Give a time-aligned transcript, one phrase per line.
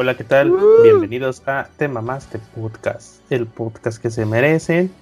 [0.00, 0.54] Hola, ¿qué tal?
[0.84, 4.92] Bienvenidos a Te Mamaste Podcast, el podcast que se merecen.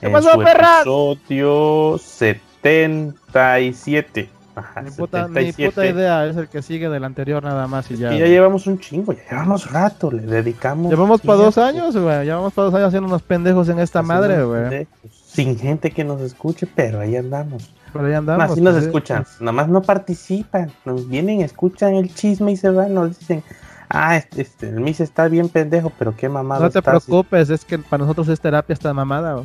[0.00, 0.86] ¿Qué pasó, perras?
[0.86, 4.30] Episodio 77.
[4.54, 5.70] Ajá, Mi puta, mi 77.
[5.70, 8.14] puta idea es el que sigue del anterior nada más y ya.
[8.14, 10.90] Y ya llevamos un chingo, ya llevamos rato, le dedicamos.
[10.90, 12.24] Llevamos para dos años, güey.
[12.24, 14.88] Llevamos para dos años haciendo unos pendejos en esta haciendo madre, güey.
[15.10, 17.70] Sin gente que nos escuche, pero ahí andamos.
[17.92, 18.50] Pero ahí andamos.
[18.50, 23.18] Así nos escuchan, nomás no participan, nos vienen, escuchan el chisme y se van, nos
[23.18, 23.44] dicen,
[23.90, 26.60] ah, este, este, el Miss está bien pendejo, pero qué mamada.
[26.64, 27.04] No te estás".
[27.04, 29.44] preocupes, es que para nosotros es terapia esta mamada.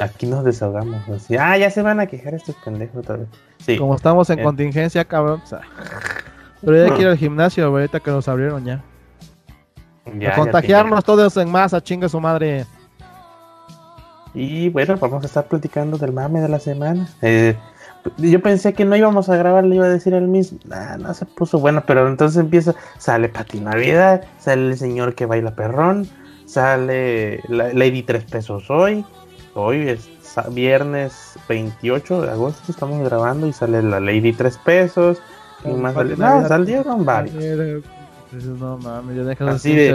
[0.00, 3.28] Aquí nos desahogamos, así, ah, ya se van a quejar estos pendejos otra vez.
[3.64, 4.42] Sí, Como estamos en Eh.
[4.42, 5.40] contingencia, cabrón.
[5.42, 5.60] o sea,
[6.60, 8.82] Pero ya quiero al gimnasio, güey, ahorita que nos abrieron ya.
[10.06, 12.66] ya, a ya contagiarnos todos en masa, chingue su madre.
[14.34, 17.08] Y bueno, vamos a estar platicando del mame de la semana.
[17.22, 17.56] Eh,
[18.18, 21.12] yo pensé que no íbamos a grabar, le iba a decir al Miss, nah, no
[21.14, 26.08] se puso bueno, pero entonces empieza, sale Pati Navidad, sale el señor que baila perrón,
[26.46, 29.04] sale la- Lady Tres Pesos hoy,
[29.54, 30.08] hoy es
[30.50, 35.18] viernes 28 de agosto, estamos grabando y sale la Lady Tres Pesos,
[35.64, 37.34] y más sale- no, salieron varios.
[38.32, 39.92] Dices, No mames, ya dejas Así de-.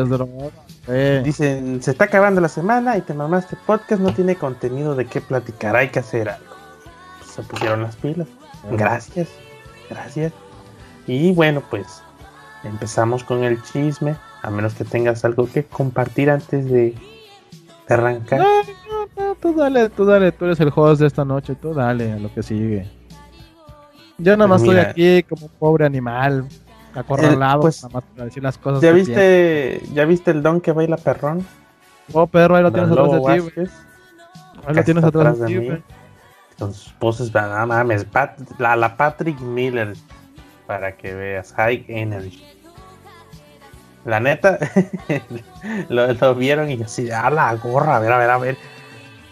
[0.87, 5.05] Eh, Dicen, se está acabando la semana y te mamaste podcast, no tiene contenido de
[5.05, 6.50] qué platicar, hay que hacer algo.
[7.33, 8.27] Se pusieron las pilas.
[8.71, 9.29] Gracias,
[9.89, 10.33] gracias.
[11.07, 12.03] Y bueno, pues
[12.63, 16.93] empezamos con el chisme, a menos que tengas algo que compartir antes de,
[17.87, 18.39] de arrancar.
[18.39, 21.73] No, no, no, tú dale, tú dale, tú eres el host de esta noche, tú
[21.73, 22.87] dale a lo que sigue.
[24.17, 25.17] Yo nada más Pues estoy mira.
[25.19, 26.47] aquí como un pobre animal,
[26.93, 28.81] acorralado, Eh, pues, nada más para decir las cosas.
[28.81, 31.45] ¿Ya viste, ¿Ya viste el don que baila perrón?
[32.13, 33.69] Oh, perro, ahí lo tienes atrás de ti, güey.
[34.67, 35.83] Ahí lo tienes atrás de ti.
[36.61, 38.05] Con sus poses, no mames,
[38.59, 39.95] la, la Patrick Miller,
[40.67, 42.43] para que veas, High Energy.
[44.05, 44.59] La neta,
[45.89, 48.57] lo, vieron y así, a la gorra, a ver, a ver, a ver.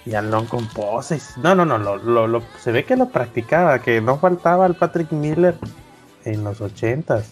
[0.07, 1.35] Y Alon con poses.
[1.37, 4.73] No, no, no, lo, lo- lo- se ve que lo practicaba, que no faltaba al
[4.73, 5.53] Patrick Miller
[6.25, 7.31] en los ochentas.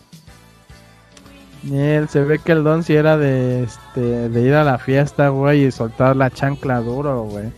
[1.71, 5.29] Él, se ve que el don sí era de, este, de ir a la fiesta,
[5.29, 7.51] güey, y soltar la chancla duro, güey.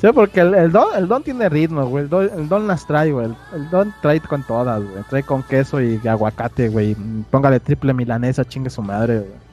[0.00, 2.04] Sí, porque el, don, el don tiene ritmo, güey.
[2.04, 3.28] El don, las trae, güey.
[3.54, 5.02] El, don trae con todas, güey.
[5.08, 6.96] Trae con queso y aguacate, güey.
[7.30, 9.46] Póngale triple milanesa, chingue su madre, güey.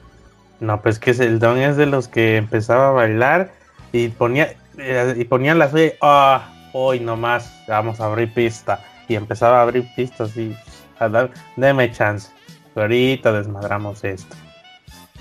[0.60, 3.52] No, pues que el don es de los que empezaba a bailar
[3.92, 9.14] y ponía eh, y ponía la suya, ah, hoy nomás vamos a abrir pista y
[9.14, 10.56] empezaba a abrir pistas y
[10.98, 12.30] a dar, deme chance,
[12.74, 14.34] ahorita desmadramos esto.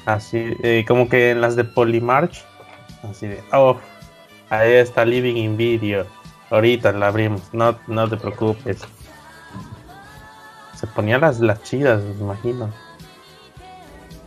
[0.06, 2.44] Así, eh, como que en las de Polymarch,
[3.10, 3.78] así de, oh,
[4.58, 6.06] ahí está Living in Video,
[6.50, 8.82] ahorita la abrimos, no, no te preocupes.
[10.76, 12.70] Se ponía las, las chidas, me imagino.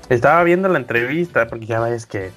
[0.09, 2.31] Estaba viendo la entrevista, porque ya ves que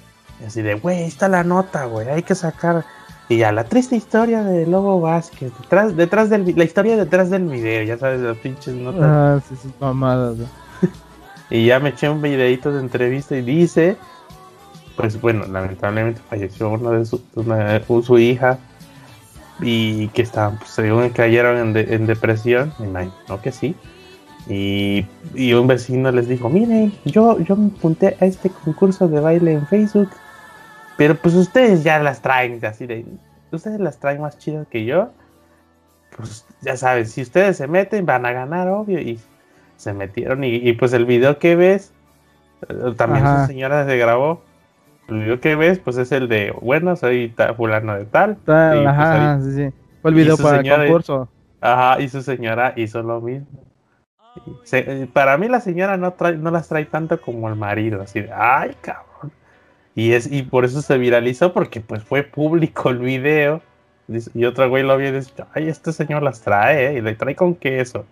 [0.46, 2.84] así de, güey, está la nota, güey, hay que sacar.
[3.28, 7.44] Y ya, la triste historia de Lobo Vázquez, detrás, detrás del, la historia detrás del
[7.44, 9.02] video, ya sabes, las pinches notas.
[9.02, 10.48] Ah, sí, mamadas, güey.
[11.52, 13.96] Y ya me eché un videito de entrevista y dice,
[14.96, 18.58] pues bueno, lamentablemente falleció una de su, una- un- su hija
[19.60, 23.74] y que estaban, pues, según cayeron en, de- en depresión, me imagino que sí.
[24.48, 29.20] Y, y un vecino les dijo, miren, yo, yo me apunté a este concurso de
[29.20, 30.10] baile en Facebook,
[30.96, 33.04] pero pues ustedes ya las traen, así de,
[33.52, 35.10] ustedes las traen más chidas que yo.
[36.16, 39.20] Pues ya saben, si ustedes se meten van a ganar, obvio, y
[39.76, 41.92] se metieron y, y, pues el video que ves,
[42.68, 43.42] eh, también Ajá.
[43.42, 44.42] su señora se grabó.
[45.10, 48.32] Video que ves, pues es el de, bueno, soy ta- fulano de tal.
[48.32, 49.68] Y, pues, ajá, ahí- sí, sí.
[50.02, 51.28] Fue el video para el concurso.
[51.60, 53.46] Ajá, y su señora hizo lo mismo.
[54.64, 58.20] Se- para mí la señora no trae, no las trae tanto como el marido, así
[58.20, 59.32] de, ay cabrón.
[59.94, 63.60] Y es, y por eso se viralizó, porque pues fue público el video.
[64.34, 66.98] Y otro güey lo vio y dice, ay, este señor las trae, ¿eh?
[66.98, 68.06] y le trae con queso.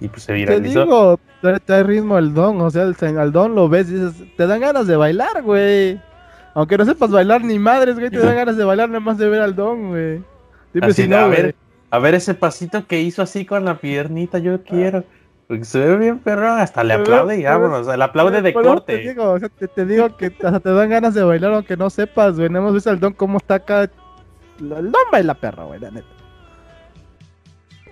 [0.00, 0.84] Y pues se Te viralizó.
[0.84, 4.46] digo, trae, trae ritmo el don, o sea, el, don lo ves y dices, te
[4.46, 6.00] dan ganas de bailar, güey.
[6.56, 9.28] Aunque no sepas bailar ni madres, güey, te dan ganas de bailar nada más de
[9.28, 10.22] ver al don, güey.
[10.72, 11.42] Dime Así si no, a güey.
[11.42, 11.54] ver,
[11.90, 15.04] a ver ese pasito que hizo así con la piernita, yo quiero.
[15.48, 18.96] Porque se ve bien perro, hasta le aplaude y vámonos, le aplaude de corte.
[18.96, 21.76] Te digo, o sea, te, te digo que hasta te dan ganas de bailar aunque
[21.76, 22.48] no sepas, güey.
[22.48, 23.82] No hemos visto al don cómo está acá.
[24.58, 26.06] El don baila perro, güey, la neta.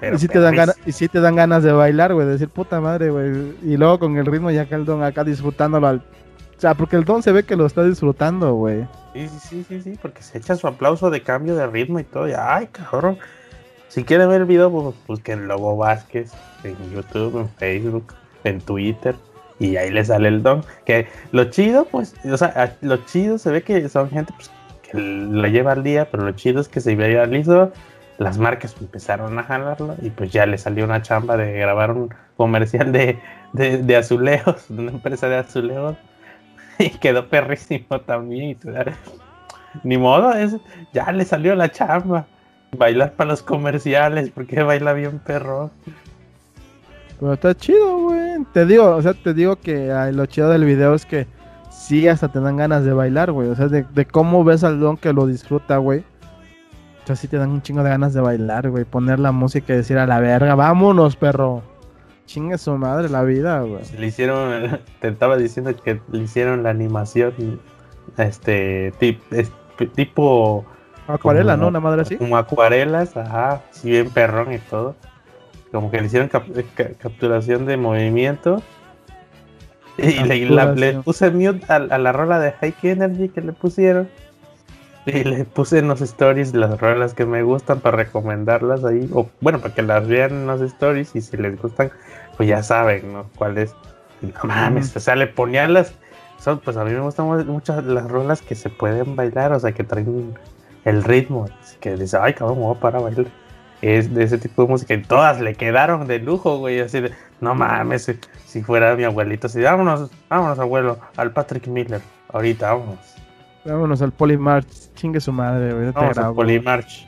[0.01, 2.27] Pero y sí te dan perris- ganas, y sí te dan ganas de bailar, güey,
[2.27, 3.55] de decir puta madre, güey.
[3.63, 6.03] Y luego con el ritmo ya acá el don acá disfrutándolo al.
[6.65, 8.87] Sea, porque el don se ve que lo está disfrutando, güey.
[9.13, 12.27] Sí, sí, sí, sí, porque se echa su aplauso de cambio de ritmo y todo.
[12.39, 13.19] ay, cabrón.
[13.89, 16.33] Si quieren ver el video, pues busquen Lobo Vázquez
[16.63, 18.15] en YouTube, en Facebook,
[18.45, 19.15] en Twitter.
[19.59, 20.65] y ahí le sale el don.
[20.87, 24.51] Que lo chido, pues, o sea, lo chido se ve que son gente pues,
[24.91, 27.73] que la lleva al día, pero lo chido es que se viralizó,
[28.17, 32.09] las marcas empezaron a jalarlo y pues ya le salió una chamba de grabar un
[32.39, 33.19] comercial de,
[33.53, 35.97] de, de azulejos, una empresa de azulejos
[36.79, 38.59] y quedó perrísimo también.
[39.83, 40.57] Ni modo, es,
[40.93, 42.27] ya le salió la chamba.
[42.77, 45.71] Bailar para los comerciales, porque baila bien perro.
[47.21, 48.45] Pero está chido, güey.
[48.53, 51.27] Te digo, o sea, te digo que lo chido del video es que
[51.71, 53.49] sí hasta te dan ganas de bailar, güey.
[53.49, 56.01] O sea, de, cómo ves al don que lo disfruta, güey.
[56.01, 58.85] O sea, sí te dan un chingo de ganas de bailar, güey.
[58.85, 61.63] Poner la música y decir a la verga, vámonos, perro.
[62.27, 63.83] Chingue su madre la vida, güey.
[63.99, 67.61] Le hicieron, te estaba diciendo que le hicieron la animación,
[68.17, 68.93] este,
[69.95, 70.65] tipo...
[71.07, 71.69] Acuarela, ¿no?
[71.69, 72.17] Una madre así.
[72.17, 74.97] Como acuarelas, ajá, si bien perrón y todo.
[75.71, 78.63] Como que le hicieron capturación de movimiento.
[79.99, 84.09] Y le, puse mute a, la rola de High Energy que le pusieron.
[85.07, 89.09] Y le puse en los stories las rolas que me gustan para recomendarlas ahí.
[89.13, 91.91] O bueno, para que las vean en los stories y si les gustan,
[92.37, 93.27] pues ya saben, ¿no?
[93.37, 93.75] ¿Cuál es?
[94.23, 95.93] No mames, o sea, le ponía las.
[96.39, 99.73] Son, pues a mí me gustan mucho las rolas que se pueden bailar, o sea,
[99.73, 100.35] que traen
[100.85, 101.47] el ritmo.
[101.81, 103.27] Que dice, ay, cabrón, me voy a parar a bailar.
[103.83, 104.95] Es de ese tipo de música.
[104.95, 106.81] Y todas le quedaron de lujo, güey.
[106.81, 108.11] Así de, no mames,
[108.47, 112.01] si, fuera mi abuelito, así, vámonos, vámonos, abuelo, al Patrick Miller.
[112.33, 113.14] Ahorita, vámonos.
[113.65, 114.93] Vámonos al Polymarch.
[114.95, 115.91] Chingue su madre, güey.
[115.93, 117.07] Vamos al Polymarch.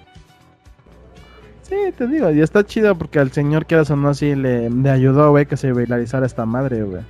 [1.62, 4.91] Sí, te digo, y está chido porque al señor que o no así le, le
[4.91, 7.03] ayudó, güey, que se bailarizara esta madre, güey.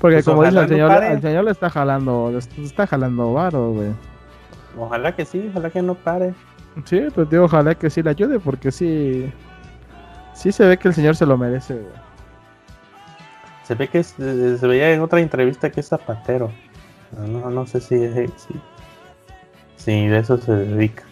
[0.00, 3.70] Porque pues como dice el señor, el señor le está jalando, le está jalando varo,
[3.70, 3.90] güey.
[4.76, 6.34] Ojalá que sí, ojalá que no pare.
[6.84, 9.32] Sí, pues digo, ojalá que sí le ayude, porque sí,
[10.34, 12.06] sí se ve que el señor se lo merece, güey.
[13.62, 16.50] Se ve que se veía en otra entrevista que es zapatero.
[17.12, 18.54] No, no sé si, si,
[19.76, 21.04] si de eso se dedica.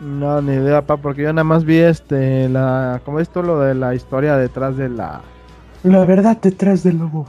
[0.00, 3.60] No, ni idea, pa, porque yo nada más vi este, la, ¿cómo es todo lo
[3.60, 5.20] de la historia detrás de la...
[5.82, 7.26] La verdad detrás del lobo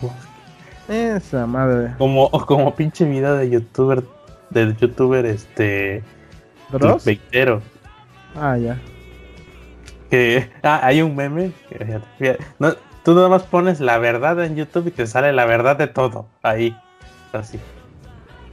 [0.87, 1.93] Esa madre.
[1.97, 4.03] Como, como pinche video de youtuber,
[4.49, 6.03] del youtuber este...
[6.71, 7.05] ¿Dross?
[8.35, 8.79] Ah, ya.
[10.09, 11.51] Que, ah, hay un meme.
[12.59, 12.73] no,
[13.03, 16.27] tú nada más pones la verdad en YouTube y te sale la verdad de todo.
[16.41, 16.77] Ahí.
[17.33, 17.59] Así.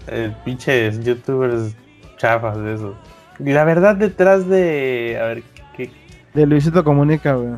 [0.07, 1.75] El pinche youtubers
[2.17, 2.95] chafas de eso.
[3.39, 5.19] Y la verdad detrás de.
[5.21, 5.43] A ver,
[5.77, 5.91] ¿qué?
[6.35, 7.55] De Luisito Comunica, güey.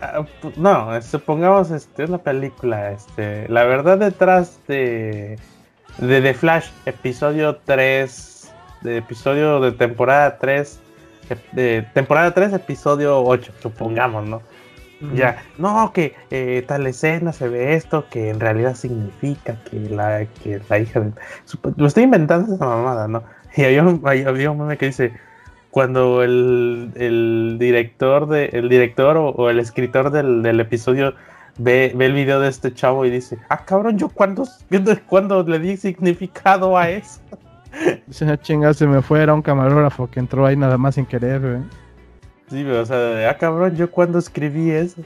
[0.00, 0.24] Ah,
[0.56, 3.48] no, supongamos, este, es una película, este.
[3.48, 5.38] La verdad detrás de.
[5.98, 8.52] De The Flash, episodio 3.
[8.82, 10.80] De episodio de temporada 3.
[11.52, 14.40] De temporada 3, episodio 8, supongamos, ¿no?
[15.14, 20.26] Ya, no, que eh, tal escena se ve esto, que en realidad significa que la,
[20.42, 21.12] que la hija de...
[21.76, 23.22] Lo estoy inventando esa mamada, ¿no?
[23.56, 25.12] Y había un, había un meme que dice,
[25.70, 31.14] cuando el, el director de el director o, el escritor del, del episodio
[31.58, 34.44] ve, ve, el video de este chavo y dice, ah cabrón, yo cuando,
[35.06, 37.20] cuando le di significado a eso.
[38.06, 41.04] Dice, ah, chinga, se me fue, era un camarógrafo que entró ahí nada más sin
[41.04, 41.87] querer, güey.
[42.50, 45.02] Sí, o sea, ah cabrón, yo cuando escribí eso.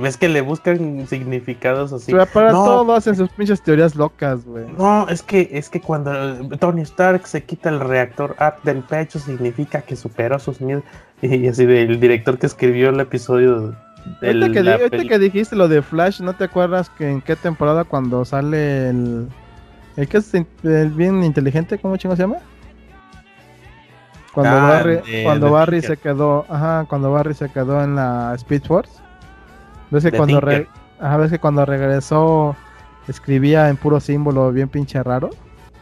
[0.00, 2.10] ¿Ves que le buscan significados así?
[2.10, 4.64] Pero para todo hacen sus pinches teorías locas, güey.
[4.76, 6.10] No, es que, es que cuando
[6.58, 10.84] Tony Stark se quita el reactor Art del pecho, significa que superó sus miedos.
[11.22, 13.76] Y así del director que escribió el episodio.
[14.20, 17.84] Del, ahorita, que, que dijiste lo de Flash, ¿no te acuerdas que en qué temporada
[17.84, 19.28] cuando sale el.
[19.96, 22.38] El que es el bien inteligente, ¿cómo chingo se llama?
[24.32, 28.62] Cuando ah, Barry, cuando Barry se quedó, ajá, cuando Barry se quedó en la Speed
[28.64, 28.92] Force.
[29.90, 32.56] Ves que, cuando ves que cuando regresó
[33.08, 35.30] escribía en puro símbolo bien pinche raro.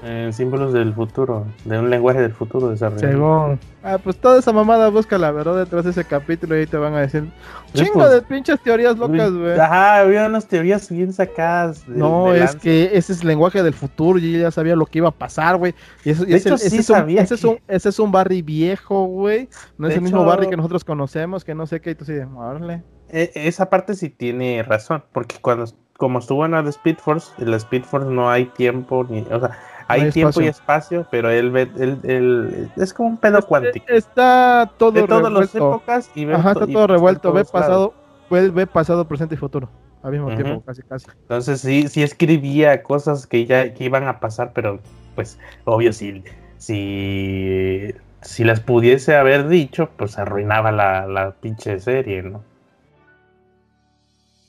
[0.03, 3.59] En símbolos del futuro, de un lenguaje del futuro desarrollado.
[3.83, 6.77] Ah, pues toda esa mamada busca la verdad detrás de ese capítulo y ahí te
[6.77, 7.31] van a decir
[7.73, 9.59] chingo pues, de pinches teorías locas, güey.
[9.59, 11.87] Ajá, había unas teorías bien sacadas.
[11.89, 15.09] no, es que ese es el lenguaje del futuro y ya sabía lo que iba
[15.09, 15.75] a pasar, güey.
[16.05, 19.49] Y eso, ese, es un, ese, es un, ese es un Barry viejo, güey.
[19.79, 22.15] No es el mismo Barry que nosotros conocemos, que no sé qué, y tú sí,
[22.37, 22.83] órale.
[23.09, 25.65] E, esa parte sí tiene razón, porque cuando
[26.01, 29.21] como estuvo en la de Speed Force, en la Speed Force no hay tiempo ni,
[29.21, 29.59] o sea,
[29.91, 33.87] hay, tiempo y espacio, pero él ve, él, es como un pedo cuántico.
[33.89, 37.95] Está todo de todas las épocas y ve Ajá, está todo revuelto, ve pasado,
[38.31, 39.69] ve, pasado, presente y futuro
[40.03, 41.07] al mismo tiempo, casi casi.
[41.23, 44.81] Entonces sí, sí escribía cosas que ya que iban a pasar, pero
[45.15, 46.25] pues obvio si
[46.59, 52.43] si si las pudiese haber dicho, pues arruinaba la, la pinche serie, ¿no?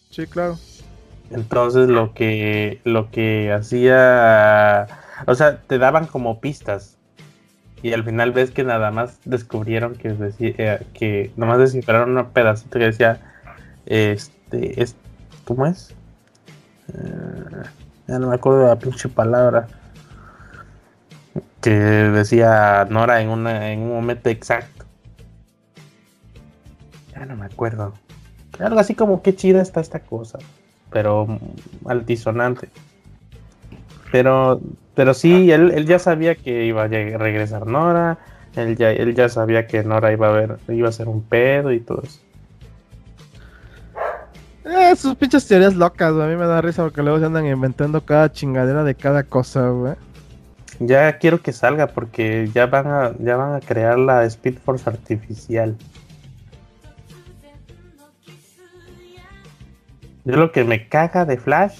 [0.09, 0.57] Sí, claro.
[1.31, 4.87] Entonces lo que lo que hacía,
[5.27, 6.97] o sea, te daban como pistas
[7.81, 12.25] y al final ves que nada más descubrieron que decía eh, que nomás descifraron un
[12.29, 13.19] pedacito que decía
[13.85, 14.95] este es
[15.45, 15.95] ¿cómo es?
[16.93, 17.63] Eh,
[18.07, 19.67] ya no me acuerdo la pinche palabra
[21.61, 24.85] que decía Nora en una en un momento exacto.
[27.13, 27.93] Ya no me acuerdo.
[28.59, 30.39] Algo así como qué chida está esta cosa,
[30.91, 31.39] pero
[31.85, 32.69] altisonante.
[34.11, 34.59] Pero,
[34.95, 38.17] pero sí, él, él ya sabía que iba a regresar Nora,
[38.55, 41.71] él ya, él ya sabía que Nora iba a ver, iba a ser un pedo
[41.71, 42.19] y todo eso.
[44.63, 48.01] Eh, sus pinches teorías locas, A mí me da risa porque luego se andan inventando
[48.01, 49.95] cada chingadera de cada cosa, güey.
[50.79, 54.89] Ya quiero que salga porque ya van a, ya van a crear la Speed Force
[54.89, 55.75] artificial.
[60.23, 61.79] Yo lo que me caga de Flash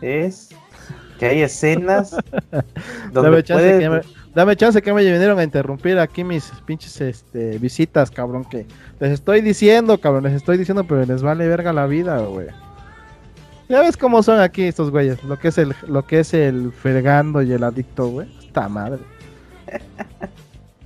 [0.00, 0.47] es
[1.18, 2.16] que hay escenas
[3.12, 4.00] donde dame, chance que me,
[4.34, 8.66] dame chance que me vinieron a interrumpir aquí mis pinches este, visitas, cabrón, que
[9.00, 12.46] les estoy diciendo, cabrón, les estoy diciendo, pero les vale verga la vida, güey.
[13.68, 16.72] Ya ves cómo son aquí estos güeyes, lo que es el, lo que es el
[16.72, 18.28] fregando y el adicto, güey.
[18.38, 19.00] Esta madre.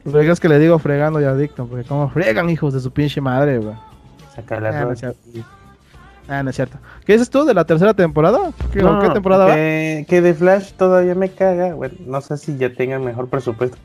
[0.04, 3.20] Lo es que le digo fregando y adicto, porque como fregan hijos de su pinche
[3.20, 3.76] madre, güey.
[4.34, 5.12] Saca Ah,
[6.28, 6.78] no es cierto.
[7.04, 8.52] ¿Qué dices tú de la tercera temporada?
[8.72, 8.80] ¿Qué,
[9.12, 10.06] temporada que, va?
[10.06, 11.74] Que de Flash todavía me caga.
[11.74, 13.76] Bueno, no sé si ya tengan mejor presupuesto.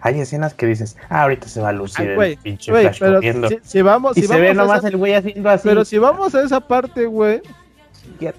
[0.00, 3.48] Hay, escenas que dices, ah, ahorita se va a lucir el pinche Flash corriendo.
[3.62, 5.68] Si, vamos, y se ve nomás el güey haciendo así.
[5.68, 7.40] Pero si vamos a esa parte, güey,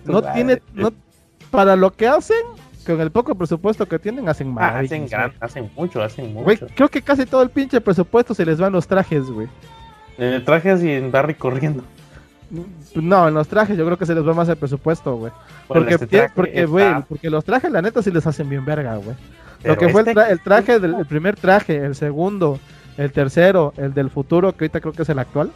[0.06, 0.62] no tiene.
[0.74, 0.91] No,
[1.51, 2.38] para lo que hacen,
[2.86, 4.75] con el poco presupuesto que tienen, hacen mal.
[4.75, 5.08] Ah, hacen,
[5.39, 6.44] hacen mucho, hacen mucho.
[6.44, 9.48] Güey, creo que casi todo el pinche presupuesto se les van los trajes, güey.
[10.18, 11.84] En trajes y en Barry corriendo.
[12.96, 15.32] No, en los trajes yo creo que se les va más el presupuesto, güey.
[15.68, 19.15] Porque, este porque, porque los trajes la neta sí les hacen bien verga, güey.
[19.63, 22.60] Lo que fue el, este traje del primer traje, el segundo,
[22.98, 25.51] el tercero, el del futuro, que ahorita creo que es el actual.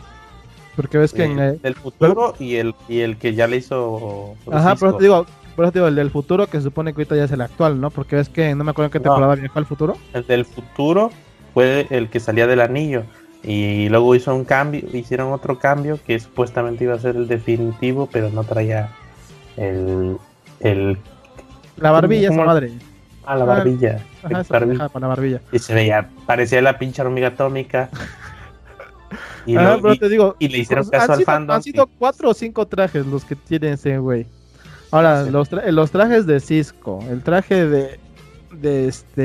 [0.76, 4.34] Porque ves que en el del futuro y el y el que ya le hizo
[4.52, 7.16] Ajá, pero te digo, por eso digo, el del futuro que se supone que ahorita
[7.16, 7.92] ya es el actual, ¿no?
[7.92, 9.98] Porque ves que no me acuerdo en qué temporada viajó el futuro.
[10.14, 11.12] El del futuro
[11.54, 13.04] fue el que salía del anillo.
[13.44, 18.08] Y luego hizo un cambio, hicieron otro cambio que supuestamente iba a ser el definitivo,
[18.12, 18.90] pero no traía
[19.58, 20.18] el.
[20.62, 20.98] el
[21.78, 22.72] la barbilla, esa madre.
[23.26, 24.00] Ah, la barbilla.
[24.24, 24.90] Ajá, barbilla.
[24.94, 25.42] la barbilla.
[25.52, 27.90] Y se veía, parecía la pinche hormiga atómica.
[29.46, 31.58] Y, pero te digo, y le hicieron pues, caso al fandom.
[31.58, 34.26] Han sido cuatro o cinco trajes los que tiene ese güey.
[34.90, 38.00] Ahora, los, los trajes de Cisco, el traje de
[38.62, 39.22] de este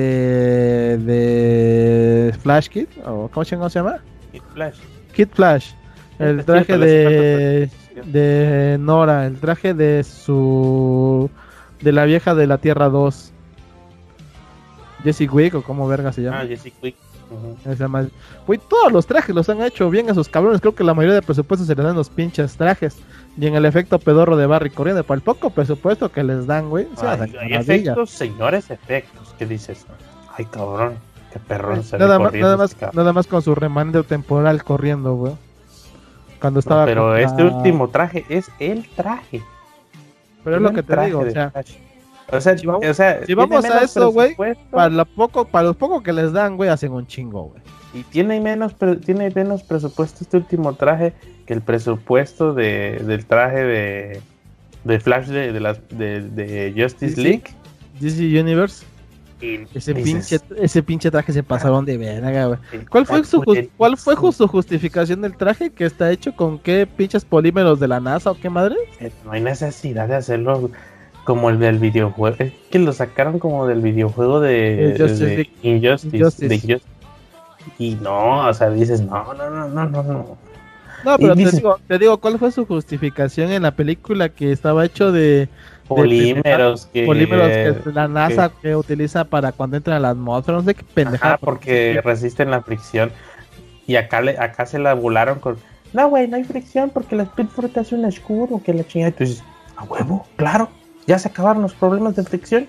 [0.99, 3.99] de Flash Kid o cómo se llama
[4.33, 4.79] Kid Flash.
[5.13, 5.73] Kid Flash.
[6.19, 7.71] El traje de
[8.05, 11.31] de Nora el traje de su
[11.81, 13.33] de la vieja de la Tierra 2
[15.05, 16.97] Jessie Quick o como verga se llama ah Jessie Quick
[18.69, 20.61] todos los trajes los han hecho bien a sus cabrones.
[20.61, 22.97] Creo que la mayoría de presupuestos se les dan los pinches trajes.
[23.37, 26.71] Y en el efecto pedorro de Barry corriendo, para el poco presupuesto que les dan,
[26.71, 26.89] güey.
[27.03, 29.35] hay efectos, señores efectos.
[29.39, 29.87] ¿Qué dices?
[30.37, 30.95] Ay, cabrón,
[31.33, 35.35] qué perrón se nada, más, nada, más, nada más con su remando temporal corriendo, güey.
[36.41, 36.85] Cuando estaba.
[36.85, 39.43] pero este último traje es el traje.
[40.45, 41.53] Pero es lo que te digo, o sea.
[42.31, 44.37] O sea, si vamos, o sea, si vamos a eso, güey,
[44.71, 47.63] para, lo poco, para los pocos que les dan, güey, hacen un chingo, güey.
[47.95, 51.15] Y tiene menos, tiene menos presupuesto este último traje
[51.47, 54.21] que el presupuesto de, del traje de,
[54.85, 57.45] de Flash de, de, las, de, Justice League.
[57.99, 58.85] DC Universe.
[59.75, 62.59] ese, pinche, ese pinche traje se pasaron de verga, güey.
[62.91, 63.43] ¿Cuál fue, su,
[63.79, 65.71] ¿Cuál fue su justificación del traje?
[65.71, 68.77] ¿Que está hecho con qué pinches polímeros de la NASA o qué madre?
[69.01, 70.71] Eh, no hay necesidad de hacerlo
[71.29, 72.37] como el del videojuego.
[72.39, 76.81] Es que lo sacaron como del videojuego de, de Injustice.
[77.79, 80.39] y no, o sea, dices, no, no, no, no, no, no.
[81.05, 84.87] No, pero te, digo, te digo, ¿cuál fue su justificación en la película que estaba
[84.87, 85.51] hecho de
[85.87, 87.47] polímeros que, polímeros
[87.85, 91.37] que la NASA que, utiliza para cuando entra a la atmósfera, no sé qué pendejada.
[91.37, 93.13] porque resisten la fricción.
[93.87, 95.59] Y acá le, acá se la volaron con,
[95.93, 99.11] no, güey, no hay fricción porque la Speedford hace un escudo, que la chingada.
[99.11, 99.45] Entonces,
[99.77, 100.71] a huevo, claro
[101.09, 102.69] ya se acabaron los problemas de fricción.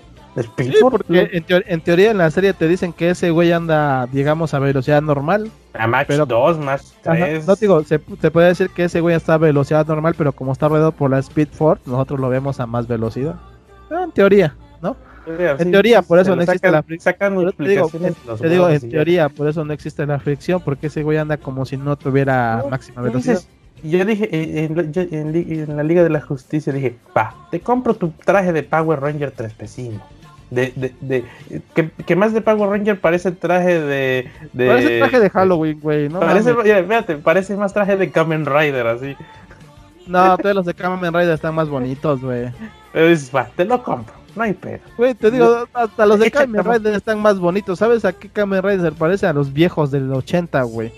[0.56, 4.60] Sí, porque en, teoría en la serie te dicen que ese güey anda, digamos, a
[4.60, 5.50] velocidad normal.
[5.74, 7.46] A Mach 2, más 3.
[7.46, 10.68] no digo, se, puede decir que ese güey está a velocidad normal, pero como está
[10.68, 13.34] rodeado por la Speed Force, nosotros lo vemos a más velocidad.
[13.90, 14.96] Ah, en teoría, ¿no?
[15.26, 17.14] en teoría, por eso no existe la fricción.
[17.56, 17.90] Te digo,
[18.40, 21.66] te digo en teoría, por eso no existe la fricción, porque ese güey anda como
[21.66, 23.42] si no tuviera máxima velocidad
[23.82, 27.94] yo dije, eh, en, en, en, la Liga de la Justicia, dije, pa, te compro
[27.94, 30.02] tu traje de Power Ranger tres pesinos.
[30.50, 31.24] De, de, de,
[31.74, 34.28] que, que, más de Power Ranger parece traje de.
[34.52, 36.18] de parece traje de Halloween, güey, ¿no?
[36.18, 39.16] Parece, mira, fíjate, parece más traje de Kamen Rider, así.
[40.08, 42.50] No, todos los de Kamen Rider están más bonitos, güey.
[42.92, 44.80] Pero dices, va, te lo compro, no hay pedo.
[44.96, 47.78] Güey, te digo, hasta los de Kamen Rider están más bonitos.
[47.78, 49.28] ¿Sabes a qué Kamen Rider parece?
[49.28, 50.92] A los viejos del 80, güey.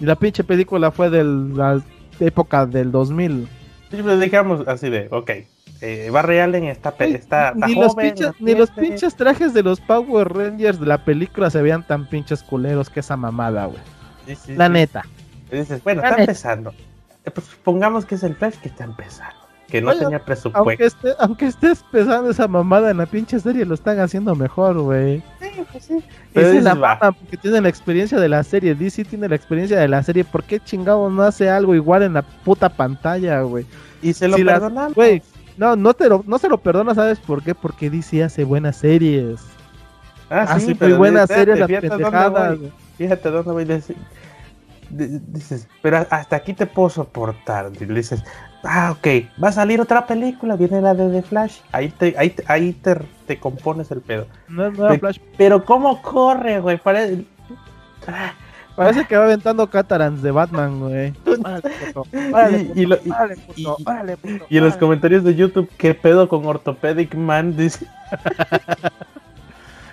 [0.00, 1.82] Y la pinche película fue de la
[2.20, 3.48] época del 2000.
[3.90, 5.30] Sí, pues digamos así de, ok,
[5.80, 9.62] eh, Barry Allen está, está, está ni, joven, los pinches, ni los pinches trajes de
[9.62, 13.78] los Power Rangers de la película se veían tan pinches culeros que esa mamada, güey.
[14.26, 14.72] Sí, sí, la sí.
[14.72, 15.04] neta.
[15.52, 16.32] Y dices, bueno, La está neta.
[16.32, 16.74] empezando.
[17.24, 19.36] Eh, Pues supongamos que es el Flash que está empezando.
[19.68, 20.84] Que no Oye, tenía Aunque, presupuesto.
[20.84, 25.22] esté, aunque estés pesando esa mamada en la pinche serie, lo están haciendo mejor, güey.
[25.40, 26.04] Sí, pues sí.
[26.32, 26.94] Pero dices, la va.
[27.00, 28.74] maman porque tienen la experiencia de la serie.
[28.76, 30.24] DC tiene la experiencia de la serie.
[30.24, 33.66] ¿Por qué chingados no hace algo igual en la puta pantalla, güey?
[34.02, 34.94] Y se lo Si perdonamos.
[34.94, 35.20] Güey,
[35.56, 37.54] no, no, te lo, no se lo perdona, ¿sabes por qué?
[37.54, 39.40] Porque DC hace buenas series.
[40.30, 42.58] Ah, hace muy pero buenas series las fíjate dónde pendejadas.
[42.60, 42.72] voy.
[42.98, 43.64] Fíjate dónde voy.
[43.64, 43.96] Dices,
[44.90, 47.70] di- dices, pero hasta aquí te puedo soportar.
[47.72, 48.22] Dices,
[48.66, 49.06] ah, ok,
[49.42, 51.58] va a salir otra película, viene la de The Flash.
[51.72, 52.96] Ahí te, ahí, te- ahí te,
[53.26, 54.26] te compones el pedo.
[54.48, 55.00] No, no era Sí.
[55.00, 55.18] Flash.
[55.36, 56.76] Pero cómo corre, güey.
[56.78, 57.24] Pare-
[58.06, 58.32] Ah,
[58.76, 61.14] Parece que va aventando catarans de Batman, güey.
[62.74, 67.56] Y- en los comentarios de YouTube, ¿qué pedo con Orthopedic Man?
[67.56, 67.86] Dice,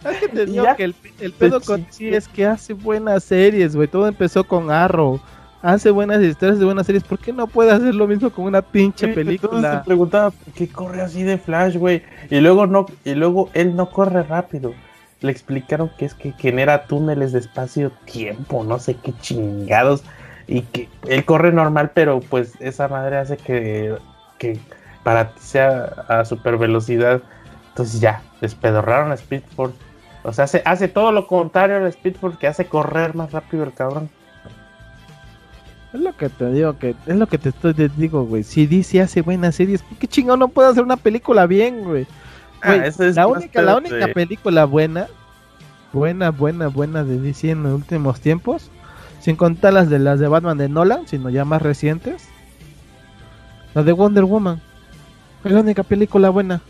[0.03, 0.75] Es que te digo ya.
[0.75, 1.83] que el, el pedo con.
[1.85, 3.87] DC es que hace buenas series, güey.
[3.87, 5.21] Todo empezó con Arrow.
[5.63, 7.05] Hace buenas historias de buenas series.
[7.05, 9.79] ¿Por qué no puede hacer lo mismo con una pinche Sí, película?
[9.79, 12.03] se preguntaba por qué corre así de Flash, güey.
[12.29, 14.73] Y luego no, y luego él no corre rápido.
[15.21, 20.03] Le explicaron que es que genera túneles de espacio-tiempo, no sé qué chingados.
[20.47, 23.95] Y que él corre normal, pero pues esa madre hace que,
[24.39, 24.59] que
[25.03, 27.21] para sea a super velocidad.
[27.69, 29.77] Entonces ya, despedorraron a Speed Force.
[30.23, 33.63] O sea, hace, hace todo lo contrario al Speed Force que hace correr más rápido
[33.63, 34.09] el cabrón.
[35.93, 38.43] Es lo que te digo, que es lo que te estoy te digo, güey.
[38.43, 42.07] Si DC hace buenas series, ¿por qué chingado no puede hacer una película bien, güey?
[42.65, 45.07] Güey, Ah, eso es la única, la única de- película buena,
[45.91, 48.71] buena, buena, buena de DC en los últimos tiempos,
[49.19, 52.27] sin contar las de las de Batman de Nolan, sino ya más recientes,
[53.75, 54.61] la de Wonder Woman.
[55.43, 56.61] Es la única película buena.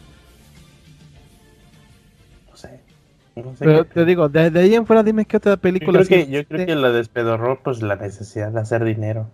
[3.35, 5.57] No sé Pero qué- te digo, de, de ahí en fuera dime qué otra Yo
[5.61, 6.03] película.
[6.03, 9.27] creo, que, yo creo que la despedorró pues la necesidad de hacer dinero.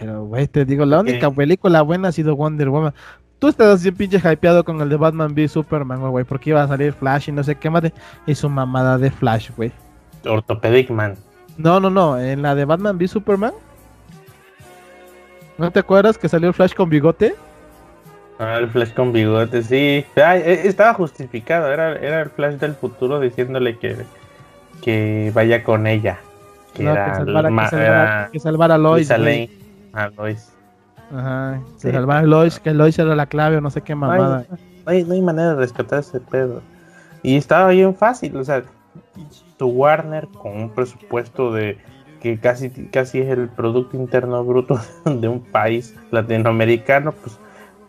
[0.00, 2.92] Pero, güey, te digo, la única película buena ha sido Wonder Woman.
[3.38, 6.68] Tú estás bien pinche hypeado con el de Batman v Superman, güey, porque iba a
[6.68, 7.82] salir Flash y no sé qué más.
[7.82, 7.92] de-
[8.26, 9.72] Y su mamada de Flash, güey.
[10.24, 11.14] Orthopedic Man.
[11.56, 13.52] No, no, no, en la de Batman v Superman.
[15.58, 17.34] ¿No te acuerdas que salió Flash con bigote?
[18.38, 20.04] Ah, el Flash con bigote, sí.
[20.14, 23.96] Eh, estaba justificado, era, era el Flash del futuro diciéndole que,
[24.82, 26.18] que vaya con ella.
[26.74, 29.08] Que No, era, que salvara, ma- que salvara, era que salvara a Lois.
[29.08, 29.50] Lane.
[29.94, 30.52] Ah, Lois.
[31.10, 31.92] Ajá, que Sí.
[31.92, 34.44] salvara a Lois, que Lois era la clave o no sé qué mamada.
[34.50, 36.60] Ay, no, hay, no hay manera de rescatar ese pedo.
[37.22, 38.62] Y estaba bien fácil, o sea,
[39.56, 41.78] tu Warner con un presupuesto de
[42.20, 47.38] que casi, casi es el Producto Interno Bruto de un país latinoamericano, pues,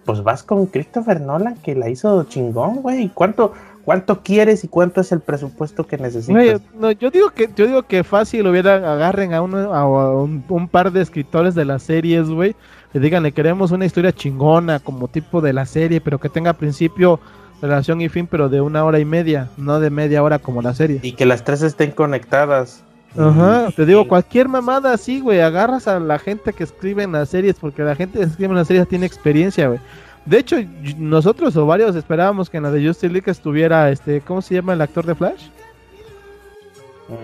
[0.07, 3.11] pues vas con Christopher Nolan que la hizo chingón, güey.
[3.13, 3.51] ¿Cuánto,
[3.83, 6.33] ¿Cuánto quieres y cuánto es el presupuesto que necesitas?
[6.33, 10.45] Güey, no, yo digo que yo digo que fácil hubiera agarren a, uno, a un,
[10.47, 12.55] un par de escritores de las series, güey,
[12.93, 17.19] y díganle queremos una historia chingona como tipo de la serie, pero que tenga principio,
[17.61, 20.73] relación y fin, pero de una hora y media, no de media hora como la
[20.73, 21.01] serie.
[21.03, 22.81] Y que las tres estén conectadas.
[23.15, 27.29] Ajá, te digo, cualquier mamada así, güey, agarras a la gente que escribe en las
[27.29, 29.79] series, porque la gente que escribe en las series tiene experiencia, güey.
[30.25, 30.57] De hecho,
[30.97, 34.73] nosotros o varios esperábamos que en la de Justice League estuviera, este, ¿cómo se llama
[34.73, 35.47] el actor de Flash?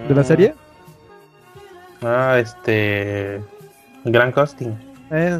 [0.07, 0.55] ¿De la Mm, serie?
[2.01, 3.41] Ah, este.
[4.05, 4.73] Gran Costing.
[5.11, 5.39] Eh,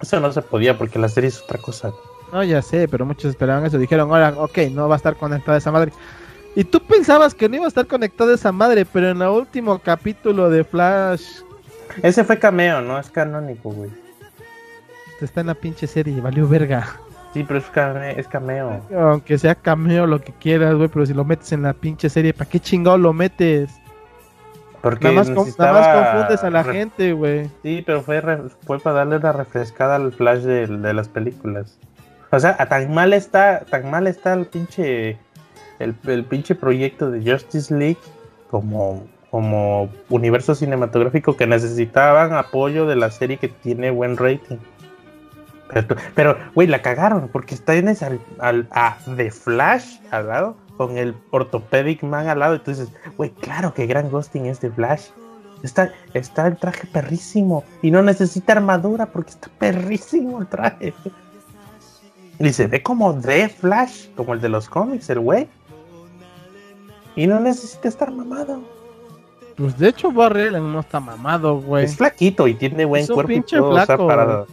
[0.00, 1.90] Eso no se podía porque la serie es otra cosa.
[2.32, 3.78] no, ya sé, pero muchos esperaban eso.
[3.78, 5.92] Dijeron, ahora, ok, no va a estar conectada esa madre.
[6.56, 9.78] Y tú pensabas que no iba a estar conectada esa madre, pero en el último
[9.78, 11.40] capítulo de Flash
[12.02, 13.90] Ese fue cameo, no es canónico, güey.
[15.20, 16.96] está en la pinche serie, valió verga.
[17.34, 18.16] Sí, pero es cameo.
[18.18, 18.80] Es cameo.
[18.98, 22.32] Aunque sea cameo, lo que quieras, güey, pero si lo metes en la pinche serie,
[22.32, 23.70] ¿para qué chingado lo metes?
[24.80, 27.50] Porque Nada más, necesitaba nada más confundes a la re- gente, güey.
[27.62, 31.78] Sí, pero fue, re- fue para darle una refrescada al flash de, de las películas.
[32.30, 35.18] O sea, a tan mal está, tan mal está el pinche,
[35.78, 37.98] el, el pinche proyecto de Justice League
[38.50, 44.58] como, como universo cinematográfico que necesitaban apoyo de la serie que tiene buen rating.
[46.14, 51.14] Pero, güey, la cagaron porque en ese al, a The Flash al lado con el
[51.30, 52.54] Orthopedic Man al lado.
[52.54, 55.08] Entonces, güey, claro que Gran Ghosting es de Flash.
[55.62, 60.94] Está, está el traje perrísimo y no necesita armadura porque está perrísimo el traje.
[62.38, 65.48] Y se ve como de Flash, como el de los cómics, el güey.
[67.16, 68.60] Y no necesita estar mamado.
[69.56, 71.86] Pues de hecho Barry no está mamado, güey.
[71.86, 73.28] Es flaquito y tiene buen cuerpo.
[73.28, 74.04] Pinche flaco.
[74.04, 74.44] O sea,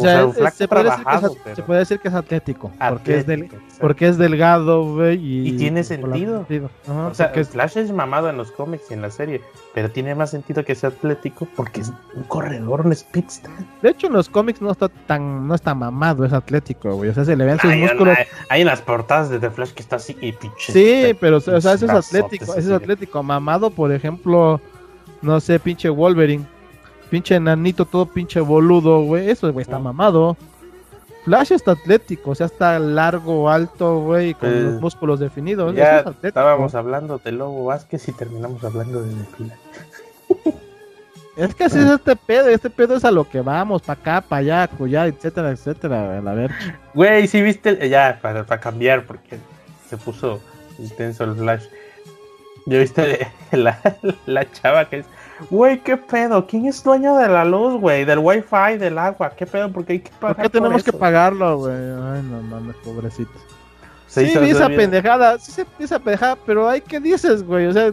[0.00, 3.48] se, puede decir que es, atlético, porque, es del,
[3.80, 5.48] porque es delgado, güey.
[5.48, 6.46] Y, tiene sentido.
[6.88, 9.40] o sea, que Flash es mamado en los cómics y en la serie,
[9.72, 13.50] pero tiene más sentido que sea atlético porque es un corredor, un speedster.
[13.82, 17.10] De hecho, en los cómics no está tan no está mamado, es atlético, güey.
[17.10, 18.18] O sea, se le ven sus músculos.
[18.48, 20.72] hay, unas portadas de The Flash que está así y pinche.
[20.72, 23.22] Sí, pero o sea, eso es atlético, eso es atlético.
[23.22, 24.60] Mamado, por ejemplo,
[25.22, 26.44] no sé, pinche Wolverine
[27.14, 29.30] pinche enanito, todo pinche boludo, güey.
[29.30, 30.36] Eso, güey, está mamado.
[31.24, 35.76] Flash está atlético, o sea, está largo, alto, güey, con los músculos definidos.
[35.76, 39.58] Ya estábamos hablando de Lobo Vázquez y terminamos hablando de Flash.
[41.36, 44.20] Es que así es este pedo, este pedo es a lo que vamos, para acá,
[44.20, 46.50] para allá, cuya, etcétera, etcétera, a ver.
[46.94, 49.38] Güey, sí viste, ya, para, para cambiar, porque
[49.88, 50.40] se puso
[50.80, 51.64] intenso el flash.
[52.66, 53.78] ¿Ya viste la,
[54.26, 55.06] la chava que es,
[55.50, 56.46] Güey, ¿qué pedo?
[56.46, 58.04] ¿Quién es dueño de la luz, güey?
[58.04, 59.30] Del wifi, del agua.
[59.30, 59.70] ¿Qué pedo?
[59.72, 60.36] ¿Por qué hay que pagar?
[60.36, 61.74] ¿Por qué tenemos que pagarlo, güey?
[61.74, 63.32] Ay, no mames, pobrecito.
[64.06, 67.92] Sí, sí esa pendejada, sí esa pendejada, pero hay que dices, güey, o sea...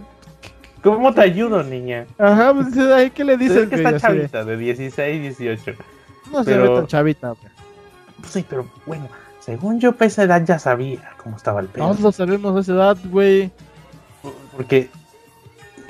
[0.84, 2.06] ¿Cómo te ayudo, niña?
[2.18, 5.74] Ajá, pues ahí que le dices, que está chavita, de 16, 18.
[6.32, 7.52] No se ve tan chavita, güey.
[8.28, 9.08] Sí, pero bueno,
[9.40, 11.86] según yo, a esa edad ya sabía cómo estaba el pedo.
[11.86, 13.52] Todos lo sabemos a esa edad, güey.
[14.56, 14.90] Porque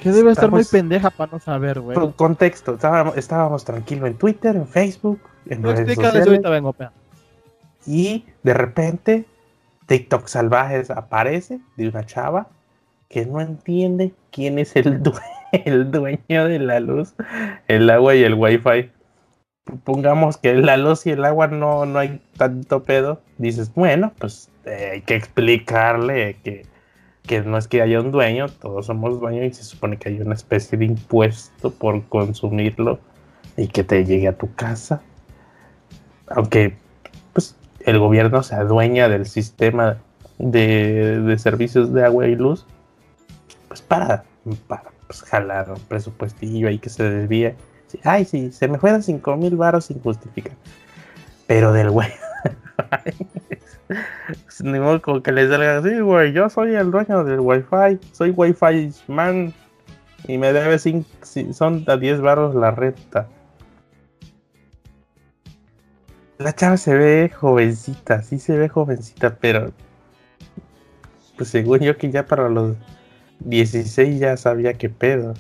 [0.02, 1.98] que debe estar muy pendeja para no saber, güey.
[2.16, 6.28] Contexto, estábamos, estábamos tranquilos en Twitter, en Facebook, en no redes sociales.
[6.28, 6.76] ahorita vengo,
[7.86, 9.26] Y de repente,
[9.86, 12.48] TikTok Salvajes aparece de una chava
[13.10, 15.02] que no entiende quién es el,
[15.52, 17.14] el dueño de la luz,
[17.68, 18.90] el agua y el wifi.
[19.84, 23.22] Pongamos que la luz y el agua no, no hay tanto pedo.
[23.38, 26.66] Dices, bueno, pues eh, hay que explicarle que
[27.24, 30.22] que no es que haya un dueño, todos somos dueños y se supone que hay
[30.22, 33.00] una especie de impuesto por consumirlo
[33.58, 35.02] y que te llegue a tu casa.
[36.28, 36.76] Aunque
[37.34, 39.98] pues el gobierno se adueña del sistema
[40.40, 42.66] de, servicios de agua y luz,
[43.68, 44.24] pues para,
[44.68, 47.56] para pues, jalar un presupuestillo ahí que se desvíe.
[48.04, 50.54] Ay, sí, se me fueron 5 mil baros sin justificar.
[51.48, 52.10] Pero del güey.
[54.64, 58.32] Ni modo como que les salga así, güey, yo soy el dueño del wifi, soy
[58.32, 59.54] wifi man
[60.28, 60.78] y me debe
[61.54, 63.28] son a 10 barros la renta.
[66.38, 69.72] La chava se ve jovencita, sí se ve jovencita, pero
[71.38, 72.76] pues según yo que ya para los
[73.40, 75.34] 16 ya sabía qué pedo.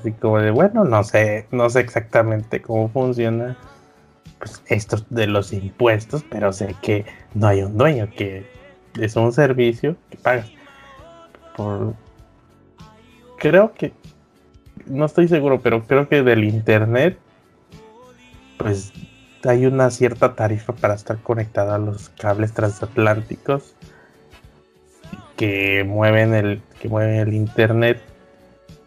[0.00, 3.56] Así como de bueno, no sé, no sé exactamente cómo funciona
[4.44, 8.46] pues, estos de los impuestos, pero sé que no hay un dueño, que
[9.00, 10.50] es un servicio que pagas.
[11.56, 11.94] Por...
[13.38, 13.92] Creo que...
[14.86, 17.18] No estoy seguro, pero creo que del internet,
[18.58, 18.92] pues
[19.44, 23.74] hay una cierta tarifa para estar conectada a los cables transatlánticos
[25.36, 28.00] que mueven el que mueven el internet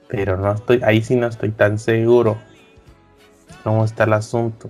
[0.07, 2.37] pero no estoy ahí sí no estoy tan seguro
[3.63, 4.69] cómo está el asunto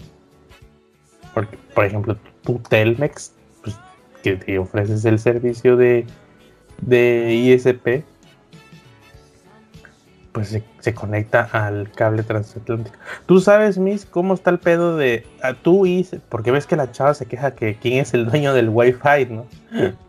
[1.37, 3.77] porque, por ejemplo, tu Telmex, pues,
[4.23, 6.07] que te ofreces el servicio de,
[6.81, 8.03] de ISP,
[10.31, 12.97] pues se, conecta al cable transatlántico.
[13.27, 16.91] Tú sabes, Miss, cómo está el pedo de a tú y porque ves que la
[16.91, 19.45] chava se queja que quién es el dueño del wifi, ¿no?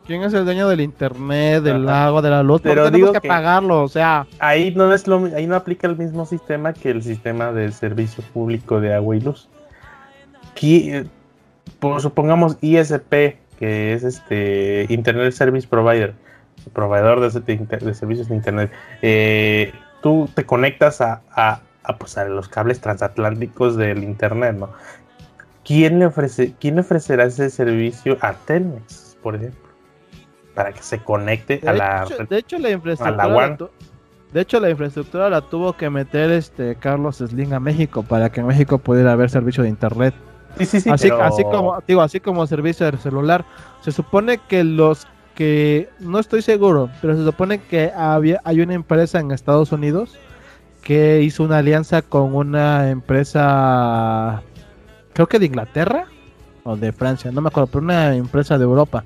[0.06, 2.62] ¿Quién es el dueño del internet, del agua, de la luz?
[2.62, 4.26] Pero tenemos que, pagarlo, o sea.
[4.38, 8.24] Ahí no es lo, ahí no aplica el mismo sistema que el sistema del servicio
[8.32, 9.50] público de agua y luz
[12.00, 16.14] supongamos ISP, que es este Internet Service Provider,
[16.72, 18.70] proveedor de, servicios de Internet,
[19.02, 21.22] eh, tú te conectas a,
[21.98, 24.70] pues, a, los cables transatlánticos del Internet, ¿no?
[25.64, 29.68] ¿Quién le, ofrece, ¿Quién ofrecerá ese servicio a Telmex, por ejemplo?
[30.54, 32.06] Para que se conecte a la...
[32.28, 33.58] de hecho, la infraestructura...
[34.32, 38.40] de hecho, la infraestructura la tuvo que meter este Carlos Slim a México para que
[38.40, 40.14] en México pudiera haber servicio de internet
[40.60, 43.44] así, así como digo, así como servicio de celular.
[43.82, 45.06] Se supone que los
[45.38, 50.18] porque no estoy seguro, pero se supone que había, hay una empresa en Estados Unidos
[50.82, 54.42] que hizo una alianza con una empresa,
[55.12, 56.06] creo que de Inglaterra
[56.64, 59.04] o de Francia, no me acuerdo, pero una empresa de Europa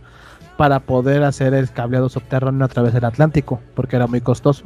[0.56, 4.64] para poder hacer el cableado subterráneo a través del Atlántico, porque era muy costoso.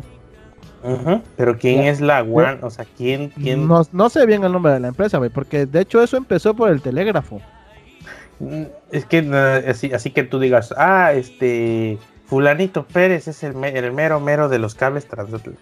[1.37, 2.59] Pero ¿quién es la One?
[2.62, 3.31] O sea, ¿quién?
[3.31, 3.66] quién...
[3.66, 6.55] No, no sé bien el nombre de la empresa, güey, porque de hecho eso empezó
[6.55, 7.40] por el telégrafo.
[8.38, 9.18] Mm, es que
[9.68, 14.59] así, así que tú digas, ah, este, fulanito Pérez es el, el mero mero de
[14.59, 15.07] los cables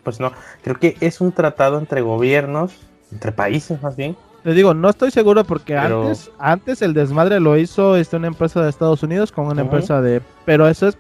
[0.03, 0.33] Pues no,
[0.63, 2.73] creo que es un tratado entre gobiernos,
[3.13, 4.17] entre países más bien.
[4.45, 8.63] Le digo, no estoy seguro porque antes, antes el desmadre lo hizo este, una empresa
[8.63, 10.21] de Estados Unidos con una empresa de...
[10.45, 10.99] Pero eso es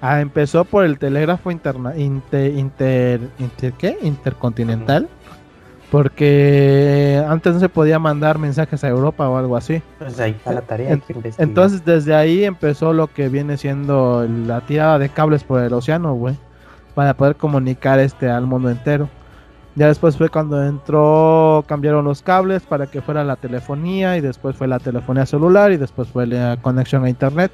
[0.00, 3.20] Ah, empezó por el telégrafo interna, inter, inter,
[3.78, 3.98] ¿qué?
[4.02, 5.08] intercontinental.
[5.90, 9.82] Porque antes no se podía mandar mensajes a Europa o algo así.
[9.98, 11.00] Pues ahí está la tarea.
[11.38, 16.14] entonces desde ahí empezó lo que viene siendo la tirada de cables por el océano,
[16.14, 16.36] güey.
[16.94, 19.08] Para poder comunicar este al mundo entero.
[19.76, 24.56] Ya después fue cuando entró, cambiaron los cables para que fuera la telefonía y después
[24.56, 27.52] fue la telefonía celular y después fue la conexión a internet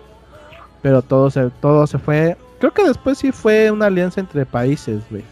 [0.85, 2.37] pero todo se, todo se fue.
[2.59, 5.25] Creo que después sí fue una alianza entre países, güey.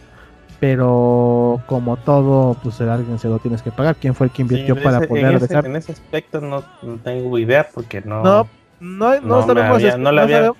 [0.59, 3.95] Pero como todo, pues el alguien se lo tienes que pagar.
[3.95, 6.63] ¿Quién fue el que invirtió para poder en ese, en ese aspecto no,
[7.03, 8.23] tengo idea porque no.
[8.23, 8.47] No,
[8.79, 10.57] no, no, sabemos, no sabemos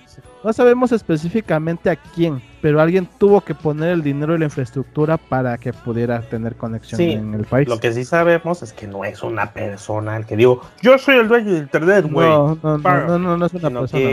[0.92, 5.74] específicamente a quién pero alguien tuvo que poner el dinero y la infraestructura para que
[5.74, 7.68] pudiera tener conexión en el país.
[7.68, 11.18] Lo que sí sabemos es que no es una persona el que digo, yo soy
[11.18, 12.26] el dueño de internet, güey.
[12.26, 12.78] No, no,
[13.20, 14.10] no, no, es una persona.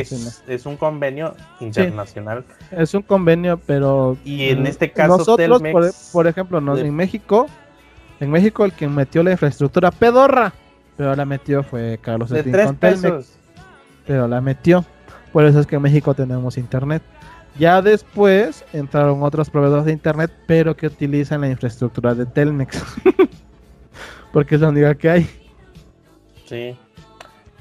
[0.49, 2.45] es, un convenio internacional.
[2.73, 4.17] es un convenio, pero.
[4.25, 5.63] Y en este caso, nosotros,
[6.11, 7.47] por, ejemplo, en México,
[8.19, 10.53] en México el que metió la infraestructura pedorra,
[10.97, 13.33] pero la metió fue Carlos de tres pesos.
[14.05, 14.85] pero la metió.
[15.33, 17.03] Por eso es que en México tenemos internet.
[17.59, 22.83] Ya después entraron otros proveedores de internet, pero que utilizan la infraestructura de Telmex.
[24.33, 25.31] Porque es la única que hay.
[26.47, 26.77] Sí,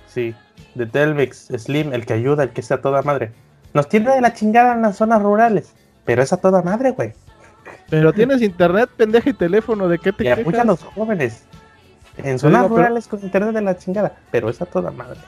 [0.08, 0.36] sí.
[0.76, 3.32] De Telmex, Slim, el que ayuda, el que está toda madre.
[3.74, 5.74] Nos tiene de la chingada en las zonas rurales,
[6.06, 7.14] pero es a toda madre, güey.
[7.90, 10.54] Pero tienes internet, pendeja y teléfono, ¿de qué te quejas?
[10.54, 11.44] Y a los jóvenes.
[12.18, 15.20] En zonas rurales con internet de la chingada, pero es a toda madre.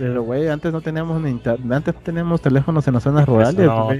[0.00, 3.66] Pero, güey, antes no teníamos ni internet, antes teníamos teléfonos en las zonas rurales.
[3.66, 3.90] No,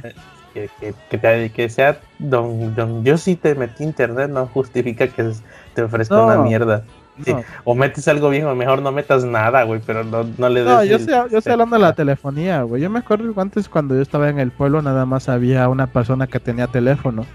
[0.54, 0.70] que,
[1.10, 5.30] que, que, sea don, don, yo sí te metí internet, no justifica que
[5.74, 6.84] te ofrezca una mierda.
[7.64, 10.70] O metes algo bien o mejor no metas nada, güey, pero no, no le des.
[10.70, 10.96] No, yo,
[11.28, 12.80] yo estoy hablando de la telefonía, güey.
[12.80, 16.26] Yo me acuerdo antes cuando yo estaba en el pueblo, nada más había una persona
[16.26, 17.26] que tenía teléfono.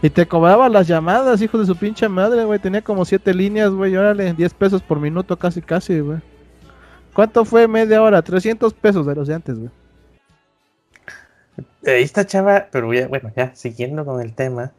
[0.00, 2.60] Y te cobraba las llamadas, hijo de su pinche madre, güey.
[2.60, 3.96] Tenía como siete líneas, güey.
[3.96, 6.18] Órale, 10 pesos por minuto, casi, casi, güey.
[7.16, 8.20] ¿Cuánto fue media hora?
[8.20, 9.70] 300 pesos de los de antes, güey.
[11.86, 14.72] Ahí está chava, pero bueno, ya siguiendo con el tema.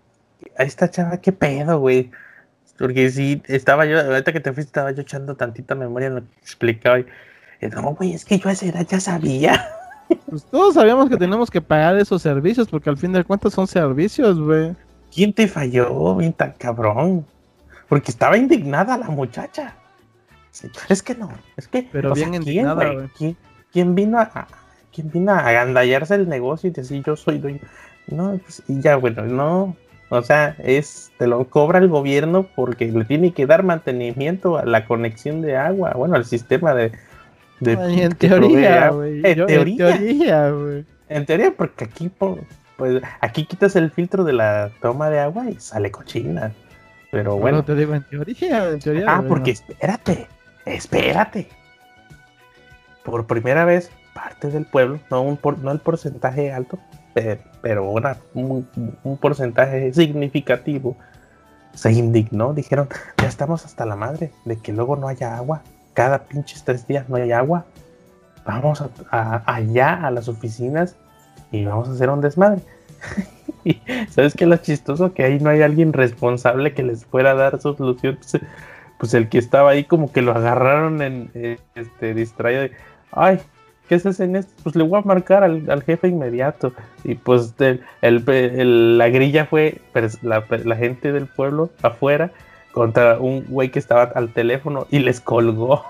[0.55, 2.11] Ahí está chava, qué pedo, güey.
[2.77, 6.21] Porque sí, estaba yo, ahorita que te fuiste, estaba yo echando tantita memoria en lo
[6.21, 6.99] que explicaba.
[6.99, 7.05] Y,
[7.73, 9.69] no, güey, es que yo a esa edad ya sabía.
[10.29, 13.67] Pues todos sabíamos que tenemos que pagar esos servicios, porque al fin de cuentas son
[13.67, 14.73] servicios, güey.
[15.13, 17.25] ¿Quién te falló, bien tan cabrón?
[17.89, 19.75] Porque estaba indignada la muchacha.
[20.89, 21.87] Es que no, es que.
[21.91, 23.37] Pero bien ¿quién,
[23.71, 24.47] ¿quién, vino a,
[24.93, 27.59] quién vino a agandallarse el negocio y decir yo soy dueño?
[28.07, 29.75] No, pues, y ya, bueno, no.
[30.09, 34.65] O sea, es, te lo cobra el gobierno porque le tiene que dar mantenimiento a
[34.65, 36.93] la conexión de agua, bueno, al sistema de.
[37.59, 39.21] de en teoría, güey.
[39.23, 40.85] En, teoría, güey.
[41.09, 45.59] En teoría, porque aquí, pues, aquí quitas el filtro de la toma de agua y
[45.59, 46.53] sale cochina.
[47.11, 47.63] Pero bueno.
[47.63, 49.05] te digo en teoría, en teoría.
[49.07, 50.27] Ah, porque espérate
[50.75, 51.47] espérate.
[53.03, 56.79] Por primera vez, parte del pueblo, no, un no el porcentaje alto,
[57.61, 57.91] pero,
[58.33, 60.95] un, porcentaje significativo,
[61.73, 62.53] se indignó.
[62.53, 65.61] Dijeron, ya estamos hasta la madre de que luego no haya agua.
[65.93, 67.65] Cada pinches tres días no hay agua.
[68.45, 70.95] Vamos allá a las oficinas
[71.51, 72.61] y vamos a hacer un desmadre.
[74.09, 75.13] ¿Sabes qué es lo chistoso?
[75.13, 78.17] Que ahí no hay alguien responsable que les fuera a dar solución
[78.97, 82.67] pues el que estaba ahí como que lo agarraron en este distraído.
[83.11, 83.39] Ay,
[83.87, 84.53] ¿qué se hace en esto?
[84.63, 86.73] Pues le voy a marcar al, jefe inmediato.
[87.03, 89.81] Y pues el, la grilla fue
[90.21, 92.31] la, la, gente del pueblo afuera
[92.71, 95.83] contra un güey que estaba al teléfono y les colgó.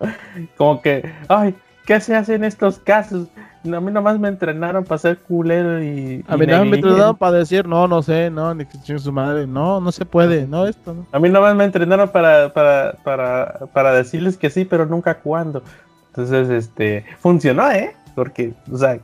[0.56, 1.54] como que, ay,
[1.86, 3.28] ¿qué se hace en estos casos?
[3.64, 6.24] A mí nomás me entrenaron para ser culero y.
[6.26, 9.46] A mí nomás me entrenaron para decir, no, no sé, no, ni que su madre,
[9.46, 11.06] no, no se puede, no, esto no.
[11.12, 15.62] A mí nomás me entrenaron para, para, para, para decirles que sí, pero nunca cuándo.
[16.08, 17.94] Entonces, este, funcionó, ¿eh?
[18.14, 18.98] Porque, o sea,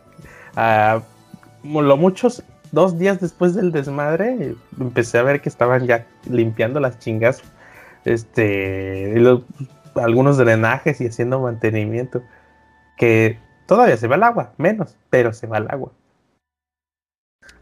[0.57, 1.03] a
[1.63, 6.99] lo muchos dos días después del desmadre, empecé a ver que estaban ya limpiando las
[6.99, 7.43] chingas,
[8.05, 9.15] este,
[9.95, 12.23] algunos drenajes y haciendo mantenimiento.
[12.97, 15.93] Que todavía se va el agua, menos, pero se va el agua.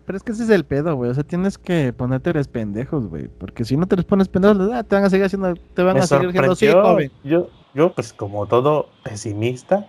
[0.06, 1.10] Pero es que ese es el pedo, güey.
[1.10, 3.28] O sea, tienes que ponerte los pendejos, güey.
[3.28, 5.96] Porque si no te les pones pendejos, ah, te van a seguir haciendo, te van
[5.96, 9.86] a seguir haciendo así, Yo, yo, pues como todo pesimista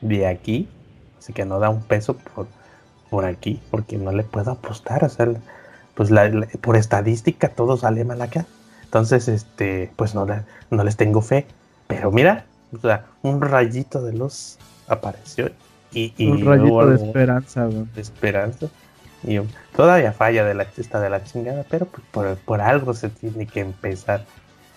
[0.00, 0.68] de aquí,
[1.18, 2.46] así que no da un peso por,
[3.10, 5.04] por aquí, porque no le puedo apostar.
[5.04, 5.28] O sea,
[5.94, 6.10] pues
[6.62, 8.46] por estadística todo sale mal acá.
[8.84, 10.26] Entonces, este, pues no,
[10.70, 11.46] no les tengo fe.
[11.88, 14.58] Pero mira, o sea, un rayito de luz
[14.92, 15.50] apareció
[15.92, 17.84] y, y un rayito de esperanza, güey.
[17.94, 18.66] De esperanza.
[19.24, 19.38] Y
[19.76, 23.60] todavía falla de la chista de la chingada, pero por, por, algo se tiene que
[23.60, 24.24] empezar.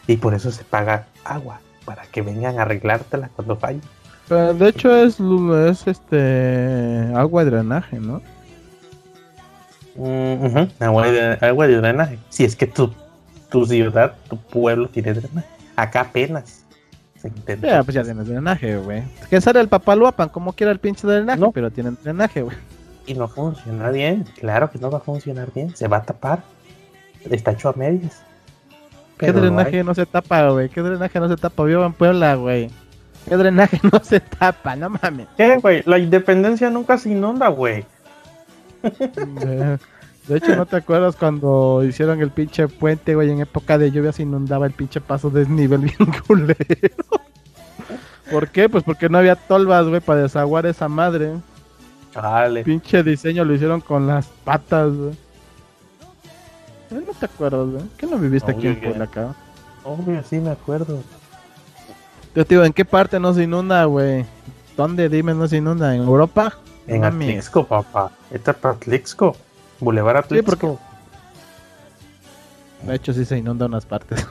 [0.08, 3.82] Y por eso se paga agua, para que vengan a arreglártela cuando falle.
[4.28, 8.22] Pero de hecho es, es este agua de drenaje, ¿no?
[9.96, 12.20] Mm, agua, de, agua de drenaje.
[12.30, 12.94] Si es que tu,
[13.50, 15.48] tu ciudad, tu pueblo tiene drenaje.
[15.76, 16.65] Acá apenas.
[17.46, 19.04] Se Ya, pues ya tienes drenaje, güey.
[19.30, 22.56] Que sale el papaluapan, como quiera el pinche drenaje, pero tienen drenaje, güey
[23.06, 24.26] y no funciona bien.
[24.40, 25.76] Claro que no va a funcionar bien.
[25.76, 26.44] Se va a tapar.
[27.30, 28.24] Está hecho a medias.
[29.18, 30.70] ¿Qué drenaje no, se tapa, güey?
[30.70, 31.64] ¿Qué drenaje no se tapa?
[31.64, 32.70] Vivo en Puebla, güey.
[33.28, 34.76] ¿Qué drenaje no se tapa?
[34.76, 35.28] No mames.
[35.38, 35.84] ¿Qué, güey?
[35.86, 37.86] La independencia nunca se inunda, güey.
[40.28, 43.30] De, hecho, ¿no te acuerdas cuando hicieron el pinche puente, güey?
[43.30, 46.56] En época de lluvia se inundaba el pinche paso desnivel bien culero.
[48.32, 48.68] ¿Por qué?
[48.70, 51.34] Pues porque no había tolvas, güey, para desaguar esa madre.
[52.64, 55.12] Pinche diseño lo hicieron con las patas, güey.
[56.92, 57.84] Eh, no te acuerdas, güey.
[57.98, 59.36] ¿Qué no viviste aquí en Puebla acá?
[59.84, 61.04] Obvio, sí me acuerdo.
[62.36, 64.26] Yo te digo, ¿en qué parte no se inunda, güey?
[64.76, 65.96] ¿Dónde, dime, no se inunda?
[65.96, 66.54] ¿En Europa?
[66.88, 68.12] En Atlixco, papá.
[68.32, 69.36] Esta es Atlixco.
[69.86, 70.80] Boulevard Atlixco.
[72.82, 74.28] De hecho, sí se inunda unas partes.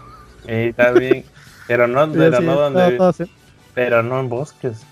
[0.46, 1.24] Eh, está bien.
[1.66, 3.28] Pero no, pero no donde...
[3.74, 4.82] Pero no en bosques.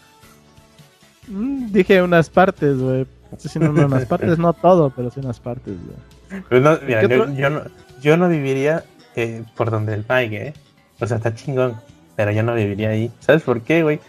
[1.28, 3.06] Mm, dije unas partes, güey.
[3.36, 6.42] Sí, no, unas partes, no todo, pero sí unas partes, güey.
[6.48, 7.62] Pues mira, yo, no,
[8.00, 10.54] yo no viviría eh, por donde el Mike, ¿eh?
[11.00, 11.76] O sea, está chingón,
[12.16, 13.10] pero yo no viviría ahí.
[13.20, 14.00] ¿Sabes por qué, güey?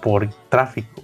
[0.00, 1.02] Por tráfico.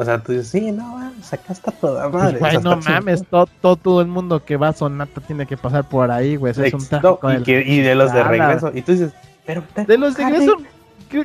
[0.00, 2.40] O sea, tú dices, sí, no, acá está toda madre.
[2.62, 6.36] No mames, todo, todo, el mundo que va a Sonata tiene que pasar por ahí,
[6.36, 6.52] güey.
[6.52, 7.20] es un tráfico.
[7.46, 8.70] y, y, de los de regreso.
[8.74, 9.12] Y tú dices,
[9.44, 9.62] pero.
[9.86, 10.56] De los de regreso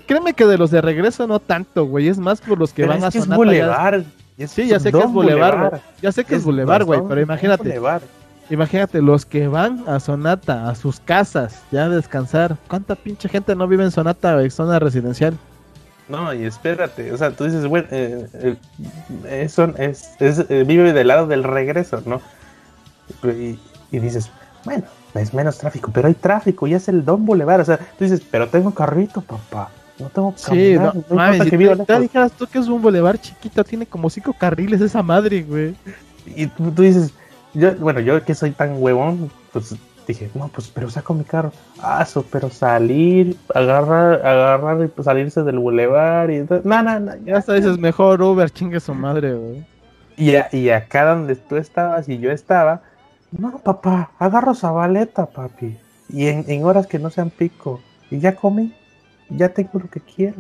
[0.06, 2.08] créeme que de los de regreso no tanto, güey.
[2.10, 4.04] Es más por los que van a es Boulevard.
[4.46, 7.80] sí, ya sé que es Boulevard, Ya sé que es, Boulevard, güey, pero imagínate.
[8.50, 12.58] Imagínate, los que van a Sonata, a sus casas, ya a descansar.
[12.68, 15.36] ¿Cuánta pinche gente no vive en Sonata, güey, zona residencial?
[16.08, 18.56] No, y espérate, o sea, tú dices, bueno, eh, eh,
[19.28, 22.22] eso es, eh, vive del lado del regreso, ¿no?
[23.24, 23.60] Y,
[23.92, 24.30] y dices,
[24.66, 24.84] bueno,
[25.16, 27.62] es menos tráfico, pero hay tráfico y es el Don Boulevard.
[27.62, 29.70] O sea, tú dices, pero tengo carrito, papá.
[29.98, 33.64] No tengo Sí, no, no mames, que te, dijeras tú que es un boulevard chiquito,
[33.64, 35.74] tiene como cinco carriles esa madre, güey.
[36.26, 37.14] Y tú, dices,
[37.54, 39.74] yo, bueno, yo que soy tan huevón, pues
[40.14, 41.52] dije, no, pues, pero saco mi carro.
[41.80, 47.16] Ah, pero salir, agarrar, agarrar y pues, salirse del boulevard y no, no, no.
[47.26, 49.66] Ya hasta dices, mejor Uber, chingue su madre, güey.
[50.18, 52.82] Y, y acá donde tú estabas y yo estaba,
[53.38, 55.78] no, papá, agarro Zabaleta, papi.
[56.10, 57.82] Y en, horas que no sean pico.
[58.10, 58.74] Y ya comí.
[59.30, 60.38] Ya tengo lo que quiero.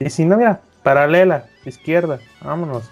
[0.00, 2.90] Y si no, mira, paralela, izquierda, vámonos.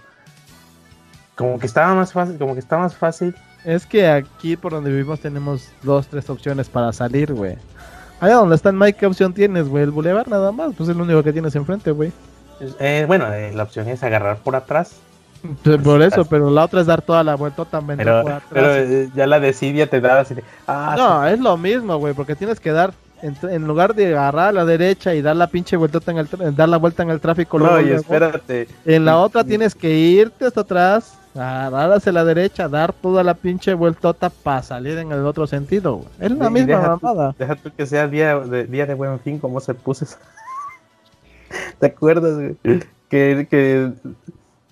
[1.35, 3.35] Como que estaba más fácil, como que está más fácil.
[3.67, 7.57] Es que aquí por donde vivimos tenemos dos, tres opciones para salir, güey.
[8.21, 9.85] Allá donde está Mike, ¿qué opción tienes, güey?
[9.85, 12.13] El Boulevard nada más, pues es lo único que tienes enfrente, güey.
[12.81, 14.97] Eh, bueno, eh, la opción es agarrar por atrás
[15.85, 17.99] por eso, pero la otra es dar toda la vuelta también.
[17.99, 20.45] Pero, pero eh, ya la decidia te da así de.
[20.67, 22.93] Ah, no, es lo mismo, güey, porque tienes que dar.
[23.23, 26.69] En, lugar de agarrar a la derecha y dar la pinche vuelta en el dar
[26.69, 28.69] la vuelta en el tráfico, no, y espérate.
[28.85, 33.75] En la otra tienes que irte hasta atrás, hacia la derecha, dar toda la pinche
[33.75, 36.05] vueltota para salir en el otro sentido.
[36.21, 37.35] Es la misma mamada.
[37.39, 40.07] deja tú que sea día de, día de buen fin, como se puso
[41.79, 42.55] ¿Te acuerdas?
[43.09, 43.93] Que, que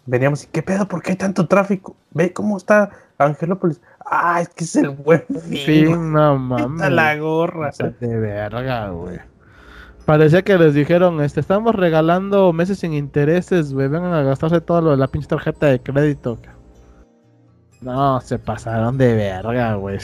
[0.07, 0.87] veníamos y ¿qué pedo?
[0.87, 1.97] ¿Por qué hay tanto tráfico?
[2.11, 3.81] Ve cómo está Angelópolis.
[4.05, 6.12] Ah, es que es el buen fin.
[6.12, 6.91] no mames.
[6.91, 7.71] la gorra.
[8.01, 9.19] de verga, güey.
[10.05, 14.83] Parecía que les dijeron, este, estamos regalando meses sin intereses, güey, vengan a gastarse todo
[14.83, 16.39] lo de la pinche tarjeta de crédito.
[17.85, 19.99] No, se pasaron de verga, güey.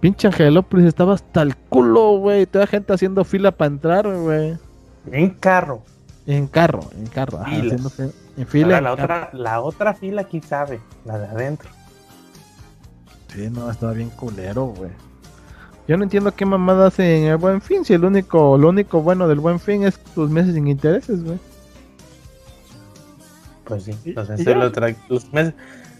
[0.00, 2.44] Pinche Angelópolis estaba hasta el culo, güey.
[2.46, 4.58] Toda gente haciendo fila para entrar, güey.
[5.10, 5.82] En carro.
[6.26, 7.40] En carro, en carro.
[8.36, 8.76] En fila.
[8.76, 11.70] Ahora, la, otra, la otra fila, quién sabe, la de adentro.
[13.28, 14.90] Sí, no, estaba bien culero, güey.
[15.88, 19.02] Yo no entiendo qué mamada hace en el buen fin, si el único, lo único
[19.02, 21.38] bueno del buen fin es tus meses sin intereses, güey.
[23.64, 24.56] Pues sí, Y- o sea, y eso ya.
[24.56, 25.54] lo tra- los, meses,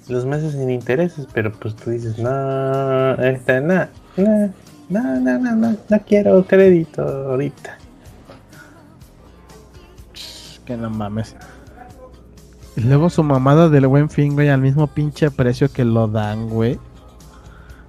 [0.08, 3.86] los meses sin intereses, pero pues tú dices, no, este, no,
[4.16, 4.52] no,
[4.88, 7.78] no, no, no, no, no quiero crédito ahorita.
[10.64, 11.34] Que no mames.
[12.76, 16.48] Y luego su mamada del buen fin, güey, al mismo pinche precio que lo dan,
[16.48, 16.78] güey.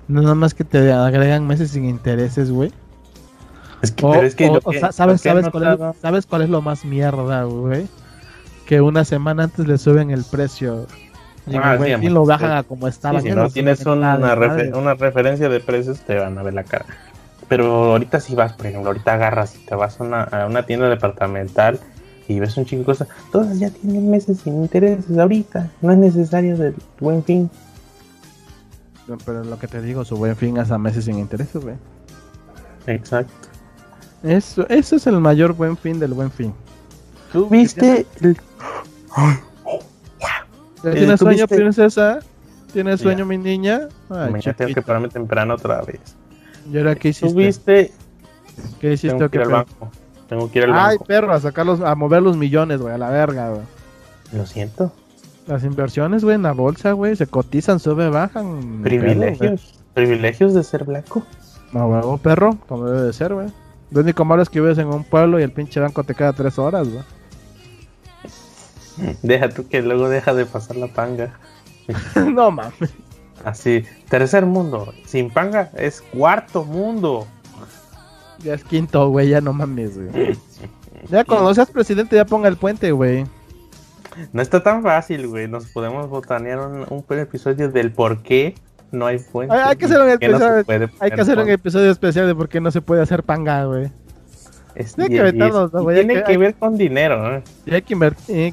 [0.07, 2.71] No nada más que te agregan meses sin intereses, güey.
[3.81, 4.59] Es que, O, pero es que, o-
[4.91, 7.87] ¿sabes, sabes, cuál es, ¿sabes cuál es lo más mierda, güey?
[8.65, 10.87] Que una semana antes le suben el precio.
[11.55, 12.57] Ah, sí, lo bajan sí.
[12.57, 16.53] a como Sí, si no tienes una, una referencia de precios, te van a ver
[16.53, 16.85] la cara.
[17.49, 20.65] Pero ahorita si vas, por ejemplo, ahorita agarras y te vas a una, a una
[20.65, 21.79] tienda departamental
[22.27, 25.97] y ves un chico de cosas, todas ya tienen meses sin intereses ahorita, no es
[25.97, 27.49] necesario del buen fin.
[29.07, 31.75] No, Pero lo que te digo, su buen fin es a meses sin intereses, güey.
[32.87, 33.49] Exacto.
[34.23, 36.53] Eso, eso es el mayor buen fin del buen fin.
[37.33, 38.37] ¿Tú viste el-
[39.17, 39.39] ¿Ya Eh,
[40.91, 41.55] ¿Tienes ¿tú sueño, viste?
[41.55, 42.19] princesa?
[42.71, 43.87] ¿Tienes sueño, mi niña?
[44.09, 45.99] Ay, Mañana tengo que pararme temprano otra vez.
[46.71, 47.33] ¿Y ahora qué ¿Tú hiciste?
[47.35, 47.91] viste?
[48.79, 49.15] ¿Qué hiciste?
[49.17, 49.91] Tengo que ir al banco.
[50.27, 51.05] Tengo que ir al Ay, banco.
[51.05, 53.61] perro, a sacarlos, a mover los millones, güey, a la verga, güey.
[54.31, 54.91] Lo siento.
[55.47, 58.81] Las inversiones, güey, en la bolsa, güey, se cotizan, sube, bajan.
[58.81, 59.79] Privilegios.
[59.93, 61.23] Privilegios de ser blanco.
[61.73, 63.47] No, huevo, perro, como debe de ser, güey.
[63.91, 66.33] Lo único malo es que vives en un pueblo y el pinche banco te queda
[66.33, 67.03] tres horas, güey.
[69.23, 71.33] Deja tú que luego deja de pasar la panga.
[72.15, 72.93] no mames.
[73.43, 74.93] Así, tercer mundo.
[75.05, 77.27] Sin panga es cuarto mundo.
[78.39, 80.37] Ya es quinto, güey, ya no mames, güey.
[81.09, 83.25] Ya cuando seas presidente, ya ponga el puente, güey.
[84.31, 85.49] No está tan fácil, güey.
[85.49, 88.55] Nos podemos botanear un, un episodio del por qué
[88.91, 89.53] no hay fuente.
[89.53, 92.47] Hay- hay que hacer un no episodio- Hay que hacer un episodio especial de por
[92.47, 93.91] qué no se puede hacer panga, güey.
[94.75, 95.97] Es- Hay y- que y aventarnos, es- ¿no, y güey?
[95.99, 97.43] Hay Tiene que- que hay- ver con dinero, ¿eh?
[97.65, 98.51] Y hay que, hay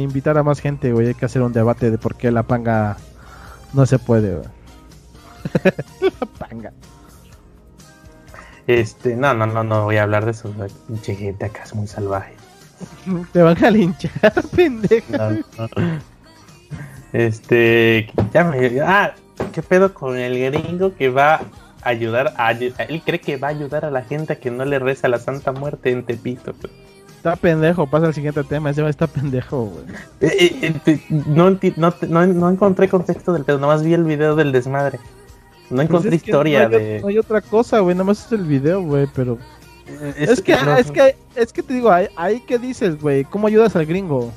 [0.00, 1.08] invitar a más gente, güey.
[1.08, 2.96] Hay que hacer un debate de por qué la panga
[3.74, 4.48] no se puede, güey.
[6.00, 6.72] la panga.
[8.66, 10.52] Este, no, no, no, no voy a hablar de eso.
[10.86, 12.34] Pinche gente acá es muy salvaje.
[13.32, 15.06] Te van a linchar, pendejo.
[15.18, 15.68] No, no.
[17.12, 18.80] Este, ya me.
[18.80, 19.14] Ah,
[19.52, 21.40] ¿qué pedo con el gringo que va
[21.82, 22.52] ayudar a.
[22.52, 25.18] Él cree que va a ayudar a la gente a que no le reza la
[25.18, 26.52] Santa Muerte en Tepito.
[26.60, 26.72] güey.
[27.16, 28.70] Está pendejo, pasa al siguiente tema.
[28.70, 29.84] Ese va a estar pendejo, güey.
[30.20, 34.36] Eh, eh, eh, no, no, no, no encontré contexto del pedo, nomás vi el video
[34.36, 34.98] del desmadre.
[35.68, 37.00] No encontré Pues es que historia hay, de.
[37.02, 37.94] No hay otra cosa, güey.
[37.94, 39.06] Nada más es el video, güey.
[39.14, 39.38] Pero.
[40.16, 43.24] Es, Es, que, no- es que, es que te digo, ahí, que dices, güey.
[43.24, 44.32] ¿Cómo ayudas al gringo?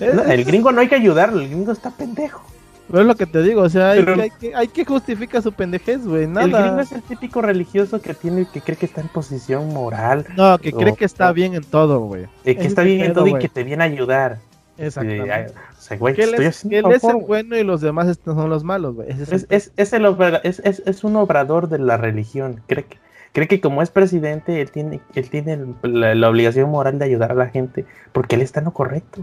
[0.00, 2.42] el gringo no hay que ayudarlo, el gringo está pendejo.
[2.88, 4.84] Pero es lo que te digo, o sea, hay, Pero- que, hay, que, hay que
[4.84, 6.22] justificar su pendejez, güey.
[6.24, 6.82] El gringo Nada.
[6.82, 10.72] es el típico religioso que tiene, que cree que está en posición moral, No, que
[10.72, 12.26] cree o- que está bien en todo, güey.
[12.44, 13.42] eh, que está es el bien en todo y güey.
[13.42, 14.38] que te viene a ayudar.
[14.78, 15.32] Y, Exactamente.
[15.32, 18.18] ay, o sea, güey, que él, estoy es, él es el bueno y los demás
[18.24, 19.10] son los malos, güey.
[19.10, 22.60] Es el- Es, es, es el obra- es, es, es un obrador de la religión.
[22.66, 22.98] Cree que,
[23.32, 27.06] cree que como es presidente, él tiene, él tiene el- la, la obligación moral de
[27.06, 29.22] ayudar a la gente, porque él está en lo correcto.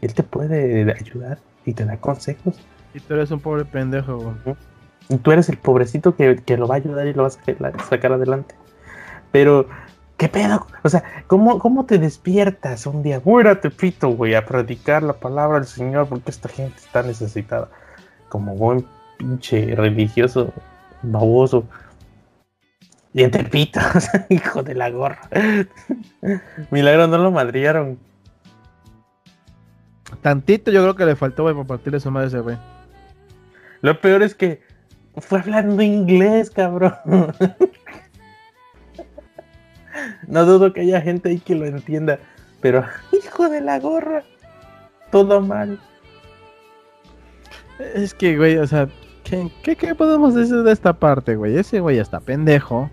[0.00, 2.54] Él te puede ayudar y te da consejos.
[2.94, 4.56] Y tú eres un pobre pendejo, güey.
[5.08, 7.78] Y tú eres el pobrecito que, que lo va a ayudar y lo vas a
[7.84, 8.54] sacar- adelante.
[9.32, 9.68] Pero,
[10.16, 10.66] ¿qué pedo?
[10.82, 13.20] O sea, ¿cómo, cómo te despiertas un día?
[13.24, 17.68] Muérate, pito, güey, a predicar la palabra del Señor porque esta gente está necesitada.
[18.28, 18.86] Como buen
[19.18, 20.52] pinche religioso
[21.02, 21.64] baboso.
[23.12, 25.28] Y pitos, hijo de la gorra.
[26.70, 27.98] Milagro no lo madriaron.
[30.22, 32.56] Tantito yo creo que le faltó, güey, para partirle su madre ese, güey.
[33.84, 34.62] Lo peor es que
[35.18, 36.94] fue hablando inglés, cabrón.
[40.26, 42.18] No dudo que haya gente ahí que lo entienda,
[42.62, 42.82] pero
[43.12, 44.24] hijo de la gorra,
[45.12, 45.78] todo mal.
[47.94, 48.88] Es que, güey, o sea,
[49.22, 51.58] ¿qué, qué, podemos decir de esta parte, güey?
[51.58, 52.90] Ese güey está pendejo.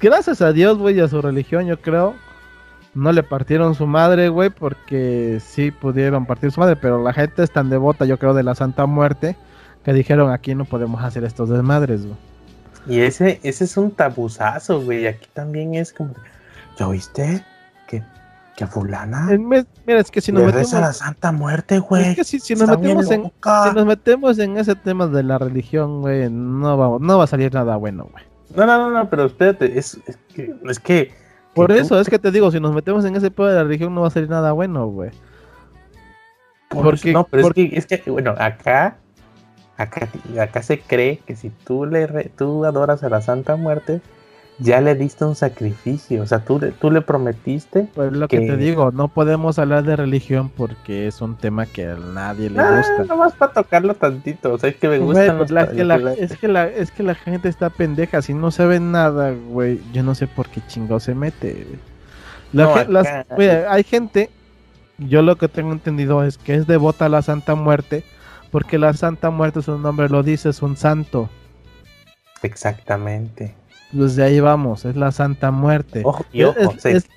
[0.00, 2.16] Gracias a Dios, güey, y a su religión, yo creo.
[2.94, 7.44] No le partieron su madre, güey, porque sí pudieron partir su madre, pero la gente
[7.44, 9.36] es tan devota, yo creo, de la Santa Muerte,
[9.84, 12.16] que dijeron aquí no podemos hacer estos desmadres, güey.
[12.86, 15.06] Y ese, ese es un tabuzazo, güey.
[15.06, 16.14] Aquí también es como,
[16.78, 17.44] ¿ya oíste?
[17.86, 18.02] Que,
[18.56, 21.78] que a fulana mes- Mira, es que si nos le metemos, reza la Santa Muerte,
[21.78, 22.08] güey.
[22.10, 25.38] es que si, si nos metemos en, si nos metemos en ese tema de la
[25.38, 28.24] religión, güey, no va, no va a salir nada bueno, güey.
[28.54, 31.12] No, no, no, no, pero espérate, es, es que, es que
[31.54, 33.54] Por que tú- eso es que te digo, si nos metemos en ese pedo de
[33.56, 35.10] la religión no va a salir nada bueno, güey.
[36.68, 38.98] porque, no, pero es, que, es que, bueno, acá,
[39.76, 40.08] acá,
[40.40, 42.06] acá se cree que si tú, le,
[42.36, 44.00] tú adoras a la Santa Muerte,
[44.58, 47.88] ya le diste un sacrificio, o sea, tú, tú le prometiste.
[47.94, 48.38] Pues lo que...
[48.38, 52.60] te digo, no podemos hablar de religión porque es un tema que a nadie le
[52.60, 53.04] ah, gusta.
[53.04, 55.26] No más para tocarlo tantito, o sea, es que me gusta.
[55.26, 60.02] es, que la, es, que la, gente está pendeja, si no sabe nada, güey, yo
[60.04, 61.66] no sé por qué chingo se mete.
[63.68, 64.30] hay gente,
[64.98, 68.04] yo lo que tengo entendido es que es devota a la Santa Muerte,
[68.54, 71.28] porque la Santa Muerte, su nombre lo dice, es un santo.
[72.40, 73.52] Exactamente
[73.96, 76.04] pues de ahí vamos, es la Santa Muerte.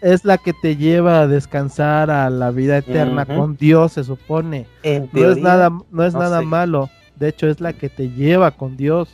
[0.01, 4.67] es, la que te lleva a descansar a la vida eterna con Dios, se supone.
[5.11, 6.89] no es nada, no es nada malo.
[7.15, 9.09] De hecho, es la que te lleva con Dios.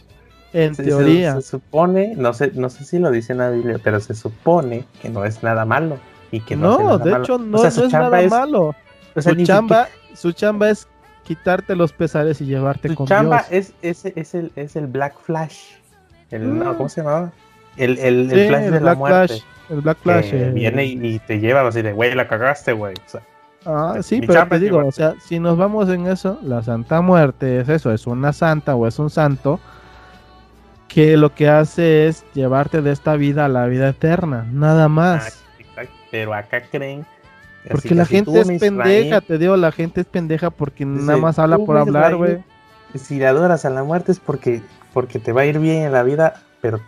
[0.51, 1.36] En teoría.
[1.36, 4.86] Se, supone, no sé, no sé si lo dice en la Biblia, pero se supone
[5.01, 5.97] que no es nada malo.
[6.32, 8.76] Y que no, de hecho, no, es nada malo.
[9.15, 10.88] su, chamba, su chamba es
[11.24, 13.07] quitarte los pesares y llevarte con Dios.
[13.07, 15.74] Su chamba es, es, es, el, es el Black Flash.
[16.32, 17.32] El, no, ¿Cómo se llamaba?
[17.78, 19.43] El, el, el Flash de la muerte.
[19.69, 20.34] el Black Flash.
[20.34, 20.51] Eh.
[20.53, 22.95] Viene y, te lleva así de, güey, la cagaste, güey.
[23.65, 27.61] ah, sí, pero te digo, o sea, si nos vamos en eso, la Santa Muerte
[27.61, 29.59] es eso, es una santa o es un santo
[30.88, 35.43] que lo que hace es llevarte de esta vida a la vida eterna, nada más.
[35.76, 37.03] Ah, pero acá creen
[37.70, 41.57] porque la gente es pendeja, te digo, la gente es pendeja porque nada más habla
[41.57, 42.43] por hablar, güey.
[42.95, 44.61] Si le adoras a la muerte es porque,
[44.93, 46.80] porque te va a ir bien en la vida, pero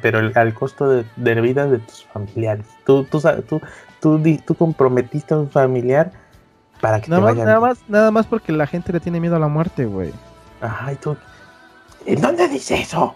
[0.00, 2.66] pero al costo de, de vida de tus familiares.
[2.84, 3.60] Tú, tú, tú,
[4.00, 6.12] tú, tú comprometiste a un familiar
[6.80, 9.36] para que nada te más, nada más, nada más porque la gente le tiene miedo
[9.36, 10.12] a la muerte, güey.
[10.60, 11.16] Ay, tú.
[12.06, 13.14] ¿En dónde dice eso?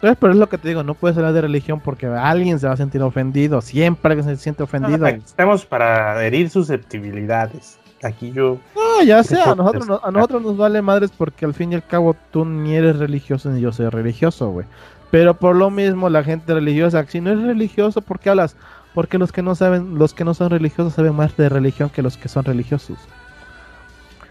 [0.00, 2.74] Pero es lo que te digo, no puedes hablar de religión porque alguien se va
[2.74, 3.60] a sentir ofendido.
[3.60, 5.06] Siempre alguien se siente ofendido.
[5.06, 7.78] estamos para herir susceptibilidades.
[8.02, 8.58] Aquí yo.
[8.76, 11.86] No, ya sea, a nosotros, a nosotros nos vale madres porque al fin y al
[11.86, 14.66] cabo tú ni eres religioso ni yo soy religioso, güey.
[15.10, 18.56] Pero por lo mismo la gente religiosa, si no es religioso, ¿por qué hablas?
[18.94, 22.02] Porque los que no saben, los que no son religiosos saben más de religión que
[22.02, 22.98] los que son religiosos.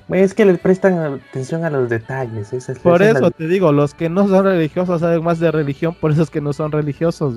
[0.10, 2.50] Es que le prestan atención a los detalles.
[2.82, 6.24] por eso te digo, los que no son religiosos saben más de religión, por eso
[6.24, 7.36] es que no son religiosos.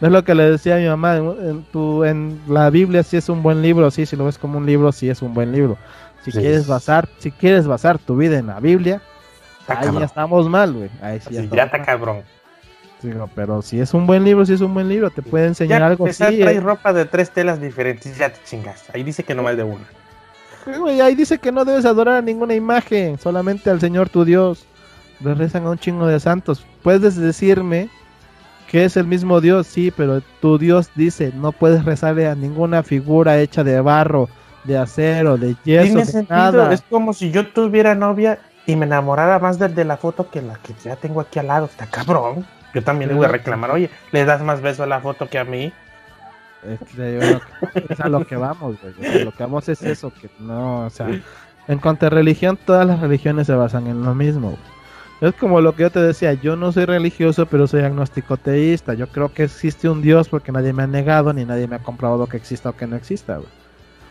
[0.00, 3.28] Es lo que le decía a mi mamá, en, tu, en la Biblia sí es
[3.28, 5.76] un buen libro, sí, si lo ves como un libro, sí es un buen libro.
[6.22, 9.00] Si quieres basar, si quieres basar tu vida en la Biblia,
[9.66, 10.90] ahí ya estamos mal, güey.
[11.00, 12.22] Ahí sí ya está cabrón
[13.34, 16.06] pero si es un buen libro, si es un buen libro, te puede enseñar algo
[16.06, 16.18] así.
[16.18, 16.60] trae eh.
[16.60, 18.92] ropa de tres telas diferentes, ya te chingaste.
[18.94, 19.84] Ahí dice que no más de una.
[21.02, 24.64] Ahí dice que no debes adorar a ninguna imagen, solamente al Señor tu Dios.
[25.20, 26.64] Le rezan a un chingo de santos.
[26.82, 27.88] Puedes decirme
[28.68, 32.82] que es el mismo Dios, sí, pero tu Dios dice, no puedes rezarle a ninguna
[32.82, 34.28] figura hecha de barro,
[34.64, 36.72] de acero, de yeso, de nada.
[36.72, 40.42] Es como si yo tuviera novia y me enamorara más del de la foto que
[40.42, 41.66] la que ya tengo aquí al lado.
[41.66, 42.44] Está cabrón.
[42.74, 45.38] Yo también le voy a reclamar, oye, le das más beso a la foto que
[45.38, 45.72] a mí.
[46.66, 49.24] Es, a lo que vamos, güey.
[49.24, 51.08] lo que vamos es eso, que no, o sea,
[51.68, 54.56] en cuanto a religión, todas las religiones se basan en lo mismo.
[55.20, 58.92] Es como lo que yo te decía, yo no soy religioso, pero soy agnóstico teísta.
[58.92, 61.78] Yo creo que existe un Dios porque nadie me ha negado ni nadie me ha
[61.78, 63.48] comprobado que exista o que no exista, güey.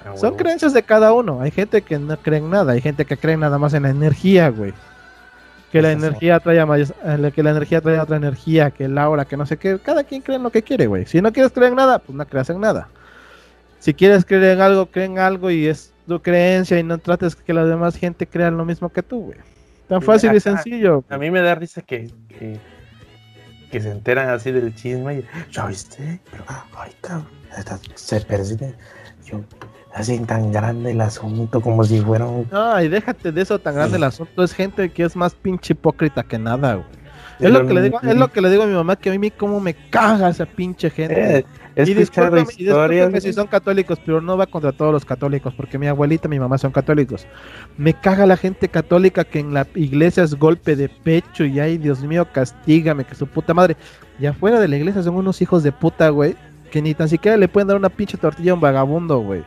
[0.03, 1.41] Ah, Son creencias de cada uno.
[1.41, 3.89] Hay gente que no cree en nada, hay gente que cree nada más en la
[3.89, 4.73] energía, güey
[5.75, 9.35] que la energía trae eh, que la energía trae otra energía, que el aura, que
[9.35, 11.05] no sé qué, cada quien cree en lo que quiere, güey.
[11.05, 12.87] Si no quieres creer en nada, pues no creas en nada.
[13.79, 17.35] Si quieres creer en algo, cree en algo y es tu creencia y no trates
[17.35, 19.37] que la demás gente crea lo mismo que tú, güey.
[19.89, 21.03] Tan fácil y sencillo.
[21.09, 22.09] A mí me da risa que,
[23.69, 26.21] que, se enteran así del chisme y, ¿ya viste?
[26.31, 26.45] Pero,
[26.77, 27.27] ay, cabrón,
[27.95, 28.75] se percibe.
[29.25, 29.41] Yo,
[29.95, 32.45] hacen tan grande el asunto como si fuera un...
[32.51, 34.43] Ay, déjate de eso tan grande el asunto.
[34.43, 36.87] Es gente que es más pinche hipócrita que nada, güey.
[37.39, 39.19] Es lo, que le digo, es lo que le digo a mi mamá, que a
[39.19, 41.39] mí como me caga esa pinche gente.
[41.39, 42.45] Eh, y discúlpeme,
[43.19, 46.39] si son católicos, pero no va contra todos los católicos, porque mi abuelita y mi
[46.39, 47.27] mamá son católicos.
[47.77, 51.77] Me caga la gente católica que en la iglesia es golpe de pecho y ay,
[51.77, 53.75] Dios mío, castígame, que su puta madre.
[54.17, 56.35] Y afuera de la iglesia son unos hijos de puta, güey,
[56.71, 59.43] que ni tan siquiera le pueden dar una pinche tortilla a un vagabundo, güey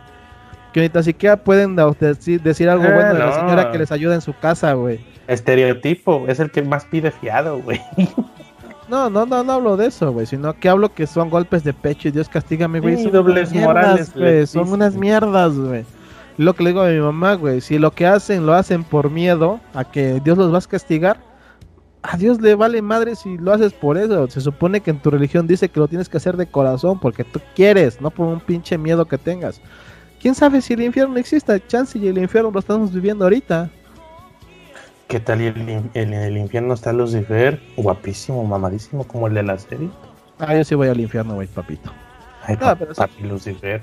[0.80, 4.20] ni tan siquiera pueden decir, decir algo bueno de la señora que les ayuda en
[4.20, 5.00] su casa, güey.
[5.26, 7.80] Estereotipo, es el que más pide fiado, güey.
[8.88, 11.74] No, no, no, no hablo de eso, güey, sino que hablo que son golpes de
[11.74, 13.02] pecho y Dios castígame, güey.
[13.02, 14.46] son dobles morales, güey.
[14.46, 15.84] Son unas mierdas, güey.
[16.38, 19.10] Lo que le digo a mi mamá, güey, si lo que hacen lo hacen por
[19.10, 21.20] miedo a que Dios los va a castigar,
[22.02, 24.28] a Dios le vale madre si lo haces por eso.
[24.28, 27.24] Se supone que en tu religión dice que lo tienes que hacer de corazón porque
[27.24, 29.60] tú quieres, no por un pinche miedo que tengas.
[30.20, 33.70] Quién sabe si el infierno existe, chance y el infierno lo estamos viviendo ahorita.
[35.08, 35.40] ¿Qué tal?
[35.40, 39.88] Y el, en el infierno está Lucifer, guapísimo, mamadísimo, como el de la serie.
[40.38, 41.90] Ah, yo sí voy al infierno, güey, papito.
[42.48, 43.82] Ay, Ah, pero eso- Lucifer.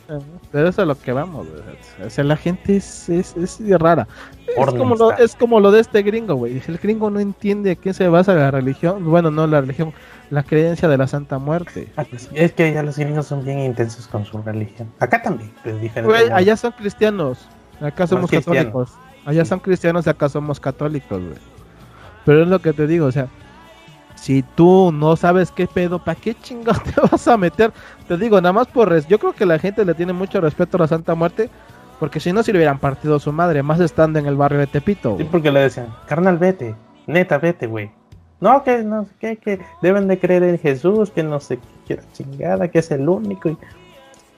[0.51, 1.61] Pero eso es a lo que vamos, güey.
[2.05, 4.07] O sea, la gente es, es, es rara.
[4.47, 6.61] Es como, lo, es como lo de este gringo, güey.
[6.67, 9.03] El gringo no entiende a qué se basa la religión.
[9.05, 9.93] Bueno, no la religión,
[10.31, 11.87] la creencia de la Santa Muerte.
[11.95, 14.91] Ah, pues, es que ya los gringos son bien intensos con su religión.
[14.99, 16.11] Acá también, pero diferente.
[16.11, 17.47] Güey, allá son cristianos.
[17.79, 18.65] Acá somos cristianos.
[18.65, 18.97] católicos.
[19.25, 21.37] Allá son cristianos y acá somos católicos, güey.
[22.25, 23.27] Pero es lo que te digo, o sea,
[24.15, 27.71] si tú no sabes qué pedo, ¿para qué chingados te vas a meter?
[28.07, 29.07] Te digo, nada más por res.
[29.07, 31.49] Yo creo que la gente le tiene mucho respeto a la Santa Muerte,
[31.99, 34.67] porque si no, si le hubieran partido su madre, más estando en el barrio de
[34.67, 35.11] Tepito.
[35.11, 35.27] Sí, güey.
[35.29, 36.75] porque le decían, carnal, vete,
[37.07, 37.91] neta, vete, güey.
[38.41, 41.99] No, que no sé qué, que deben de creer en Jesús, que no sé qué,
[42.13, 43.49] chingada, que es el único.
[43.49, 43.57] Y...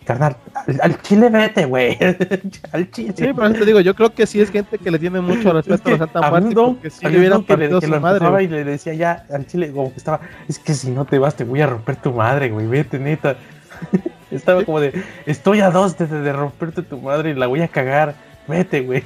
[0.08, 1.98] Carnal, al, al chile vete, güey.
[2.72, 3.14] al chile.
[3.18, 5.52] Sí, por eso te digo, yo creo que sí es gente que le tiene mucho
[5.52, 8.44] respeto a la Santa Muerte, don- porque le hubieran don que partido que su madre.
[8.46, 11.36] y le decía ya al chile, como que estaba, es que si no te vas
[11.36, 13.36] te voy a romper tu madre, güey, vete, neta.
[14.32, 17.68] estaba como de, estoy a dos de, de romperte tu madre y la voy a
[17.68, 18.16] cagar,
[18.48, 19.04] vete, güey.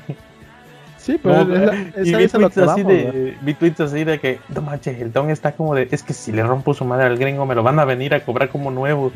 [0.97, 3.53] Sí, pero No, es, es, y vi a lo tweets que así vamos, de, vi
[3.55, 6.43] tweets así de que, no manches, el don está como de, es que si le
[6.43, 9.11] rompo su madre al gringo me lo van a venir a cobrar como nuevo.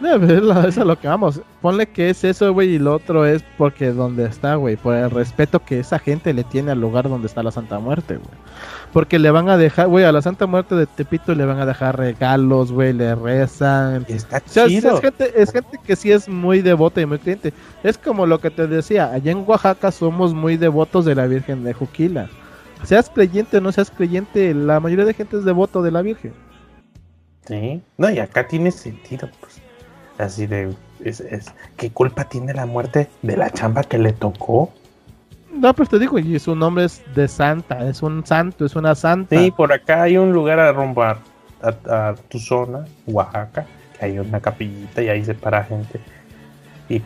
[0.00, 1.40] No, pero es, lo- es a lo que vamos.
[1.60, 5.10] Ponle que es eso, güey, y lo otro es porque donde está, güey, por el
[5.10, 8.28] respeto que esa gente le tiene al lugar donde está la Santa Muerte, güey.
[8.92, 11.64] Porque le van a dejar, güey, a la Santa Muerte de Tepito le van a
[11.66, 14.04] dejar regalos, güey, le rezan.
[14.08, 14.94] Está O sea, es, chido.
[14.96, 17.54] es gente, es gente que sí es muy devota y muy creyente.
[17.82, 21.64] Es como lo que te decía, allá en Oaxaca somos muy devotos de la Virgen
[21.64, 22.28] de Juquila.
[22.82, 26.34] Seas creyente o no seas creyente, la mayoría de gente es devoto de la Virgen.
[27.46, 29.51] Sí, no, y acá tiene sentido, pues.
[30.22, 30.72] Así de,
[31.04, 34.72] es, es, ¿qué culpa tiene la muerte de la chamba que le tocó?
[35.52, 38.94] No, pues te digo, y su nombre es de santa, es un santo, es una
[38.94, 39.36] santa.
[39.36, 41.18] Sí, por acá hay un lugar a rumbar
[41.62, 43.66] a, a tu zona, Oaxaca,
[43.98, 46.00] que hay una capillita y ahí se para gente.
[46.88, 47.02] Y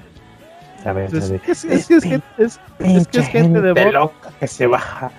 [0.84, 3.90] a ver, Es, de- que es gente, es, es que es gente devota.
[3.90, 5.10] loca que se baja.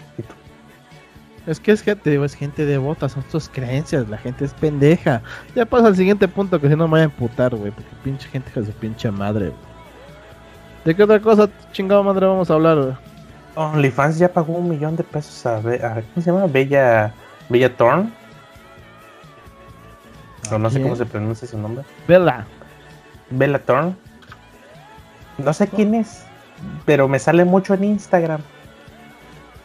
[1.48, 5.22] Es que es gente, digo, es gente devota, son sus creencias, la gente es pendeja.
[5.56, 8.28] Ya pasa al siguiente punto que si no me voy a emputar, güey, porque pinche
[8.30, 9.60] gente que su pinche madre, güey.
[10.84, 12.94] ¿De qué otra cosa, chingada madre, vamos a hablar, güey?
[13.56, 16.46] OnlyFans ya pagó un millón de pesos a, Be- a- ¿cómo se llama?
[16.48, 17.14] Bella,
[17.50, 18.12] Bella Thorne.
[20.52, 21.84] O no sé cómo se pronuncia su nombre.
[22.08, 22.46] Vela.
[23.30, 23.96] Bella Thorne.
[25.38, 26.24] No sé quién es,
[26.86, 28.42] pero me sale mucho en Instagram.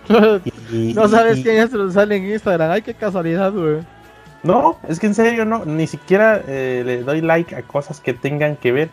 [0.72, 2.70] Y- no sabes y- quién es, pero sale en Instagram.
[2.70, 3.80] Ay, qué casualidad, güey.
[4.42, 8.12] No, es que en serio no, ni siquiera eh, le doy like a cosas que
[8.14, 8.90] tengan que ver.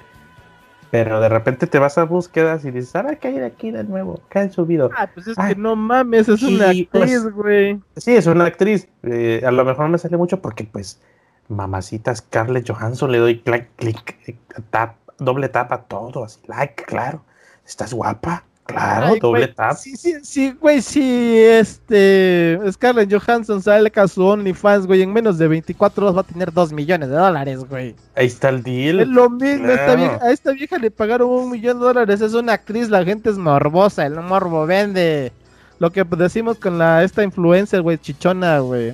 [0.92, 3.84] Pero de repente te vas a búsquedas y dices, ahora qué hay de aquí de
[3.84, 4.90] nuevo, qué han subido.
[4.98, 5.54] Ah, pues es Ay.
[5.54, 6.88] que no mames, es una Y, actriz,
[7.22, 7.80] pues, güey.
[7.96, 8.88] Sí, es una actriz.
[9.04, 11.00] eh, a lo mejor me sale mucho porque, pues,
[11.48, 14.36] mamacita Scarlett Johansson, le doy clic, clic, eh,
[14.72, 17.22] tap, doble tap a todo, así, like, claro.
[17.68, 18.44] ¿Estás guapa?
[18.70, 19.76] Claro, Ay, doble güey, tap.
[19.78, 22.60] Sí, sí, sí, güey, sí, este.
[22.72, 25.02] Scarlett Johansson sale a su OnlyFans, güey.
[25.02, 27.96] En menos de 24 horas va a tener 2 millones de dólares, güey.
[28.16, 29.00] Ahí está el deal.
[29.00, 30.00] Es lo mismo, esta claro.
[30.00, 32.22] vieja- a esta vieja le pagaron un millón de dólares.
[32.22, 35.32] Es una actriz, la gente es morbosa, el morbo vende.
[35.80, 38.94] Lo que decimos con la esta influencer, güey, chichona, güey.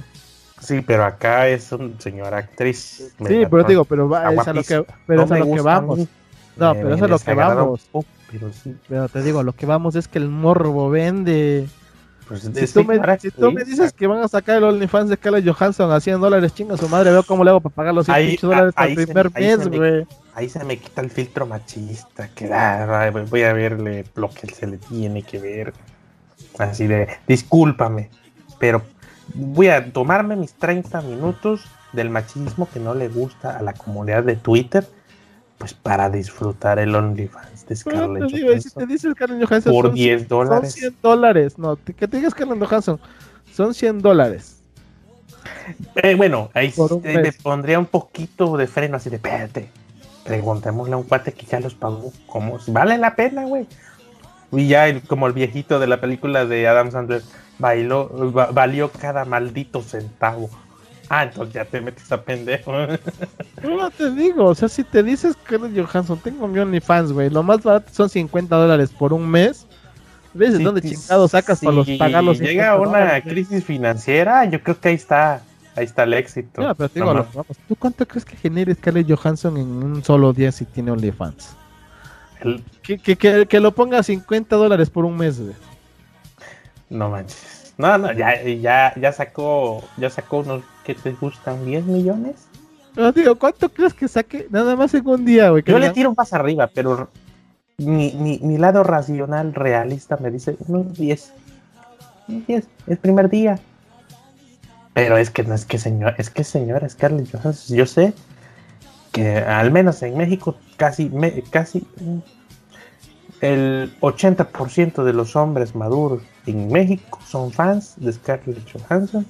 [0.62, 3.12] Sí, pero acá es una señora actriz.
[3.28, 5.60] Sí, pero digo, pero va, es a lo que, pero No es a lo que
[5.60, 6.00] a vamos.
[6.58, 7.82] No, Me- pero me eso es lo que un vamos.
[8.40, 8.76] Pero sí.
[8.88, 11.68] Pero te digo, lo que vamos es que el morbo vende.
[12.28, 14.64] Pues, Si tú, me, señora si tú me actriz, dices que van a sacar el
[14.64, 17.76] OnlyFans de Scarlett Johansson a 100 dólares, chinga su madre, veo cómo le hago para
[17.76, 20.08] pagar los 100 Ahí- pinches dólares al primer mes, güey.
[20.34, 24.78] Ahí se me quita el filtro machista, ah, voy a verle lo que se le
[24.78, 25.74] tiene que ver.
[26.58, 28.10] Así de, discúlpame,
[28.60, 28.82] pero
[29.34, 31.62] voy a tomarme mis 30 minutos
[31.94, 34.86] del machismo que no le gusta a la comunidad de Twitter,
[35.58, 39.74] pues para disfrutar el OnlyFans de Scarlett digo, y si te Johansson dice Scarlett Johansson,
[39.74, 40.74] por son, 10 son dólares.
[40.74, 41.58] 100 dólares.
[41.58, 43.00] No, te- que te diga Scarlett Johansson,
[43.54, 44.60] son 100 dólares.
[45.96, 46.72] Eh, bueno, ahí
[47.22, 47.38] mes.
[47.42, 49.70] pondría un poquito de freno así de, espérate,
[50.24, 52.58] preguntémosle a un cuate que ya los pagó, ¿cómo?
[52.68, 53.68] ¿Vale la pena, güey?
[54.52, 57.22] Y ya el- como el viejito de la película de Adam Sandler,
[57.60, 60.50] bailó, va- valió cada maldito centavo.
[61.10, 62.72] Ah, entonces ya te metes a pendejo.
[63.64, 67.44] No te digo, o sea, si te dices Scarlett Johansson, tengo mi OnlyFans, güey, lo
[67.44, 69.68] más barato son 50 dólares por un mes.
[70.34, 73.24] ¿Ves Sí, dónde sí, chingado sacas para los, si pagar los llega 50 una dólares,
[73.26, 75.42] crisis financiera, yo creo que ahí está,
[75.76, 76.62] ahí está el éxito.
[76.62, 79.68] Ya, pero te digo, No que vamos, ¿tú cuánto crees que genere Scarlett Johansson en
[79.68, 81.56] un solo día si tiene OnlyFans?
[82.84, 85.56] Que, que, que, que, lo ponga 50 dólares por un mes, güey.
[86.90, 87.65] No manches.
[87.78, 92.48] No, no, ya, ya, ya sacó, ya sacó unos que te gustan 10 millones.
[92.96, 94.48] No, digo, ¿cuánto crees que saque?
[94.50, 95.64] Nada más en un día, güey.
[95.66, 97.10] Yo le tiro más arriba, pero
[97.78, 101.34] mi, mi, mi, lado racional, realista, me dice unos 10.
[102.28, 103.60] 10, el primer día.
[104.94, 108.14] Pero es que no es que señor, es que señora Scarlett Johansson, yo sé
[109.12, 111.86] que al menos en México casi, me, casi
[113.42, 119.26] el 80% de los hombres maduros en México son fans de Scarlett Johansson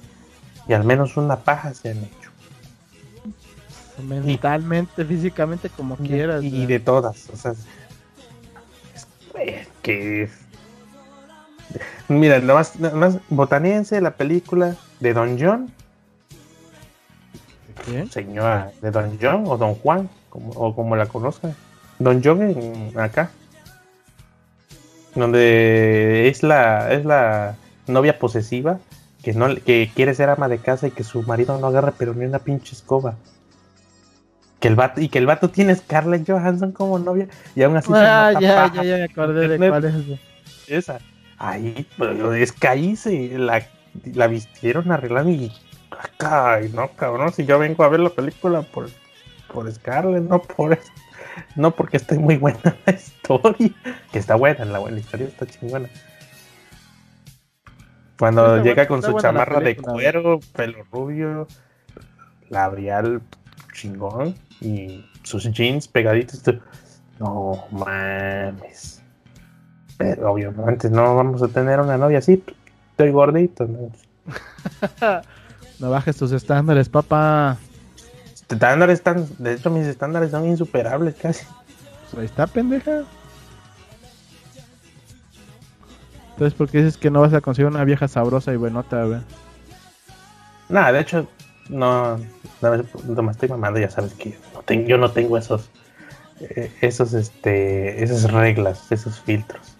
[0.68, 2.30] y al menos una paja se han hecho.
[4.02, 6.44] Mentalmente, físicamente, como quieras.
[6.44, 7.66] Y, de todas, o sea, es,
[9.82, 10.28] que
[12.08, 15.72] Mira, nomás, nomás botaníense la película de Don John.
[17.84, 18.10] ¿Quién?
[18.10, 21.54] Señora, de Don John o Don Juan, como, o como la conozcan.
[21.98, 23.30] Don John en, acá.
[25.16, 27.56] Donde es la, es la
[27.88, 28.78] novia posesiva
[29.22, 32.14] que, no, que quiere ser ama de casa y que su marido no agarre pero
[32.14, 33.16] ni una pinche escoba.
[34.60, 37.90] Que el vato, y que el vato tiene Scarlett Johansson como novia y aún así
[37.92, 39.94] ah, ya, ya, ya me acordé de cuál es
[40.68, 40.98] esa.
[41.38, 41.86] Ahí,
[42.38, 43.66] es que ahí se la,
[44.14, 45.52] la vistieron arreglando y.
[46.18, 48.88] Ay, no, cabrón, si yo vengo a ver la película por,
[49.52, 50.78] por Scarlett, no por
[51.54, 53.70] no porque esté muy buena la historia,
[54.12, 55.88] que está buena, la, la historia está chingona.
[58.18, 61.46] Cuando llega con su chamarra de cuero, pelo rubio,
[62.48, 63.20] labial
[63.74, 66.42] chingón y sus jeans pegaditos,
[67.18, 69.02] no mames.
[69.98, 72.42] Pero obviamente no vamos a tener una novia así.
[72.90, 73.66] Estoy gordito.
[73.66, 73.90] No,
[75.78, 77.58] no bajes tus estándares, papá.
[78.48, 81.44] Estándares están, de hecho mis estándares son insuperables casi.
[82.10, 83.02] Pues ahí está, pendeja.
[86.30, 89.20] Entonces, ¿por qué dices que no vas a conseguir una vieja sabrosa y buenota, güey?
[90.68, 91.26] Nada, de hecho,
[91.70, 92.18] no,
[92.60, 95.70] no, me estoy mamando, ya sabes que no tengo, yo no tengo esos,
[96.40, 99.76] eh, esos, este, esas reglas, esos filtros.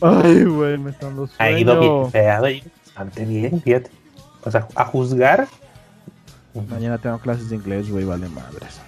[0.00, 1.78] Ay, güey, me están los Ha ido
[2.10, 3.90] bien, ha ido bastante bien, fíjate.
[4.42, 5.46] O sea, a juzgar.
[6.68, 8.80] Mañana tengo clases de inglés, güey, vale madres.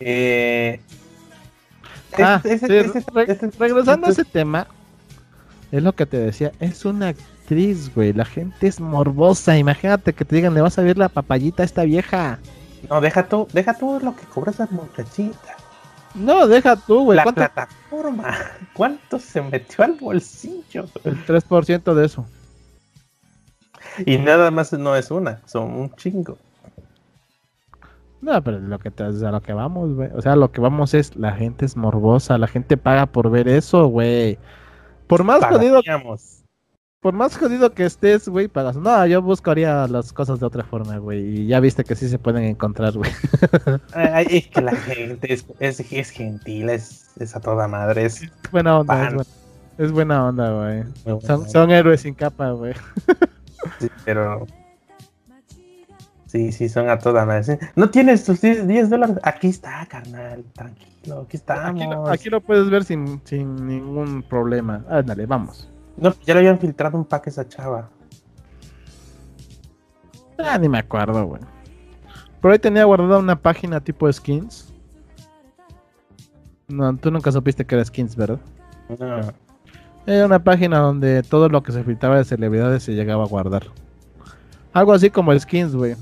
[0.00, 0.80] Eh.
[2.16, 2.40] Ah,
[3.58, 4.68] regresando a ese tema,
[5.72, 10.24] es lo que te decía, es una actriz, güey, la gente es morbosa, imagínate que
[10.24, 12.38] te digan, le vas a ver la papayita a esta vieja.
[12.88, 15.56] No, deja tú, deja tú lo que cobra esa muchachita.
[16.14, 17.16] No, deja tú, güey.
[17.16, 18.36] La plataforma.
[18.74, 20.86] ¿Cuánto se metió al bolsillo?
[21.02, 22.24] El 3% de eso.
[24.06, 26.38] Y nada más no es una, son un chingo.
[28.24, 30.08] No, pero lo que te, a lo que vamos, güey.
[30.14, 33.48] O sea, lo que vamos es, la gente es morbosa, la gente paga por ver
[33.48, 34.38] eso, güey.
[35.06, 35.82] Por más jodido
[37.00, 38.76] por más jodido que estés, güey, pagas.
[38.76, 41.40] No, yo buscaría las cosas de otra forma, güey.
[41.40, 43.10] Y ya viste que sí se pueden encontrar, güey.
[44.30, 48.06] es que la gente es, es, gentil, es, es, a toda madre.
[48.06, 49.22] Es buena onda,
[49.76, 51.20] es buena, onda, güey.
[51.26, 52.72] Son, son, héroes sin capa, güey.
[53.80, 54.46] sí, pero.
[56.34, 57.60] Sí, sí, son a toda madre.
[57.76, 59.20] No tienes tus 10 dólares.
[59.22, 60.42] Aquí está, carnal.
[60.52, 61.80] Tranquilo, aquí estamos.
[61.80, 64.84] Aquí lo, aquí lo puedes ver sin, sin ningún problema.
[64.88, 65.70] Ándale, vamos.
[65.96, 67.88] No, ya le habían filtrado un pack a esa chava.
[70.36, 71.40] Ah, ni me acuerdo, güey.
[72.40, 74.74] Por ahí tenía guardada una página tipo skins.
[76.66, 78.40] No, tú nunca supiste que era skins, ¿verdad?
[78.98, 79.32] No.
[80.04, 83.68] Era una página donde todo lo que se filtraba de celebridades se llegaba a guardar.
[84.72, 85.94] Algo así como skins, güey.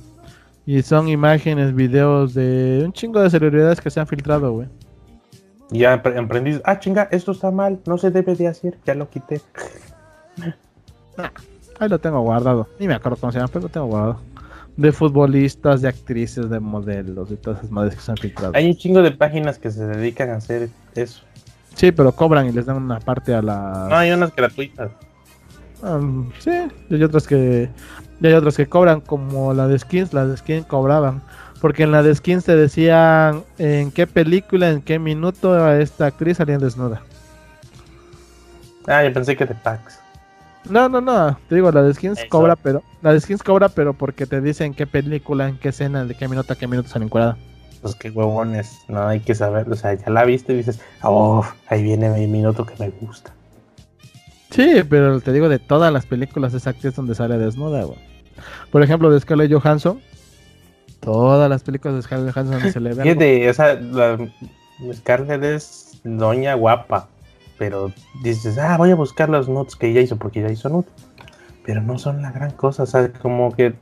[0.65, 4.69] Y son imágenes, videos de un chingo de celebridades que se han filtrado, güey.
[5.71, 9.41] Ya emprendí, ah, chinga, esto está mal, no se debe de hacer, ya lo quité.
[11.79, 14.21] ahí lo tengo guardado, ni me acuerdo cómo se llama, pero lo tengo guardado.
[14.77, 18.53] De futbolistas, de actrices, de modelos, de todas esas madres que se han filtrado.
[18.55, 21.23] Hay un chingo de páginas que se dedican a hacer eso.
[21.75, 23.87] Sí, pero cobran y les dan una parte a la.
[23.89, 24.91] No, hay unas gratuitas.
[25.83, 26.51] Um, sí,
[26.91, 27.69] y hay otras que.
[28.23, 31.21] Y hay otras que cobran, como la de skins, las de skins cobraban.
[31.61, 36.37] Porque en la de skins te decían en qué película, en qué minuto esta actriz
[36.37, 37.03] salía desnuda.
[38.87, 39.99] Ah, yo pensé que de packs.
[40.71, 41.37] No, no, no.
[41.49, 42.83] Te digo, la de skins cobra, pero.
[43.01, 46.29] La de skins cobra, pero porque te dicen qué película, en qué escena, de qué
[46.29, 47.37] minuto a qué minuto salen encuadrada.
[47.81, 48.79] Pues qué huevones.
[48.87, 49.69] No hay que saber.
[49.69, 53.33] O sea, ya la viste y dices, oh, ahí viene mi minuto que me gusta.
[54.51, 58.12] Sí, pero te digo de todas las películas, esa actriz donde sale desnuda, güey.
[58.71, 60.01] Por ejemplo, de Scarlett Johansson,
[61.03, 63.03] Todas las películas de Scarlett Johansson se le ven.
[63.03, 64.19] Fíjate, o sea, la
[64.95, 67.09] Scarlett es doña guapa.
[67.59, 70.91] pero dices, ah, voy a buscar los nudes que ella hizo porque ya hizo nudes.
[71.65, 73.75] Pero no son la gran cosa, o sea, como que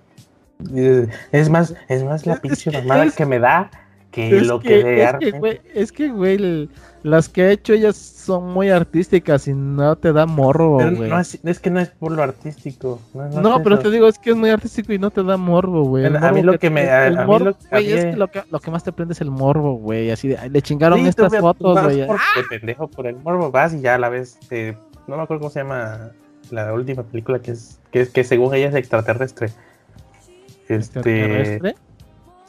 [1.33, 3.71] es más, es más la pinche mamada que me da
[4.11, 6.69] que lo que, que es, que, güey, es que, güey,
[7.03, 11.09] las que ha hecho ellas son muy artísticas y no te da morbo, güey.
[11.09, 13.01] No es, es, que no es por lo artístico.
[13.15, 15.85] No, no, pero te digo, es que es muy artístico y no te da morbo,
[15.85, 16.07] güey.
[16.07, 16.83] A mí lo que, me.
[16.83, 19.31] El a, morbo, güey, es que lo, que lo que más te prende es el
[19.31, 20.11] morbo, güey.
[20.11, 22.07] Así de, le chingaron estas fotos, güey.
[22.07, 22.41] Por, ¡Ah!
[22.49, 24.39] pendejo, por el morbo vas y ya a la vez.
[24.51, 26.11] Eh, no me acuerdo cómo se llama
[26.51, 29.51] la última película que es que, que según ella es extraterrestre.
[30.69, 31.61] Este.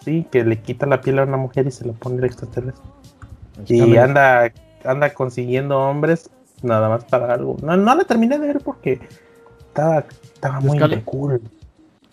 [0.03, 2.83] Sí, que le quita la piel a una mujer y se lo pone el extraterrestre.
[3.67, 4.51] y anda,
[4.83, 6.29] anda consiguiendo hombres
[6.63, 7.57] nada más para algo.
[7.61, 8.99] No, no la terminé de ver porque
[9.67, 11.41] estaba, estaba muy cool.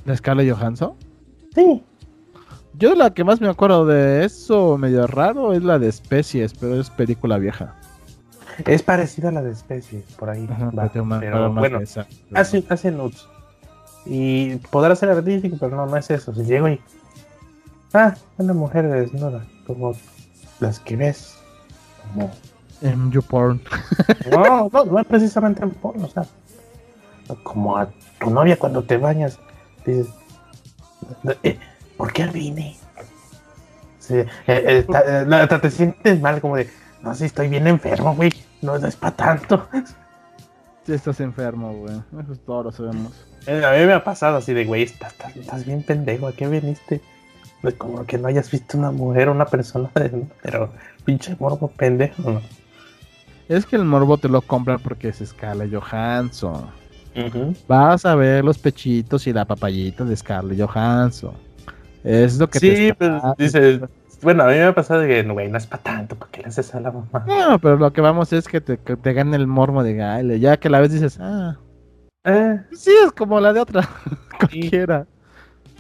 [0.05, 0.95] ¿De Scarlett Johansson?
[1.55, 1.83] Sí.
[2.75, 6.81] Yo la que más me acuerdo de eso medio raro es la de especies, pero
[6.81, 7.75] es película vieja.
[8.67, 10.49] Es parecida a la de especies, por ahí.
[11.21, 11.81] pero bueno,
[12.35, 13.27] hace, hace nudes.
[14.07, 16.33] Y podrá ser artístico, pero no, no es eso.
[16.33, 16.81] Si llego y
[17.93, 19.95] Ah, una mujer desnuda, como
[20.61, 21.39] las que ves.
[22.03, 22.31] Como...
[22.81, 23.61] En YouPorn.
[24.31, 26.25] No, no, no es precisamente en porno, o sea,
[27.43, 27.89] como a
[28.21, 29.39] tu novia cuando te bañas,
[29.85, 30.07] dices,
[31.43, 31.59] eh,
[31.97, 32.77] ¿por qué vine?
[33.99, 36.71] Sí, eh, eh, te sientes mal, como de,
[37.03, 38.33] no sé, estoy bien enfermo, güey,
[38.63, 39.69] no, es para tanto.
[40.87, 43.13] Sí, estás enfermo, güey, eso es todo lo sabemos.
[43.47, 47.03] a mí me ha pasado así de, güey, estás, estás bien pendejo, ¿a qué viniste?
[47.77, 49.91] Como que no hayas visto una mujer o una persona,
[50.43, 50.71] pero
[51.05, 52.41] pinche morbo pendejo,
[53.49, 56.67] Es que el morbo te lo compran porque es Scarlett Johansson.
[57.67, 61.33] Vas a ver los pechitos y la papayita de Scarlett Johansson.
[62.05, 63.81] Es lo que sí, pero dice,
[64.23, 66.49] bueno, a mí me ha pasado que, güey, no es para tanto, ¿para qué le
[66.49, 67.25] haces a la mamá?
[67.27, 70.41] No, pero lo que vamos es que te, te gane el morbo de Gaile.
[70.41, 71.57] Ya que la vez dices, ah,
[72.25, 72.61] eh.
[72.73, 73.89] sí, es como la de otra,
[74.39, 75.07] cualquiera.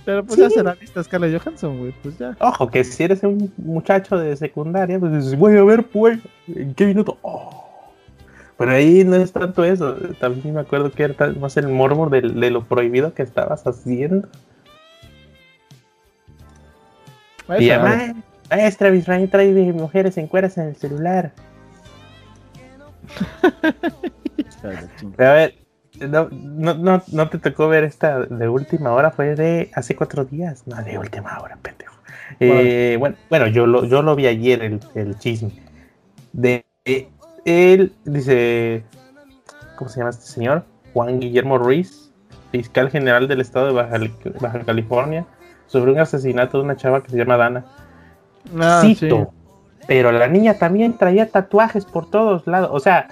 [0.09, 2.35] Pero pues ya se la lista Scarlett Johansson, güey, pues ya.
[2.41, 6.73] Ojo, que si eres un muchacho de secundaria, pues dices, voy a ver, pues, ¿en
[6.73, 7.19] qué minuto?
[7.21, 7.69] Oh.
[8.57, 9.97] Pero ahí no es tanto eso.
[10.19, 14.27] También me acuerdo que era más el morbo de, lo prohibido que estabas haciendo.
[17.59, 18.15] y además,
[18.49, 21.35] maestra, Israel trae mujeres en cueras en el celular.
[25.19, 25.55] a ver,
[26.01, 30.64] no, no, no, te tocó ver esta de última hora, fue de hace cuatro días.
[30.66, 31.94] No, de última hora, pendejo.
[32.40, 35.51] Eh, bueno, bueno, yo lo, yo lo vi ayer, el, el chisme.
[36.32, 36.64] De
[37.44, 38.84] él, dice,
[39.76, 40.64] ¿cómo se llama este señor?
[40.92, 42.12] Juan Guillermo Ruiz,
[42.51, 45.26] fiscal general del estado de Baja, California,
[45.66, 47.64] sobre un asesinato de una chava que se llama Dana.
[48.59, 49.32] Ah, Cito,
[49.86, 52.70] pero la niña también traía tatuajes por todos lados.
[52.72, 53.09] O sea,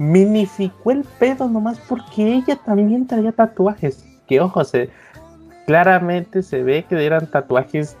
[0.00, 4.02] minificó el pedo nomás porque ella también traía tatuajes.
[4.26, 4.88] Que ojo, se,
[5.66, 7.98] claramente se ve que eran tatuajes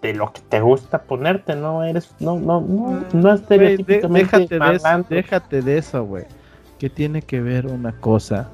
[0.00, 5.16] de lo que te gusta ponerte, no eres, no, no, no, no estereotípicamente déjate, de
[5.16, 6.24] déjate de eso, güey.
[6.78, 8.48] Que tiene que ver una cosa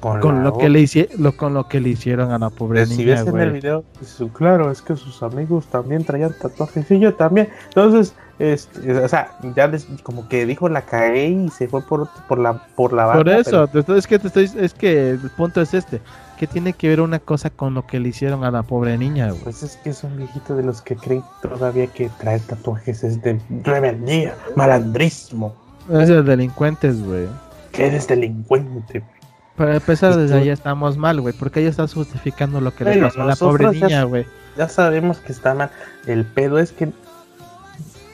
[0.00, 2.96] con, lo que le hicieron, con lo que le hicieron a la pobre niña.
[2.96, 3.84] Si ves en el video,
[4.32, 7.48] claro, es que sus amigos también traían tatuajes y yo también.
[7.68, 9.70] Entonces, este, o sea, ya
[10.02, 13.68] como que dijo la cagué y se fue por, por la por la Por eso,
[13.96, 16.02] es que te estoy, es que el punto es este,
[16.38, 19.32] que tiene que ver una cosa con lo que le hicieron a la pobre niña,
[19.42, 23.22] Pues es que es un viejito de los que creen todavía que traer tatuajes es
[23.22, 25.54] de rebeldía, malandrismo.
[25.90, 27.28] Es de delincuentes, güey.
[27.72, 29.02] Que eres delincuente,
[29.56, 33.22] Para empezar, desde ahí estamos mal, güey, porque ella está justificando lo que le pasó
[33.22, 34.26] a la pobre niña, güey.
[34.58, 35.70] Ya sabemos que está mal.
[36.06, 36.90] El pedo es que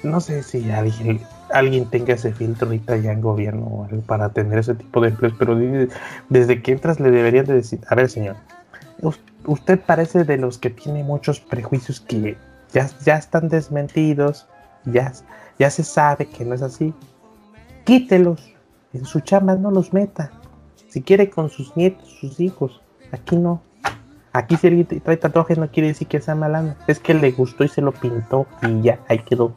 [0.03, 1.21] no sé si alguien,
[1.53, 5.57] alguien tenga ese filtro ahorita ya en gobierno para tener ese tipo de empleos, pero
[6.29, 8.37] desde que entras le deberían de decir, a ver señor,
[9.47, 12.37] usted parece de los que tiene muchos prejuicios que
[12.73, 14.49] ya, ya están desmentidos,
[14.85, 15.13] ya,
[15.59, 16.93] ya se sabe que no es así,
[17.85, 18.55] quítelos,
[18.93, 20.31] en su chamba no los meta,
[20.89, 22.83] si quiere con sus nietos, sus hijos,
[23.13, 23.63] aquí no.
[24.35, 27.65] Aquí si alguien trae tatuajes no quiere decir que sea malano, es que le gustó
[27.65, 29.53] y se lo pintó y ya, ahí quedó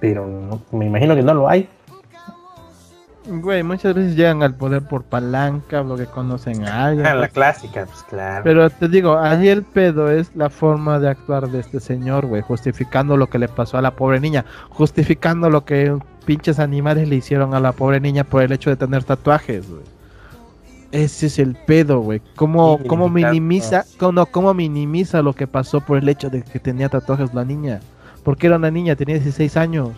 [0.00, 1.68] pero no, me imagino que no lo hay.
[3.28, 7.06] Güey, muchas veces llegan al poder por palanca, lo que conocen a alguien.
[7.06, 8.44] Ah, la clásica, pues claro.
[8.44, 12.42] Pero te digo, ahí el pedo es la forma de actuar de este señor, güey,
[12.42, 17.16] justificando lo que le pasó a la pobre niña, justificando lo que pinches animales le
[17.16, 19.82] hicieron a la pobre niña por el hecho de tener tatuajes, güey.
[20.92, 22.22] Ese es el pedo, güey.
[22.36, 26.88] ¿Cómo, cómo minimiza, cómo, cómo minimiza lo que pasó por el hecho de que tenía
[26.88, 27.80] tatuajes la niña?
[28.26, 29.90] Porque era una niña, tenía 16 años.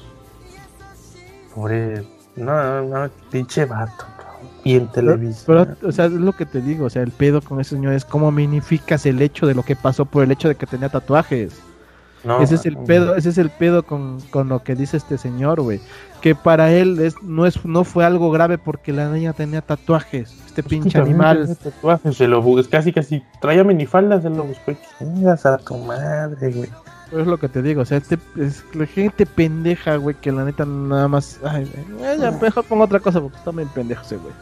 [1.55, 2.05] Pobre,
[2.37, 4.05] No, no, pinche vato.
[4.65, 5.45] Y en televisión.
[5.47, 7.95] Pero, o sea, es lo que te digo, o sea, el pedo con ese señor
[7.95, 10.91] es cómo minificas el hecho de lo que pasó por el hecho de que tenía
[10.91, 11.59] tatuajes.
[12.43, 15.63] ese es el pedo, ese es el pedo con, con lo que dice este señor,
[15.63, 15.81] güey.
[16.21, 20.37] Que para él es, no es, no fue algo grave porque la niña tenía tatuajes.
[20.45, 21.57] Este pinche animal.
[21.57, 24.75] Tatuajes, se lo casi casi traía minifaldas, se lo buscó.
[24.99, 26.69] Chingas a tu madre, güey.
[27.13, 30.45] Es lo que te digo, o sea, este, es la gente pendeja, güey, que la
[30.45, 31.41] neta nada más.
[31.43, 31.71] Ay,
[32.21, 34.33] ya mejor pongo otra cosa porque está bien pendejo ese, güey.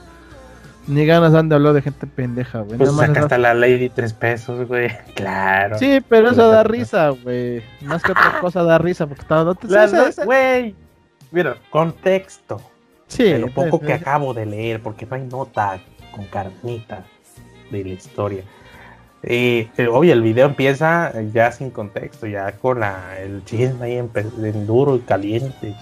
[0.89, 2.79] Ni ganas han de hablar de gente pendeja, güey.
[2.79, 4.91] Pues saca hasta la Lady tres pesos, güey.
[5.15, 5.79] Claro.
[5.79, 7.63] Sí, pero eso da risa, güey.
[7.83, 9.45] Más que otra cosa da risa porque estaba.
[9.45, 9.67] No te
[10.25, 10.75] Güey.
[11.33, 12.61] Mira, contexto.
[13.09, 13.37] Sí.
[13.39, 15.79] lo poco que acabo de leer, porque no hay nota
[16.13, 17.05] con carnita
[17.71, 18.45] de la historia.
[19.29, 24.67] Y obvio, el video empieza ya sin contexto, ya con la, el chisme ahí en,
[24.67, 25.75] duro y caliente.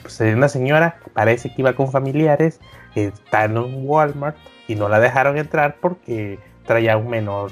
[0.00, 2.58] Pues una señora parece que iba con familiares,
[2.94, 7.50] está en Walmart y no la dejaron entrar porque traía un menor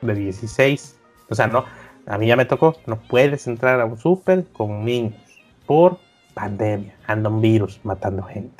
[0.00, 0.96] de 16.
[1.28, 1.64] O sea, no,
[2.06, 5.14] a mí ya me tocó, no puedes entrar a un súper con niños
[5.66, 5.98] por
[6.34, 8.59] pandemia, anda un virus matando gente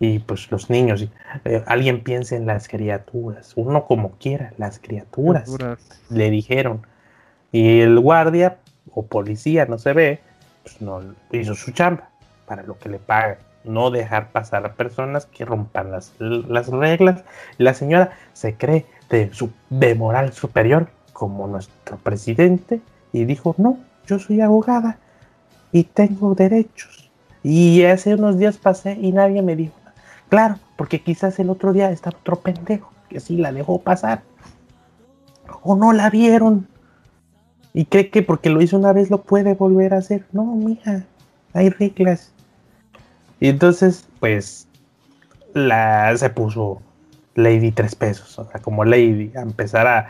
[0.00, 1.06] y pues los niños.
[1.44, 5.50] Eh, alguien piensa en las criaturas, uno como quiera, las criaturas,
[6.10, 6.86] le dijeron.
[7.52, 8.58] Y el guardia
[8.92, 10.20] o policía, no se ve,
[10.62, 12.10] pues no hizo su chamba
[12.46, 13.38] para lo que le pagan.
[13.64, 17.24] No dejar pasar a personas que rompan las, las reglas.
[17.56, 22.80] La señora se cree de, su, de moral superior como nuestro presidente
[23.12, 24.98] y dijo, no, yo soy abogada
[25.72, 27.10] y tengo derechos.
[27.42, 29.83] Y hace unos días pasé y nadie me dijo
[30.34, 34.22] Claro, porque quizás el otro día está otro pendejo que sí la dejó pasar.
[35.62, 36.66] O no la vieron.
[37.72, 40.26] Y cree que porque lo hizo una vez lo puede volver a hacer.
[40.32, 41.04] No, mija,
[41.52, 42.32] hay reglas.
[43.38, 44.66] Y entonces, pues,
[45.52, 46.82] la, se puso
[47.36, 48.36] Lady tres pesos.
[48.36, 50.08] O sea, como Lady, a empezar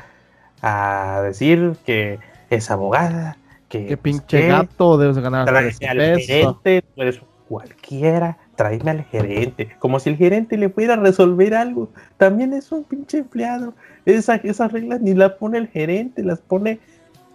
[0.63, 2.19] a, decir que
[2.49, 3.37] es abogada.
[3.69, 6.63] Que, que pinche gato debes ganar tres pesos.
[6.63, 11.91] tú eres cualquiera tráeme al gerente, como si el gerente le pudiera resolver algo.
[12.17, 13.75] También es un pinche empleado.
[14.05, 16.81] Esa, esas reglas ni las pone el gerente, las pone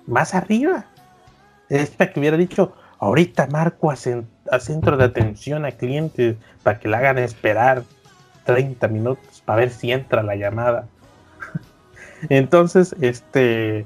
[0.06, 0.86] más arriba.
[1.70, 6.88] Es para que hubiera dicho, ahorita marco a, centro de atención a clientes para que
[6.88, 7.84] le hagan esperar
[8.46, 10.88] 30 minutos para ver si entra la llamada.
[12.30, 13.86] Entonces, este,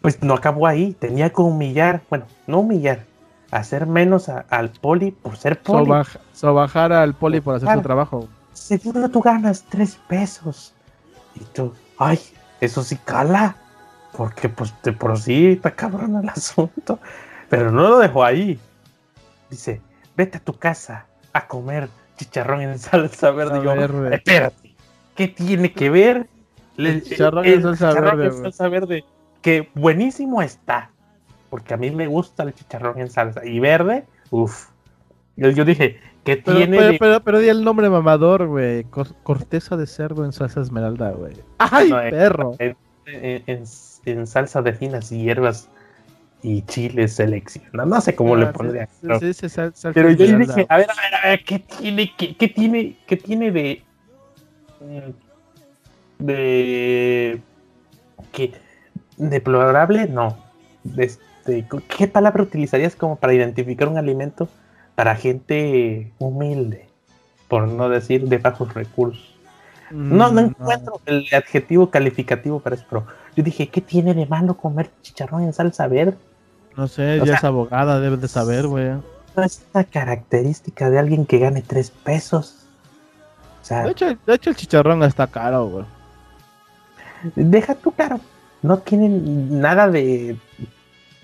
[0.00, 3.00] pues no acabó ahí, tenía que humillar, bueno, no humillar,
[3.54, 5.88] hacer menos al poli por ser poli.
[6.42, 8.28] bajar al poli por hacer su trabajo.
[8.52, 10.74] Seguro tú ganas tres pesos.
[11.36, 12.18] Y tú, ay,
[12.60, 13.56] eso sí cala.
[14.16, 16.98] Porque pues de por sí está cabrón el asunto.
[17.48, 18.58] Pero no lo dejó ahí.
[19.50, 19.80] Dice,
[20.16, 23.62] vete a tu casa a comer chicharrón en salsa verde.
[23.62, 23.72] Yo,
[24.10, 24.74] espérate,
[25.14, 26.28] ¿qué tiene que ver?
[26.76, 29.04] El chicharrón, en, salsa verde, en salsa verde.
[29.42, 30.90] Que buenísimo está
[31.54, 33.46] porque a mí me gusta el chicharrón en salsa.
[33.46, 34.70] Y verde, uff.
[35.36, 36.76] Yo, dije, ¿qué tiene?
[36.76, 38.84] Pero, pero, pero, di el nombre mamador, güey.
[39.22, 41.34] corteza de cerdo en salsa esmeralda, güey.
[41.58, 42.56] ¡Ay, perro!
[43.06, 45.70] En, salsa de finas hierbas
[46.42, 47.66] y chiles selección.
[47.72, 48.88] No sé cómo le ah, pondría.
[49.20, 49.60] Sí, sí, sí,
[49.94, 53.16] pero yo dije, a ver, a ver, a ver, ¿qué tiene, qué, qué tiene, qué
[53.16, 53.84] tiene de.
[54.80, 57.40] Mm, de.
[58.32, 58.54] ¿Qué?
[59.18, 60.08] ¿Deplorable?
[60.08, 60.36] No.
[60.82, 61.12] De,
[61.44, 61.66] este,
[61.96, 64.48] ¿qué palabra utilizarías como para identificar un alimento
[64.94, 66.88] para gente humilde?
[67.48, 69.34] Por no decir de bajos recursos.
[69.90, 74.26] no, no mm, encuentro el adjetivo calificativo para eso, pero yo dije, ¿qué tiene de
[74.26, 76.16] malo comer chicharrón en salsa verde?
[76.76, 78.88] No sé, ya es abogada, debes de saber, güey.
[79.36, 82.66] No es una característica de alguien que gane tres pesos.
[83.68, 85.84] de, hecho, de hecho, el chicharrón está caro, güey.
[87.36, 88.18] Deja tu caro.
[88.62, 90.36] No tiene nada de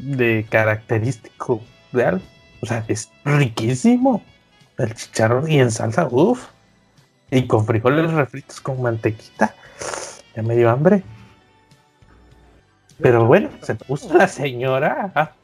[0.01, 1.61] de característico
[1.93, 2.21] de
[2.61, 4.23] O sea, es riquísimo.
[4.79, 6.47] El chicharrón y en salsa, uff.
[7.31, 9.55] Y con frijoles refritos con mantequita.
[10.35, 11.03] Ya me dio hambre.
[12.99, 15.37] Pero bueno, se puso la señora.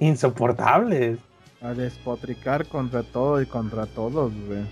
[0.00, 1.18] insoportable.
[1.60, 4.64] A despotricar contra todo y contra todos, güey.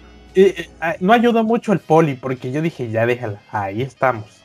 [0.81, 4.43] Ah, no ayudó mucho el poli, porque yo dije, ya déjala, ahí estamos.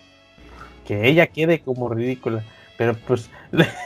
[0.85, 2.43] Que ella quede como ridícula.
[2.77, 3.29] Pero pues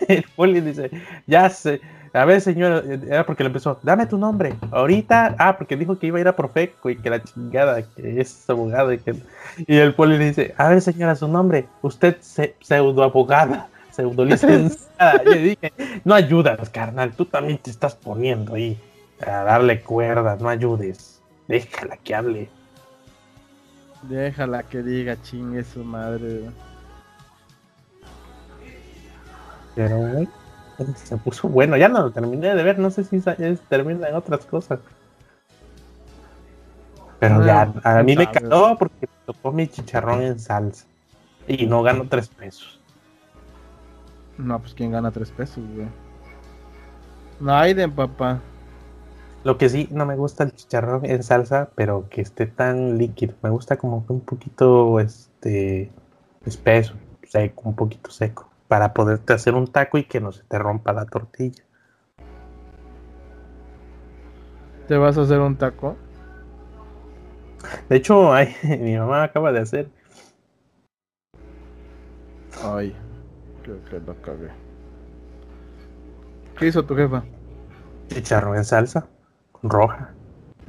[0.08, 0.90] el poli dice,
[1.28, 1.82] ya sé,
[2.14, 6.08] a ver señor, era porque le empezó, dame tu nombre, ahorita, ah, porque dijo que
[6.08, 9.16] iba a ir a Profeco y que la chingada, que es abogado y que...
[9.68, 15.24] Y el poli dice, a ver señora, su nombre, usted pseudo abogada, pseudo licenciada.
[15.24, 18.78] Yo dije, no ayudas, carnal, tú también te estás poniendo ahí.
[19.26, 21.22] a darle cuerda, no ayudes.
[21.48, 22.50] Déjala que hable.
[24.04, 26.44] Déjala que diga, chingue su madre.
[29.76, 30.26] Pero,
[30.96, 31.78] se puso bueno.
[31.78, 33.22] Ya no lo terminé de ver, no sé si
[33.70, 34.80] termina en otras cosas.
[37.20, 40.86] Pero ya, a mí me cagó porque me tocó mi chicharrón en salsa.
[41.48, 42.80] Y no gano tres pesos.
[44.38, 45.88] No, pues ¿quién gana tres pesos, güey?
[47.42, 48.40] Naiden, papá.
[49.44, 53.36] Lo que sí, no me gusta el chicharrón en salsa, pero que esté tan líquido.
[53.42, 55.92] Me gusta como un poquito este
[56.46, 56.94] espeso,
[57.24, 60.94] seco, un poquito seco, para poderte hacer un taco y que no se te rompa
[60.94, 61.64] la tortilla.
[64.88, 65.98] ¿Te vas a hacer un taco?
[67.90, 69.90] De hecho, ay, mi mamá acaba de hacer.
[72.64, 72.96] Ay,
[73.64, 74.50] creo que lo cagué.
[76.58, 77.24] ¿Qué hizo tu jefa?
[78.10, 79.08] Chicharrón en salsa,
[79.64, 80.12] roja.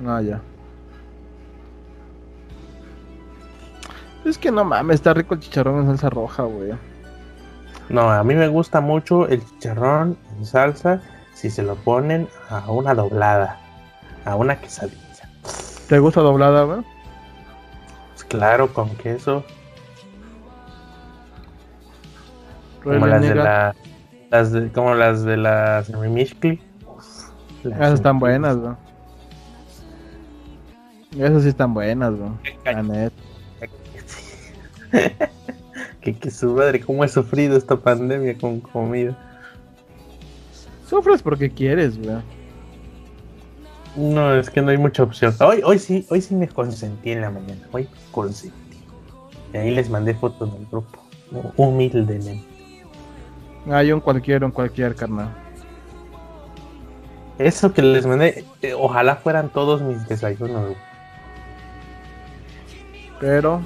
[0.07, 0.41] Ah, ya.
[4.25, 6.73] Es que no mames, está rico el chicharrón en salsa roja, güey.
[7.91, 11.03] No, a mí me gusta mucho el chicharrón en salsa
[11.35, 13.59] si se lo ponen a una doblada,
[14.25, 14.97] a una quesadilla.
[15.89, 16.83] ¿Te gusta doblada, güey?
[18.11, 19.43] Pues claro, con queso.
[22.85, 23.75] Como las de la,
[24.31, 26.63] las de, como las de las Remishkli.
[27.65, 28.75] Esas están buenas, güey.
[31.19, 32.31] Esas sí están buenas, güey.
[36.01, 39.17] Que, que su madre, cómo he sufrido esta pandemia con comida.
[40.89, 42.17] Sufres porque quieres, güey.
[43.97, 45.35] No, es que no hay mucha opción.
[45.41, 47.61] Hoy, hoy sí, hoy sí me consentí en la mañana.
[47.73, 48.55] Hoy consentí.
[49.53, 50.99] Y ahí les mandé fotos en el grupo.
[51.57, 52.45] Humildemente.
[53.71, 55.29] Hay un cualquier, un cualquier, carnal.
[57.39, 60.77] Eso que les mandé, eh, ojalá fueran todos mis desayunos.
[63.19, 63.61] Pero.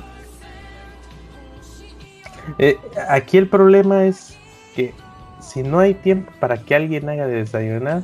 [2.58, 2.78] Eh,
[3.08, 4.36] aquí el problema es
[4.74, 4.94] que
[5.40, 8.02] si no hay tiempo para que alguien haga de desayunar,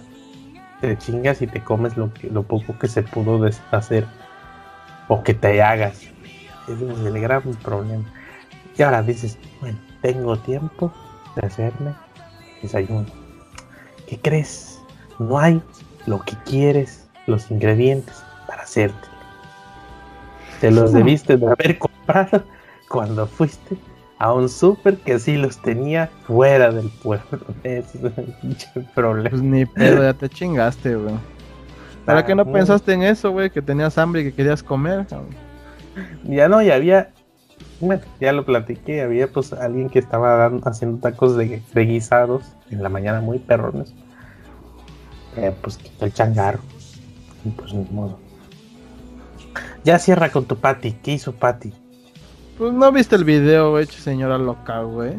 [0.80, 4.06] te chingas y te comes lo, que, lo poco que se pudo deshacer
[5.08, 6.02] o que te hagas.
[6.68, 8.04] Ese es el gran problema.
[8.76, 10.92] Y ahora dices, bueno, tengo tiempo
[11.36, 11.94] de hacerme
[12.62, 13.06] desayuno.
[14.06, 14.80] ¿Qué crees?
[15.18, 15.62] No hay
[16.06, 19.08] lo que quieres, los ingredientes para hacerte.
[20.60, 22.44] Te los debiste de haber comprado
[22.88, 23.76] cuando fuiste
[24.20, 27.40] a un súper que sí los tenía fuera del pueblo.
[27.64, 27.98] Ese
[28.48, 29.30] es el problema.
[29.30, 31.14] Pues ni pedo, ya te chingaste, güey.
[32.04, 33.50] ¿Para qué no Ah, pensaste en eso, güey?
[33.50, 35.06] Que tenías hambre y que querías comer.
[36.24, 37.10] Ya no, ya había.
[37.80, 39.02] Bueno, ya lo platiqué.
[39.02, 43.38] Había pues alguien que estaba dando- haciendo tacos de, de guisados en la mañana muy
[43.38, 43.94] perrones.
[45.36, 46.60] Eh, pues quitó el changarro.
[47.44, 48.18] Y pues ni modo.
[49.84, 50.92] Ya cierra con tu Patty.
[51.02, 51.72] ¿Qué hizo Patty?
[52.60, 55.14] Pues no viste el video, güey, señora loca, güey.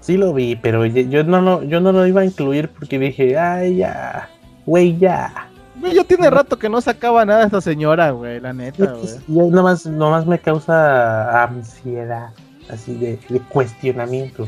[0.00, 3.36] Sí lo vi, pero yo, no, lo- yo no lo iba a incluir porque dije,
[3.38, 4.30] ay, ya,
[4.64, 5.48] güey, ya.
[5.78, 9.04] Güey, ya tiene rato que no sacaba nada esta señora, güey, la neta, güey.
[9.28, 12.30] Y es nomás, nomás me causa ansiedad,
[12.70, 14.46] así de, de cuestionamiento.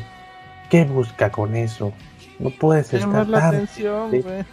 [0.71, 1.93] ¿Qué busca con eso?
[2.39, 3.47] No puedes estar Llamar la tan...
[3.55, 4.45] atención, güey.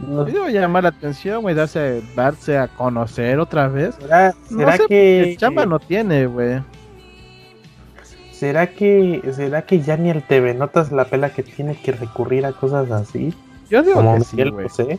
[0.00, 3.94] No- Debo llamar la atención, güey, darse, darse a conocer otra vez.
[3.96, 6.60] ¿Será, No será sé, que, chamba no tiene, güey.
[8.32, 12.44] será que será que ya ni el TV Notas la pela que tiene que recurrir
[12.46, 13.32] a cosas así?
[13.70, 14.64] Yo digo Como que sí, Miguel güey.
[14.64, 14.98] Bosé.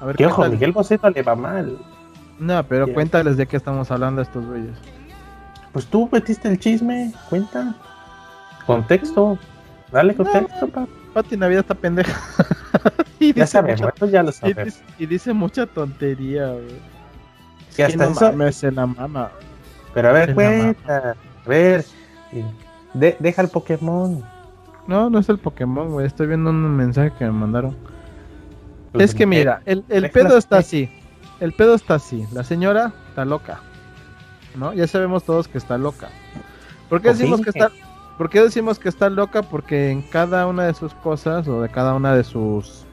[0.00, 1.78] A ver, Que ojo, Miguel Bosé no le va mal.
[2.38, 4.76] No, pero cuéntales de qué estamos hablando a estos güeyes.
[5.72, 7.74] Pues tú metiste el chisme, cuenta.
[8.66, 9.38] Contexto.
[9.92, 10.86] Dale contexto, pa.
[11.14, 12.12] Pati Navidad está pendeja.
[13.18, 16.94] y, Ya dice sabemos, mucha, ya lo y, dice, y dice mucha tontería, güey.
[17.76, 19.30] Y hasta no eso- mames, se la mama.
[19.94, 21.10] Pero a ver, Es cuenta.
[21.44, 21.84] A ver.
[22.94, 24.22] de- deja el Pokémon.
[24.86, 26.06] No, no es el Pokémon, güey.
[26.06, 27.76] Estoy viendo un mensaje que me mandaron.
[28.92, 30.90] Pues, es que mira, el, el pedo está así.
[31.40, 32.24] El pedo está así.
[32.32, 33.60] La señora está loca.
[34.54, 34.72] ¿No?
[34.72, 36.10] Ya sabemos todos que está loca.
[36.88, 37.70] ¿Por qué decimos que está
[38.18, 39.42] ¿Por qué decimos que está loca?
[39.42, 42.84] Porque en cada una de sus cosas o de cada una de sus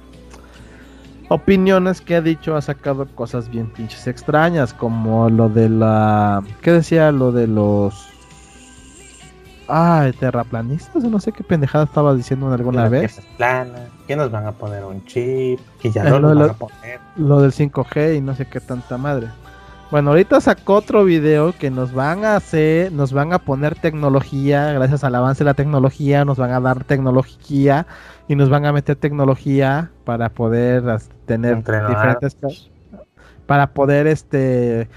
[1.30, 6.72] opiniones que ha dicho ha sacado cosas bien pinches extrañas, como lo de la ¿qué
[6.72, 7.11] decía?
[7.11, 8.07] Lo de los
[9.73, 13.22] Ay, terraplanistas, no sé qué pendejada estaba diciendo alguna vez.
[13.38, 16.49] Plana, que nos van a poner un chip, que ya Eh, no lo- lo van
[16.49, 16.99] a poner.
[17.15, 19.27] Lo del 5G y no sé qué tanta madre.
[19.91, 24.72] Bueno, ahorita sacó otro video que nos van a hacer, nos van a poner tecnología,
[24.72, 27.85] gracias al avance de la tecnología, nos van a dar tecnología
[28.30, 30.84] y nos van a meter tecnología para poder
[31.26, 32.38] tener diferentes
[33.45, 34.88] para poder este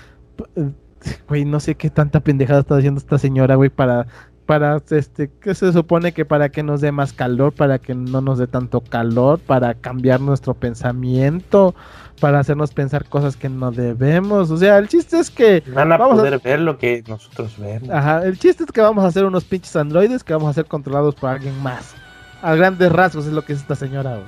[1.28, 4.06] güey, no sé qué tanta pendejada está haciendo esta señora, güey, para
[4.46, 8.20] para este que se supone que para que nos dé más calor, para que no
[8.20, 11.74] nos dé tanto calor, para cambiar nuestro pensamiento,
[12.20, 14.50] para hacernos pensar cosas que no debemos.
[14.50, 17.90] O sea, el chiste es que van a poder ver lo que nosotros vemos.
[17.90, 20.66] Ajá, el chiste es que vamos a hacer unos pinches androides que vamos a ser
[20.66, 21.94] controlados por alguien más.
[22.42, 24.20] A grandes rasgos es lo que es esta señora.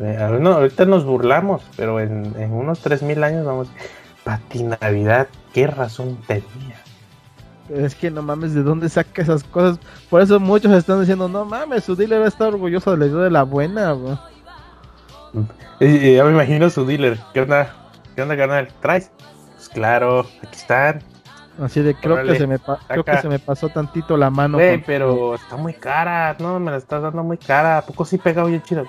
[0.00, 3.68] Eh, no, ahorita nos burlamos, pero en, en unos 3000 años vamos.
[4.24, 6.80] Pati Navidad, ¿qué razón tenía?
[7.68, 9.78] Es que no mames, ¿de dónde saca esas cosas?
[10.10, 13.30] Por eso muchos están diciendo, no mames, su dealer está orgulloso de la idea de
[13.30, 13.94] la buena,
[15.80, 17.18] Ya me imagino su dealer.
[17.32, 17.74] ¿Qué onda?
[18.14, 18.68] ¿Qué onda, carnal?
[18.80, 19.10] ¿Traes?
[19.54, 21.02] Pues claro, aquí están.
[21.62, 24.58] Así de, creo, que se, me creo que se me pasó tantito la mano.
[24.58, 26.34] Güey, pero está muy cara.
[26.40, 27.78] No, me la estás dando muy cara.
[27.78, 28.84] ¿A poco sí pega bien chido?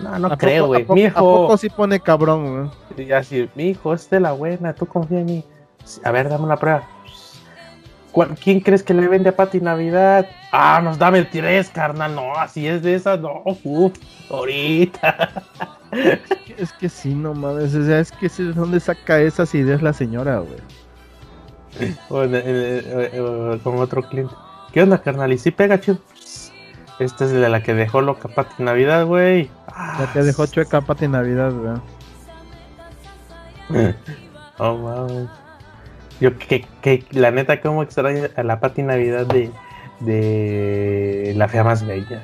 [0.00, 0.86] No, no creo, güey.
[0.90, 1.18] Mi hijo.
[1.18, 3.08] ¿A poco sí pone cabrón, güey?
[3.08, 4.72] Y así, mi hijo, es de la buena.
[4.74, 5.44] Tú confía en mí.
[6.04, 6.86] A ver, dame una prueba.
[8.42, 10.26] ¿Quién crees que le vende a Pati Navidad?
[10.52, 12.14] Ah, nos dame el 3, carnal.
[12.14, 13.20] No, así es de esas.
[13.20, 13.92] No, uf,
[14.30, 15.44] ahorita.
[16.58, 17.74] Es que sí, no mames.
[17.74, 20.58] O sea, es que ¿de dónde saca esas ideas la señora, güey?
[23.62, 24.34] con otro cliente.
[24.72, 25.32] ¿Qué onda, carnal?
[25.32, 25.98] ¿Y si pega chido?
[26.98, 29.50] Esta es de la que dejó loca Pati Navidad, güey.
[29.68, 31.80] la que dejó chueca Pati Navidad, güey.
[34.58, 35.28] oh, mames.
[36.20, 39.50] Yo que, que la neta como extraño a la Pati Navidad de,
[40.00, 42.22] de la fea más bella.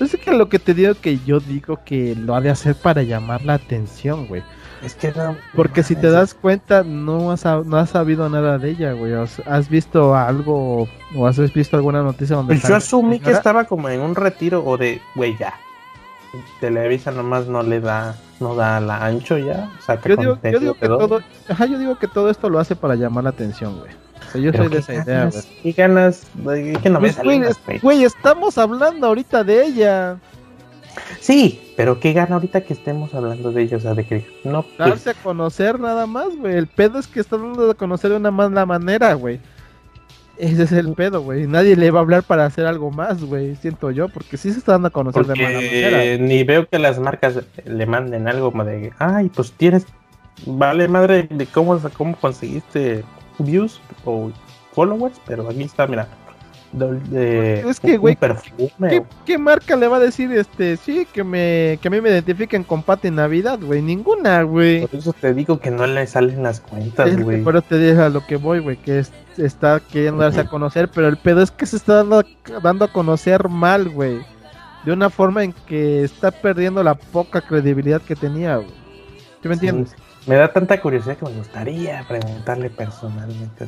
[0.00, 3.02] Es que lo que te digo que yo digo que lo ha de hacer para
[3.02, 4.42] llamar la atención, güey.
[4.82, 8.70] Es que no, Porque si te das cuenta, no has, no has sabido nada de
[8.70, 9.14] ella, güey.
[9.46, 12.54] ¿Has visto algo o has visto alguna noticia donde...
[12.54, 15.54] Pues yo asumí que estaba como en un retiro o de, güey, ya.
[16.60, 19.70] Televisa nomás no le da, no da la ancho ya.
[20.04, 22.94] yo, digo, yo digo que todo, ajá, yo digo que todo esto lo hace para
[22.94, 23.90] llamar la atención, güey.
[23.90, 25.42] O sea, yo soy de esa idea, güey.
[25.62, 26.26] ¿Qué ganas?
[26.82, 27.42] Que no pues, güey,
[27.82, 30.18] güey, estamos hablando ahorita de ella.
[31.20, 34.62] Sí, pero qué gana ahorita que estemos hablando de ella, o sea, de que no.
[34.62, 36.56] Pues Darse a conocer nada más, güey.
[36.56, 39.40] El pedo es que está dando a conocer de una mala manera, güey.
[40.38, 41.46] Ese es el pedo, güey.
[41.46, 43.56] Nadie le va a hablar para hacer algo más, güey.
[43.56, 46.18] Siento yo, porque sí se está dando a conocer de mala manera.
[46.18, 49.86] Ni veo que las marcas le manden algo como de, ay, pues tienes,
[50.44, 53.04] vale madre de cómo, cómo conseguiste
[53.38, 54.30] views o
[54.72, 56.08] followers, pero aquí está, mira,
[56.80, 58.18] es que, güey,
[59.24, 60.76] ¿qué, marca le va a decir este?
[60.76, 63.80] Sí, que me que a mí me identifiquen con Pati Navidad, güey.
[63.80, 64.86] Ninguna, güey.
[64.86, 67.42] Por eso te digo que no le salen las cuentas, güey.
[67.42, 69.02] Pero te deja lo que voy, güey, que
[69.38, 72.22] está queriendo darse a conocer, pero el pedo es que se está dando,
[72.62, 74.18] dando a conocer mal, güey.
[74.84, 78.68] De una forma en que está perdiendo la poca credibilidad que tenía, güey.
[79.40, 79.96] ¿Tú me entiendes?
[80.26, 83.66] me da tanta curiosidad que me gustaría preguntarle personalmente.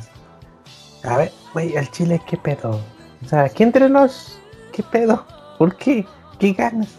[1.03, 2.81] A ver, güey, el chile, ¿qué pedo?
[3.23, 4.39] O sea, aquí entre nos,
[4.71, 5.25] ¿qué pedo?
[5.57, 6.05] ¿Por qué?
[6.39, 6.89] ¿Qué ganas?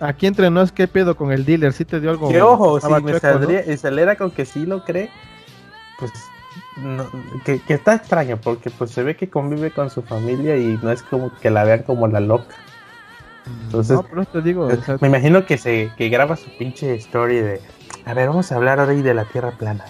[0.00, 1.72] Aquí entre nos, ¿qué pedo con el dealer?
[1.72, 2.28] ¿Sí te dio algo?
[2.28, 2.80] ¿Qué ojo?
[2.80, 3.76] Si me saldría, ¿no?
[3.76, 5.10] saliera con que sí lo cree,
[5.98, 6.12] pues
[7.44, 10.92] que, que, está extraño porque pues se ve que convive con su familia y no
[10.92, 12.54] es como que la vean como la loca.
[13.64, 14.68] Entonces, no, pero te digo,
[15.00, 17.60] me imagino que se que graba su pinche story de,
[18.04, 19.84] a ver, vamos a hablar ahora de la Tierra plana.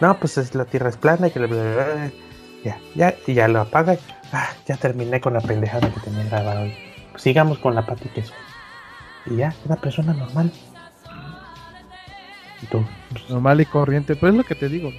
[0.00, 2.12] No, pues es la Tierra es plana y que le
[2.64, 3.96] ya, ya, y ya lo apaga.
[4.32, 6.74] Ah, ya terminé con la pendejada que tenía grabada hoy.
[7.16, 8.32] sigamos con la pati queso.
[9.26, 10.50] Y ya, una persona normal.
[12.62, 12.84] ¿Y tú?
[13.28, 14.90] Normal y corriente, pero es lo que te digo.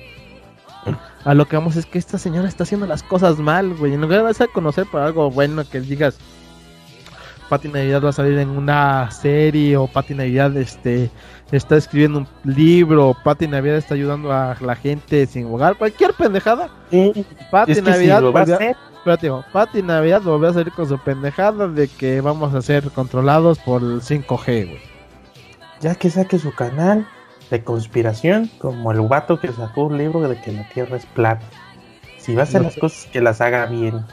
[1.23, 3.93] A lo que vamos es que esta señora está haciendo las cosas mal, güey.
[3.93, 6.19] En lugar de a conocer por algo bueno que digas,
[7.49, 11.11] Pati Navidad va a salir en una serie o Pati Navidad este,
[11.51, 16.13] está escribiendo un libro, o Pati Navidad está ayudando a la gente sin hogar, cualquier
[16.13, 16.69] pendejada.
[17.51, 18.75] Pati Navidad va a hacer...
[19.53, 23.83] Pati Navidad volvió a salir con su pendejada de que vamos a ser controlados por
[23.83, 24.79] el 5G, güey.
[25.79, 27.07] Ya que saque su canal
[27.51, 31.41] de conspiración, como el vato que sacó un libro de que la Tierra es plana.
[32.17, 34.03] Si va a hacer las cosas que las haga bien.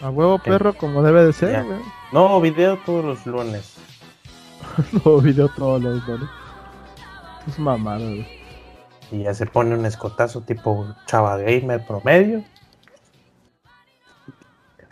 [0.00, 1.80] A huevo perro como debe de ser, güey.
[2.12, 3.74] No, video todos los lunes.
[5.04, 6.28] no, video todos los lunes.
[7.48, 8.26] Es mamada, güey.
[9.10, 12.42] Y ya se pone un escotazo tipo chava gamer promedio.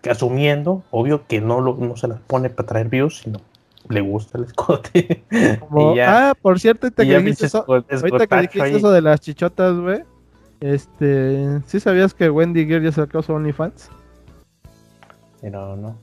[0.03, 3.39] Que asumiendo, obvio que no, lo, no se las pone para traer views, sino
[3.89, 5.25] le gusta el escote.
[5.61, 8.63] Como- Y ya- ah, por cierto, ahorita y que ya dijiste eso, ahorita que dijiste
[8.63, 8.77] ahí.
[8.77, 10.03] eso de las chichotas, güey.
[10.61, 13.91] Este, ¿sí sabías que Wendy Girl ya sacó su OnlyFans?
[15.41, 15.97] Pero no.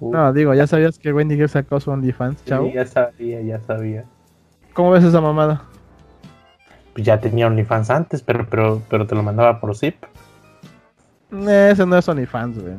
[0.00, 2.70] No, digo, ya sabías que Wendy Girl sacó su OnlyFans, sí, chavo.
[2.72, 4.04] ya sabía, ya sabía.
[4.74, 5.62] ¿Cómo ves esa mamada?
[6.92, 9.96] Pues ya tenía OnlyFans antes, pero, pero, pero te lo mandaba por zip.
[11.32, 12.74] Eh, ese no es OnlyFans, güey.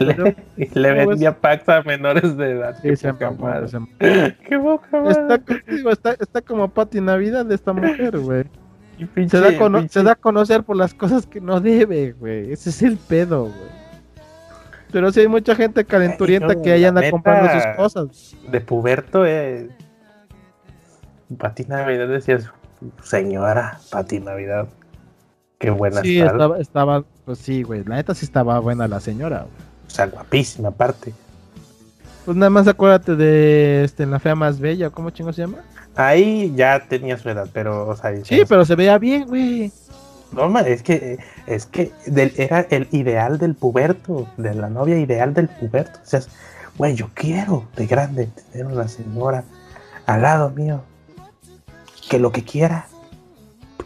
[0.00, 0.36] Le,
[0.74, 2.76] le ¿cómo vendía packs a menores de edad.
[2.82, 2.88] Sí,
[4.48, 5.34] Qué poca madre.
[5.36, 8.44] Está, digo, está, está como Pati Navidad de esta mujer, güey.
[9.28, 12.52] Se da a conocer por las cosas que no debe, güey.
[12.52, 13.85] Ese es el pedo, güey.
[14.92, 18.36] Pero sí hay mucha gente calenturienta Ay, no, que ahí anda comprando sus cosas.
[18.48, 19.68] de puberto, eh.
[21.38, 22.50] Pati Navidad decías,
[23.02, 24.68] señora Pati Navidad,
[25.58, 27.82] qué buena Sí, estaba, estaba, pues sí, güey.
[27.84, 29.66] La neta sí estaba buena la señora, güey.
[29.86, 31.12] O sea, guapísima aparte.
[32.24, 35.58] Pues nada más acuérdate de este, La Fea Más Bella, ¿cómo chingo se llama?
[35.94, 39.72] Ahí ya tenía su edad, pero, o sea, Sí, pero se veía bien, güey.
[40.36, 45.32] No, es que, es que del- era el ideal del puberto, de la novia ideal
[45.34, 45.98] del puberto.
[46.02, 46.20] O sea,
[46.76, 49.44] güey, yo quiero de grande tener una señora
[50.06, 50.82] al lado mío,
[52.10, 52.86] que lo que quiera,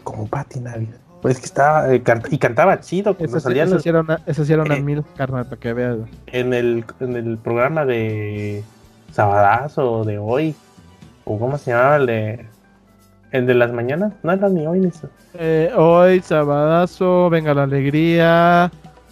[0.03, 0.97] como Pati Navidad.
[1.21, 4.43] Pues que estaba, eh, canta- y cantaba chido, Esa, sí- los- sí era una, esa
[4.43, 4.81] sí era una Eh.
[4.81, 5.97] mil, carnal, para que veas.
[6.27, 8.63] en el, en el programa de
[9.11, 10.55] Sabadazo de hoy,
[11.25, 12.45] o cómo se llamaba el de,
[13.31, 15.09] el de las mañanas, no era ni hoy ni eso.
[15.33, 18.71] Eh, hoy, Sabadazo, Venga la Alegría,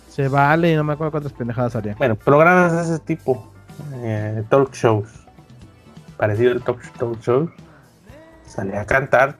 [0.10, 1.96] Se Vale, y no me acuerdo cuántas pendejadas salían.
[1.98, 3.52] Bueno, programas de ese tipo,
[4.04, 5.10] eh, talk shows,
[6.18, 7.50] parecido al talk, talk show,
[8.46, 9.38] salía a cantar,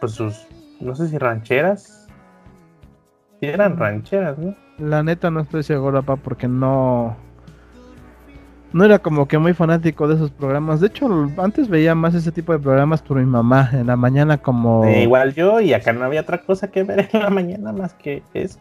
[0.00, 0.46] pues sus,
[0.80, 2.06] no sé si rancheras,
[3.40, 4.54] sí eran rancheras, ¿no?
[4.78, 7.16] La neta no estoy seguro, papá, porque no...
[8.72, 10.80] No era como que muy fanático de esos programas.
[10.80, 11.08] De hecho,
[11.38, 13.70] antes veía más ese tipo de programas por mi mamá.
[13.72, 14.84] En la mañana como...
[14.84, 17.94] Eh, igual yo, y acá no había otra cosa que ver en la mañana más
[17.94, 18.58] que eso.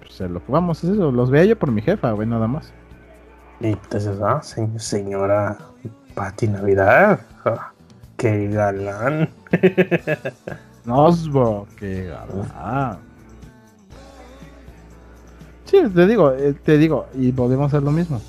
[0.00, 1.10] Pues, eh, lo que vamos, es eso.
[1.10, 2.72] Los veía yo por mi jefa, güey, nada más.
[3.60, 5.56] Y entonces, ah, se- señora
[6.14, 7.72] Pati Navidad, ah,
[8.18, 9.30] qué galán.
[10.84, 12.98] Nosbo, qué galán.
[15.64, 18.20] Sí, te digo, eh, te digo, y volvemos a hacer lo mismo.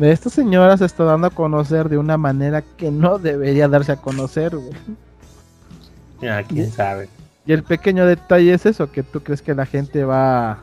[0.00, 3.96] Esta señora se está dando a conocer de una manera que no debería darse a
[3.96, 4.72] conocer, güey.
[6.20, 7.08] Ya, quién sabe.
[7.46, 10.58] Y el pequeño detalle es eso, que tú crees que la gente va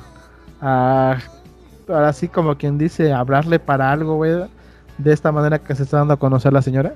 [0.62, 1.18] a,
[1.88, 4.48] ahora sí como quien dice, a hablarle para algo, güey,
[5.00, 6.94] de esta manera que se está dando a conocer la señora.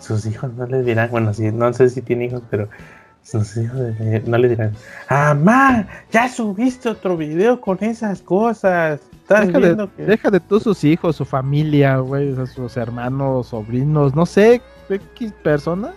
[0.00, 2.68] Sus hijos no le dirán, bueno, sí, no sé si tiene hijos, pero
[3.22, 4.72] sus hijos eh, no le dirán,
[5.08, 5.86] ¡Amá!
[6.10, 9.00] Ya subiste otro video con esas cosas.
[9.28, 10.02] Deja de, que.
[10.04, 15.92] deja de tú sus hijos, su familia, güey, sus hermanos, sobrinos, no sé, X persona.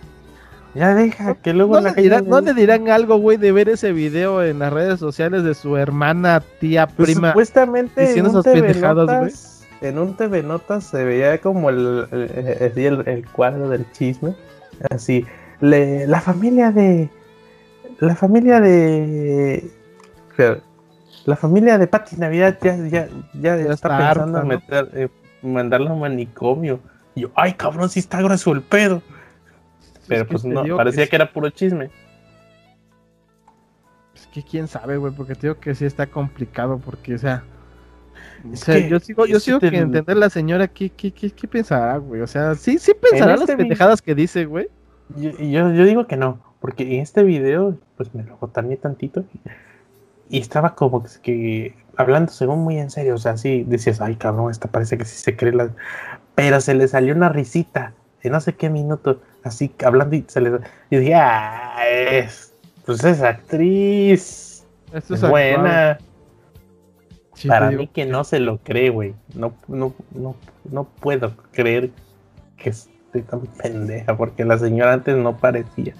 [0.74, 3.52] Ya deja que luego No la le, dirán, le no le dirán algo, güey, de
[3.52, 7.28] ver ese video en las redes sociales de su hermana, tía, pues, prima.
[7.32, 11.68] supuestamente en diciendo un, esas TV pendejadas, Notas, en un TV Notas se veía como
[11.70, 14.34] el, el, el- el cuadro del chisme.
[14.90, 15.26] Así,
[15.60, 17.10] le- la familia de.
[17.98, 19.70] La familia de.
[21.26, 25.08] La familia de Pati Navidad ya, ya, ya, Ya está, pensando en meter, eh,
[25.42, 26.80] mandarla a un manicomio.
[27.14, 29.02] Y yo, ay cabrón, si está grueso el pedo.
[30.08, 31.90] Pero Es pues no, parecía que que era puro chisme.
[34.14, 37.44] Es que quién sabe, güey, porque te digo que sí está complicado, porque, o sea,
[38.50, 41.30] o sea, yo sigo, yo que sigo te- que entender la señora qué, qué, qué,
[41.30, 42.20] qué pensará, güey.
[42.20, 44.68] O sea, sí, sí pensará este las vi- pendejadas que dice, güey.
[45.16, 49.24] Yo, yo, yo digo que no, porque en este video, pues me lo botané tantito
[50.32, 54.50] y estaba como que, hablando según muy en serio, o sea, sí decías, ay cabrón,
[54.50, 55.68] esta parece que sí se cree la...
[56.34, 57.92] Pero se le salió una risita
[58.22, 60.58] de no sé qué minuto, así hablando y se le...
[60.88, 62.54] Y dije, ah, es,
[62.86, 64.64] pues es actriz,
[64.94, 65.98] Esto es buena.
[67.34, 69.14] Sí, Para mí que no se lo cree, güey.
[69.34, 70.34] No, no, no,
[70.70, 71.90] no puedo creer
[72.56, 75.92] que esté tan pendeja, porque la señora antes no parecía.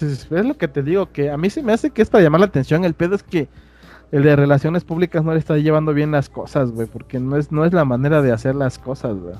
[0.00, 2.38] Es lo que te digo, que a mí se me hace que es para llamar
[2.38, 2.84] la atención.
[2.84, 3.48] El pedo es que
[4.14, 7.50] el de relaciones públicas no le está llevando bien las cosas, güey, porque no es,
[7.50, 9.34] no es la manera de hacer las cosas, güey.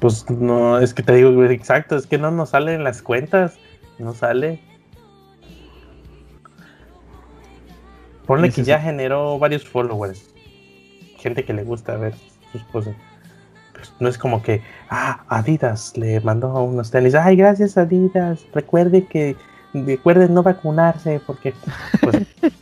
[0.00, 3.56] Pues no, es que te digo, güey, exacto, es que no nos salen las cuentas,
[4.00, 4.58] no sale.
[8.26, 10.34] Ponle que ya generó varios followers,
[11.18, 12.14] gente que le gusta ver
[12.50, 12.96] sus cosas.
[13.74, 14.60] Pues no es como que,
[14.90, 19.36] ah, Adidas le mandó unos tenis, ay, gracias Adidas, recuerde que,
[19.72, 21.54] recuerden no vacunarse, porque,
[22.00, 22.26] pues,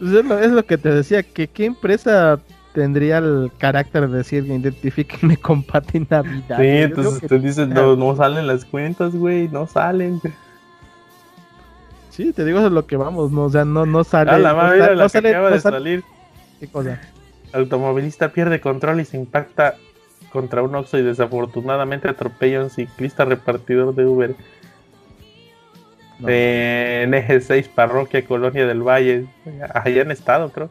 [0.00, 2.40] Pues es, lo, es lo que te decía, que qué empresa
[2.74, 6.58] tendría el carácter de decir identifíquenme con Pati Navidad.
[6.58, 10.20] Sí, entonces te dicen, no, no salen las cuentas, güey, no salen.
[12.10, 14.30] Sí, te digo eso es lo que vamos, no, o sea, no, no sale.
[14.32, 16.04] Ah, la no, la no que sale- acaba no de sale- salir.
[16.58, 17.00] ¿Qué cosa?
[17.52, 19.74] Automovilista pierde control y se impacta
[20.32, 24.34] contra un Oxxo y desafortunadamente atropella a un ciclista repartidor de Uber.
[26.20, 26.28] No.
[26.28, 29.26] En Eje 6, Parroquia Colonia del Valle.
[29.74, 30.70] Allá en estado, creo.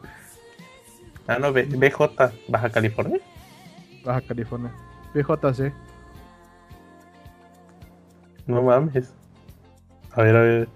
[1.26, 3.20] Ah, no, B- BJ, Baja California.
[4.04, 4.70] Baja California.
[5.14, 5.72] BJC.
[8.46, 9.12] No mames.
[10.12, 10.68] A ver, a ver.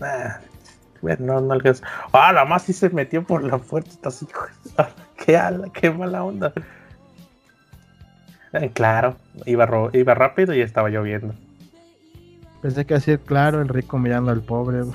[0.00, 0.36] Nah,
[1.00, 1.84] bueno, no, no alcanza.
[2.12, 4.08] Ah, la más sí se metió por la puerta.
[4.08, 4.26] Así.
[5.24, 6.52] Qué, ala, qué mala onda.
[8.54, 11.34] Eh, claro, iba, iba rápido y estaba lloviendo.
[12.62, 14.82] Pensé que decir claro, el rico mirando al pobre.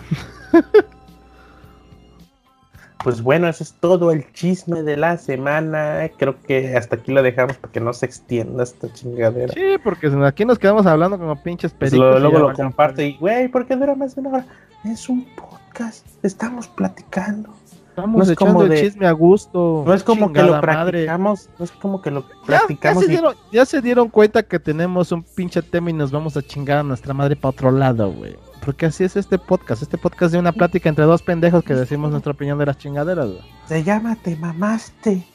[3.04, 6.10] Pues bueno, eso es todo el chisme de la semana.
[6.18, 9.54] Creo que hasta aquí lo dejamos para que no se extienda esta chingadera.
[9.54, 12.14] Sí, porque aquí nos quedamos hablando como pinches Pues pericos.
[12.14, 13.06] lo- y luego lo madre.
[13.08, 14.46] y, güey, ¿por qué dura más de una hora?
[14.84, 17.54] Es un podcast, estamos platicando.
[17.98, 19.84] Estamos no es echando como el de- chisme a gusto.
[19.86, 20.62] No es como que lo madre.
[20.62, 24.44] practicamos, no es como que lo Ya, ya practicamos se dieron, ya se dieron cuenta
[24.44, 27.72] que tenemos un pinche tema y nos vamos a chingar a nuestra madre para otro
[27.72, 28.36] lado, güey.
[28.64, 29.82] Porque así es este podcast.
[29.82, 32.78] Este podcast es de una plática entre dos pendejos que decimos nuestra opinión de las
[32.78, 33.42] chingaderas, güey.
[33.68, 35.26] se llama Te mamaste.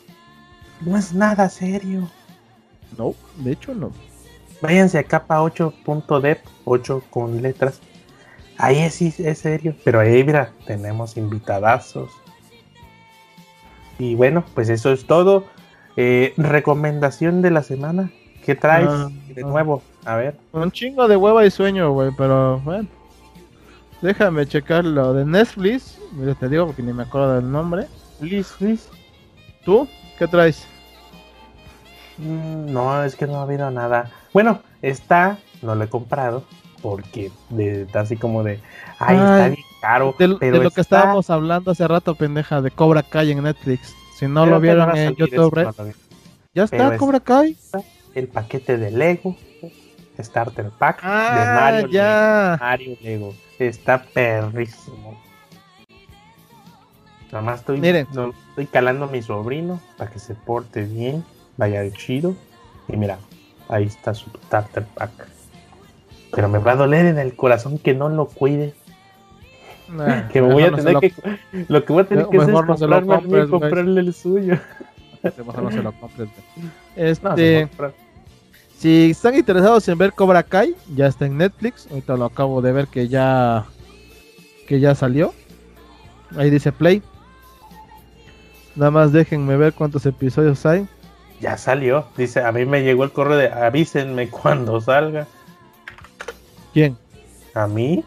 [0.83, 2.09] No es nada serio.
[2.97, 3.91] No, de hecho no.
[4.61, 7.81] Váyanse a capa 8.dep, 8 con letras.
[8.57, 9.75] Ahí es, sí es serio.
[9.85, 12.09] Pero ahí, mira, tenemos invitadazos.
[13.98, 15.44] Y bueno, pues eso es todo.
[15.97, 18.10] Eh, recomendación de la semana.
[18.44, 19.47] ¿Qué traes Ah, de ah.
[19.47, 19.82] nuevo?
[20.05, 20.36] A ver.
[20.52, 22.89] Un chingo de hueva y sueño, güey, pero bueno.
[24.01, 25.98] Déjame checar lo de Netflix.
[26.12, 27.86] Mira, te digo porque ni me acuerdo del nombre.
[28.20, 28.89] Liz, Liz.
[29.64, 29.86] ¿Tú?
[30.19, 30.66] ¿Qué traes?
[32.19, 34.10] Mm, No, es que no ha habido nada.
[34.32, 36.43] Bueno, está, no lo he comprado,
[36.82, 38.60] porque de, así como de,
[38.98, 40.15] ay, está Ay, bien caro.
[40.19, 43.43] De, de pero lo que está- estábamos hablando hace rato, pendeja, de Cobra Kai en
[43.43, 43.95] Netflix.
[44.17, 45.93] Si no creo lo que vieron en YouTube, Red, lo ya
[46.55, 47.57] pero está es- Cobra Kai.
[48.15, 49.37] El paquete de Lego,
[50.19, 52.57] Starter Pack de Ah, Mario, ya.
[52.61, 53.35] Mario Lego.
[53.59, 55.21] Está perrísimo.
[57.31, 58.07] Nada más estoy, Miren.
[58.13, 61.25] no, estoy calando a mi sobrino para que se porte bien,
[61.57, 62.35] vaya chido.
[62.89, 63.19] Y mira,
[63.69, 65.11] ahí está su Starter Pack.
[66.35, 68.75] Pero me va a doler en el corazón que no lo cuide.
[69.93, 71.12] Nah, Que voy a no tener lo- que.
[71.69, 73.60] Lo que voy a tener que hacer es no comprarme, y compres, güey.
[73.60, 74.59] comprarle el suyo.
[75.23, 76.28] mejor no se lo compres.
[76.97, 77.93] No, Este, compra.
[78.78, 81.86] si están interesados en ver Cobra Kai, ya está en Netflix.
[81.90, 83.64] Ahorita lo acabo de ver que ya
[84.66, 85.32] que ya salió.
[86.36, 87.02] Ahí dice Play.
[88.74, 90.86] Nada más déjenme ver cuántos episodios hay.
[91.40, 92.06] Ya salió.
[92.16, 95.27] Dice, a mí me llegó el correo de avísenme cuando salga.
[96.73, 96.97] ¿Quién?
[97.55, 98.02] ¿A mí?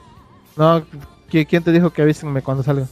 [0.57, 0.85] No, ¿qui-
[1.30, 2.88] ¿quién te dijo que avísenme cuando salga?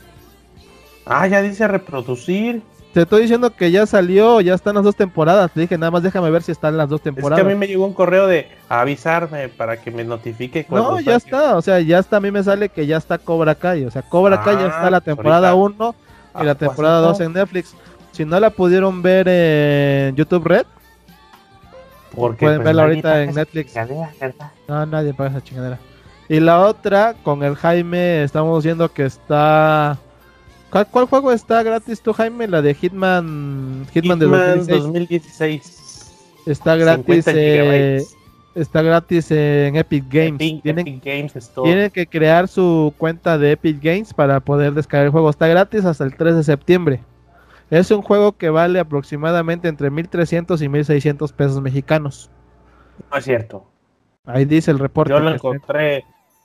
[1.05, 2.61] Ah, ya dice reproducir.
[2.93, 5.51] Te estoy diciendo que ya salió, ya están las dos temporadas.
[5.51, 7.43] Te dije, nada más déjame ver si están las dos Es que temporadas.
[7.43, 11.15] a mí me llegó un correo de avisarme para que me notifique cuando No, ya
[11.15, 13.89] está, o sea, ya está, a mí me sale que ya está Cobra Kai, o
[13.91, 15.83] sea, Cobra Kai ya Ah, está la temporada ahorita.
[15.85, 16.03] 1 y
[16.35, 17.07] Ah, la pues, temporada no.
[17.07, 17.73] 2 en Netflix.
[18.11, 20.65] Si no la pudieron ver en YouTube Red,
[22.15, 23.73] Porque, pueden pues, verla ahorita en Netflix.
[24.67, 25.79] no, nadie paga esa chingadera.
[26.29, 29.97] Y la otra, con el Jaime, estamos viendo que está...
[30.69, 32.47] ¿Cuál, cuál juego está gratis tú, Jaime?
[32.47, 34.83] La de Hitman, Hitman, de Hitman 2016.
[34.83, 35.83] 2016.
[36.45, 38.03] Está gratis, 50 eh,
[38.55, 40.35] está gratis en Epic Games.
[40.35, 41.51] Epic, Tienen, Epic Games.
[41.63, 45.29] Tienen que crear su cuenta de Epic Games para poder descargar el juego.
[45.29, 47.03] Está gratis hasta el 3 de septiembre.
[47.69, 52.29] Es un juego que vale aproximadamente entre 1300 y 1600 pesos mexicanos.
[53.11, 53.65] No es cierto.
[54.25, 55.11] Ahí dice el reporte.
[55.11, 56.03] Yo lo encontré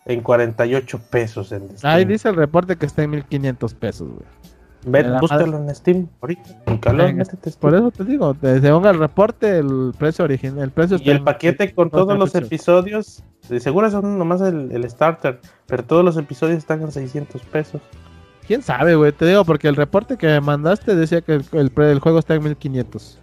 [0.09, 1.95] en 48 pesos en Steam.
[1.95, 4.27] Ahí dice el reporte que está en 1500 pesos, güey.
[4.87, 6.63] Ve, la búscalo en Steam ahorita.
[6.67, 7.41] En calor, En- Steam.
[7.61, 11.23] Por eso te digo, te- según el reporte, el precio original, el precio Y el
[11.23, 16.17] paquete con todos los episodios, de seguro son nomás el, el starter, pero todos los
[16.17, 17.83] episodios están en 600 pesos.
[18.47, 19.13] ¿Quién sabe, güey?
[19.13, 22.35] Te digo, porque el reporte que me mandaste decía que el, el el juego está
[22.35, 23.19] en 1500.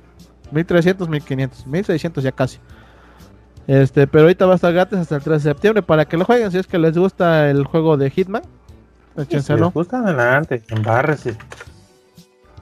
[0.51, 2.59] 1300, 1500, 1600 ya casi.
[3.67, 6.25] Este, pero ahorita va a estar gratis hasta el 3 de septiembre para que lo
[6.25, 8.43] jueguen si es que les gusta el juego de Hitman.
[9.15, 9.65] Si Échenselo.
[9.65, 11.35] les gusta, adelante, embárrese.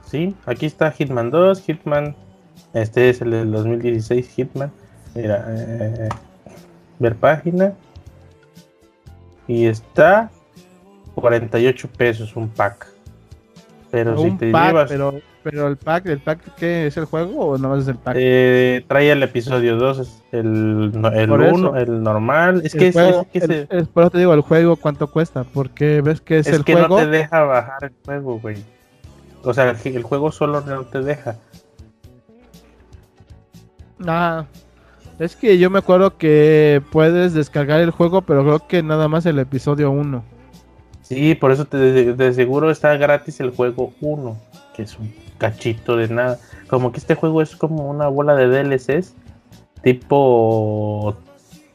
[0.06, 2.14] Sí, aquí está Hitman 2, Hitman,
[2.72, 4.70] este es el del 2016 Hitman.
[5.14, 6.08] Mira, eh,
[6.98, 7.72] ver página.
[9.46, 10.30] Y está
[11.14, 12.86] 48 pesos un pack.
[13.90, 14.90] Pero si te pack, llevas.
[14.90, 18.16] pero, pero el pack, ¿el pack qué es el juego o no es el pack?
[18.18, 21.76] eh, trae el episodio 2, el, no- el Por 1, eso.
[21.76, 22.62] el normal.
[22.64, 24.40] Es El que, es, juego- es que, el- se- es- por eso te digo, el
[24.40, 26.88] juego cuánto cuesta, porque ves que es, es el que juego.
[26.88, 28.56] no te deja bajar el juego, güey.
[29.44, 31.36] O sea, el, juego solo no te deja.
[34.06, 34.46] Ah,
[35.18, 39.24] es que yo me acuerdo que puedes descargar el juego, pero creo que nada más
[39.26, 40.24] el episodio 1.
[41.02, 44.36] Sí, por eso te, de, de seguro está gratis el juego 1,
[44.74, 46.38] que es un cachito de nada.
[46.68, 49.14] Como que este juego es como una bola de DLCs,
[49.82, 51.16] tipo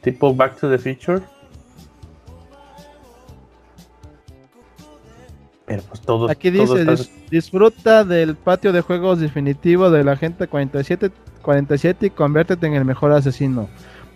[0.02, 1.22] tipo Back to the Future.
[5.66, 10.12] Pero pues todo Aquí dice, está- "Dis- disfruta del patio de juegos definitivo de la
[10.12, 11.10] Agente 47,
[11.42, 13.68] 47 y conviértete en el mejor asesino.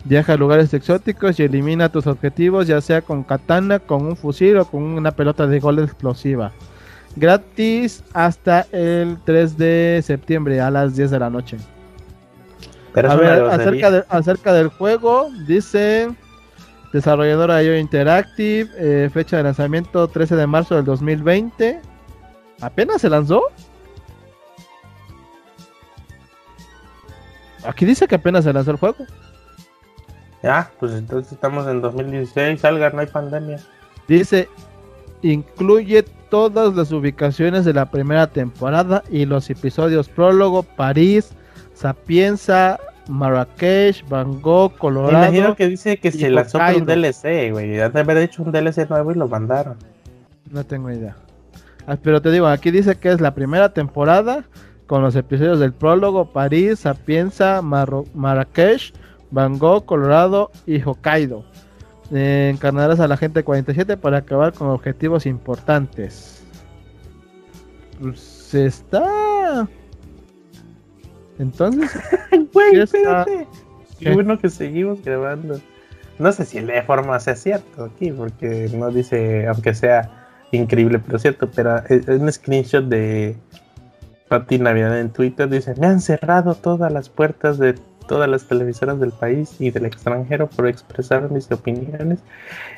[0.05, 4.59] Viaja a lugares exóticos y elimina tus objetivos, ya sea con katana, con un fusil
[4.59, 6.53] o con una pelota de gol explosiva.
[7.17, 11.59] Gratis hasta el 3 de septiembre a las 10 de la noche.
[12.93, 16.11] pero A ver, acerca, de- acerca del juego, dice
[16.93, 21.81] desarrolladora IO Interactive, eh, fecha de lanzamiento 13 de marzo del 2020.
[22.61, 23.43] ¿Apenas se lanzó?
[27.67, 29.05] Aquí dice que apenas se lanzó el juego.
[30.43, 33.59] Ya, pues entonces estamos en 2016, salga, no hay pandemia.
[34.07, 34.49] Dice,
[35.33, 41.31] incluye todas las ubicaciones de la primera temporada y los episodios prólogo, París,
[41.75, 42.79] Sapienza,
[43.09, 45.25] Marrakech, Bangkok, Me Colorado.
[45.27, 46.87] imagino que dice que se lanzó por un.
[46.87, 47.69] DLC, güey.
[47.71, 49.77] De haber hecho un DLC nuevo y lo mandaron.
[50.51, 51.17] No tengo idea.
[51.87, 54.45] Ah, Pero te digo, aquí dice que es la primera temporada
[54.87, 58.95] con los episodios del prólogo, París, Sapienza, Marro- Marrakech,
[59.31, 61.45] Bangkok, Colorado y Hokkaido.
[62.13, 66.45] Eh, encarnarás a la gente 47 para acabar con objetivos importantes.
[68.01, 69.69] Pues está.
[71.39, 71.91] Entonces,
[72.53, 73.47] Güey, espérate.
[73.99, 75.61] Qué bueno que seguimos grabando.
[76.19, 81.01] No sé si el de forma sea cierto aquí, porque no dice, aunque sea increíble,
[81.05, 83.37] pero cierto, pero es es un screenshot de
[84.29, 85.49] Pati Navidad en Twitter.
[85.49, 87.75] Dice, me han cerrado todas las puertas de
[88.07, 92.21] todas las televisoras del país y del extranjero por expresar mis opiniones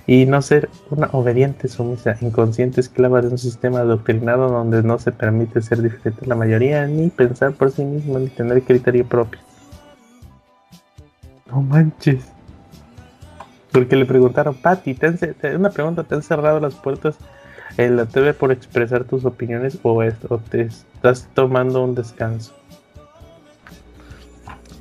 [0.06, 5.12] y no ser una obediente, sumisa, inconsciente esclava de un sistema adoctrinado donde no se
[5.12, 9.40] permite ser diferente a la mayoría, ni pensar por sí mismo, ni tener criterio propio.
[11.50, 12.32] No manches.
[13.72, 17.16] Porque le preguntaron, Pati, ¿te han ce- te- una pregunta, ¿te han cerrado las puertas
[17.76, 22.55] en la TV por expresar tus opiniones o, o te estás tomando un descanso?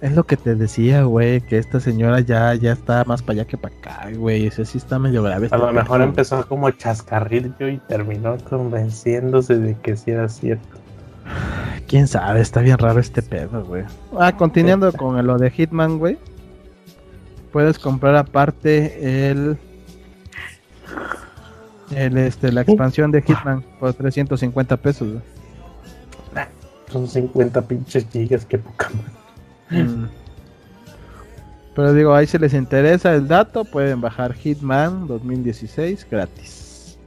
[0.06, 3.48] Es lo que te decía, güey, que esta señora ya, ya está más para allá
[3.48, 4.46] que para acá, güey.
[4.46, 5.46] Ese sí está medio grave.
[5.46, 10.78] A este lo mejor empezó como chascarrillo y terminó convenciéndose de que sí era cierto.
[11.88, 13.84] Quién sabe, está bien raro este pedo, güey.
[14.20, 16.20] Ah, continuando con lo de Hitman, güey.
[17.52, 19.58] Puedes comprar aparte el.
[21.90, 25.08] El, este, la expansión de Hitman por 350 pesos.
[26.92, 29.25] Son 50 pinches gigas, que poca madre.
[29.70, 30.06] Mm.
[31.76, 36.98] Pero digo, ahí si les interesa el dato, pueden bajar Hitman 2016 gratis.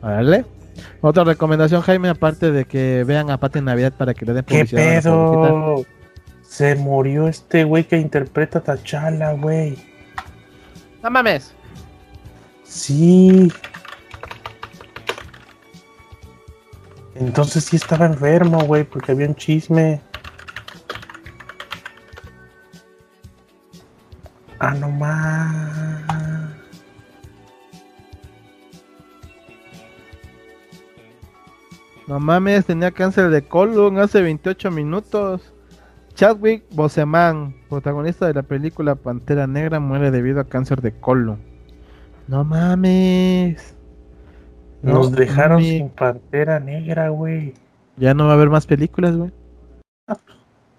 [0.00, 0.44] Vale.
[1.00, 4.44] Otra recomendación, Jaime, aparte de que vean a Pati en Navidad para que le den
[4.44, 5.48] ¿Qué publicidad pobrecita.
[5.48, 5.84] pedo?
[6.42, 9.76] Se murió este güey que interpreta a Tachala, güey.
[11.02, 11.52] No mames.
[12.62, 13.50] Sí.
[17.14, 20.00] Entonces sí estaba enfermo, güey, porque había un chisme.
[24.58, 26.02] Ah, no más.
[32.06, 35.52] No mames, tenía cáncer de colon hace 28 minutos.
[36.14, 41.38] Chadwick Boseman, protagonista de la película Pantera Negra, muere debido a cáncer de colon.
[42.28, 43.74] No mames.
[44.82, 45.68] No Nos dejaron mames.
[45.68, 47.54] sin pantera negra, güey.
[47.96, 49.30] Ya no va a haber más películas, güey.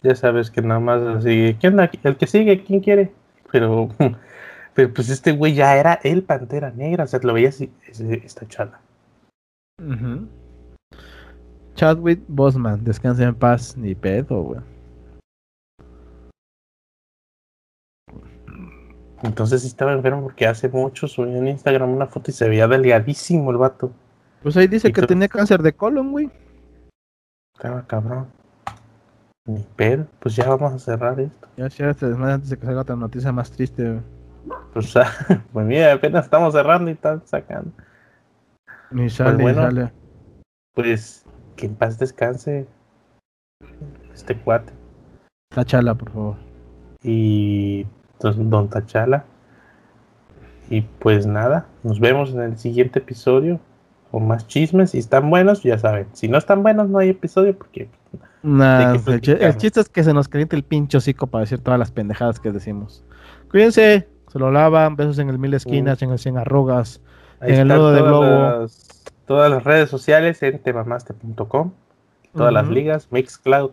[0.03, 1.55] Ya sabes que nada más así.
[1.59, 1.89] ¿Quién onda?
[2.03, 3.11] El que sigue, ¿quién quiere?
[3.51, 3.89] Pero,
[4.73, 7.05] pero pues este güey ya era el pantera negra.
[7.05, 8.79] O sea, lo veías esta chala.
[9.79, 10.27] Ujú.
[11.75, 14.61] Chadwick Boseman, descansa en paz, ni pedo, güey.
[19.23, 22.67] Entonces sí estaba enfermo porque hace mucho subió en Instagram una foto y se veía
[22.67, 23.91] delgadísimo el vato.
[24.43, 26.29] Pues ahí dice Y que tenía cáncer de colon, güey.
[27.55, 28.27] Estaba cabrón.
[29.47, 30.05] Ni pedo.
[30.19, 31.47] Pues ya vamos a cerrar esto.
[31.55, 34.01] Ya se este desmadre antes de que salga otra noticia más triste, güey.
[34.73, 35.11] Pues, ah,
[35.53, 37.71] pues mira, apenas estamos cerrando y están sacando.
[38.91, 39.61] Ni sale, ni bueno.
[39.61, 39.91] sale.
[40.73, 41.25] Pues
[41.55, 42.67] que en paz descanse
[44.13, 44.73] este cuate.
[45.49, 46.35] Tachala, por favor.
[47.01, 47.87] Y
[48.19, 49.25] don, don Tachala.
[50.69, 53.59] Y pues nada, nos vemos en el siguiente episodio
[54.11, 54.91] con más chismes.
[54.91, 56.07] Si están buenos, ya saben.
[56.13, 57.89] Si no están buenos, no hay episodio porque...
[58.47, 61.59] Nah, ¿de qué el, chiste es que se nos caliente el pincho hocico para decir
[61.59, 63.03] todas las pendejadas que decimos.
[63.51, 67.01] Cuídense, se lo lavan, besos en el mil esquinas, en el cien arrugas.
[67.41, 68.25] Ahí en el nudo de todas globo.
[68.61, 71.71] las- todas las redes sociales en temamaste.com.
[72.35, 73.71] Todas las ligas, Mixcloud,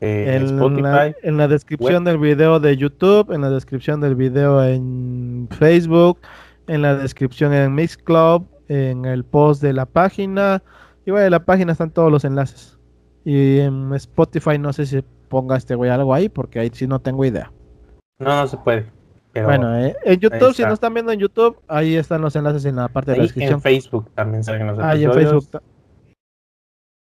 [0.00, 0.82] eh, En Spotify.
[0.82, 6.18] la, en la descripción del video de YouTube, en la descripción del video en Facebook,
[6.66, 10.62] en la descripción en Mixclub, en el post de la página.
[11.04, 12.75] Y bueno, en la página están todos los enlaces.
[13.26, 17.00] Y en Spotify no sé si ponga este güey algo ahí, porque ahí sí no
[17.00, 17.50] tengo idea.
[18.20, 18.86] No, no se puede.
[19.32, 22.64] Pero bueno, eh, en YouTube, si no están viendo en YouTube, ahí están los enlaces
[22.66, 23.54] en la parte de la descripción.
[23.54, 25.12] en Facebook también salen los Ahí en.
[25.12, 25.60] Facebook.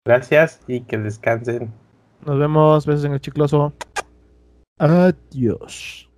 [0.04, 1.72] Gracias y que descansen.
[2.26, 3.72] Nos vemos, besos en el chicloso.
[4.78, 6.09] Adiós.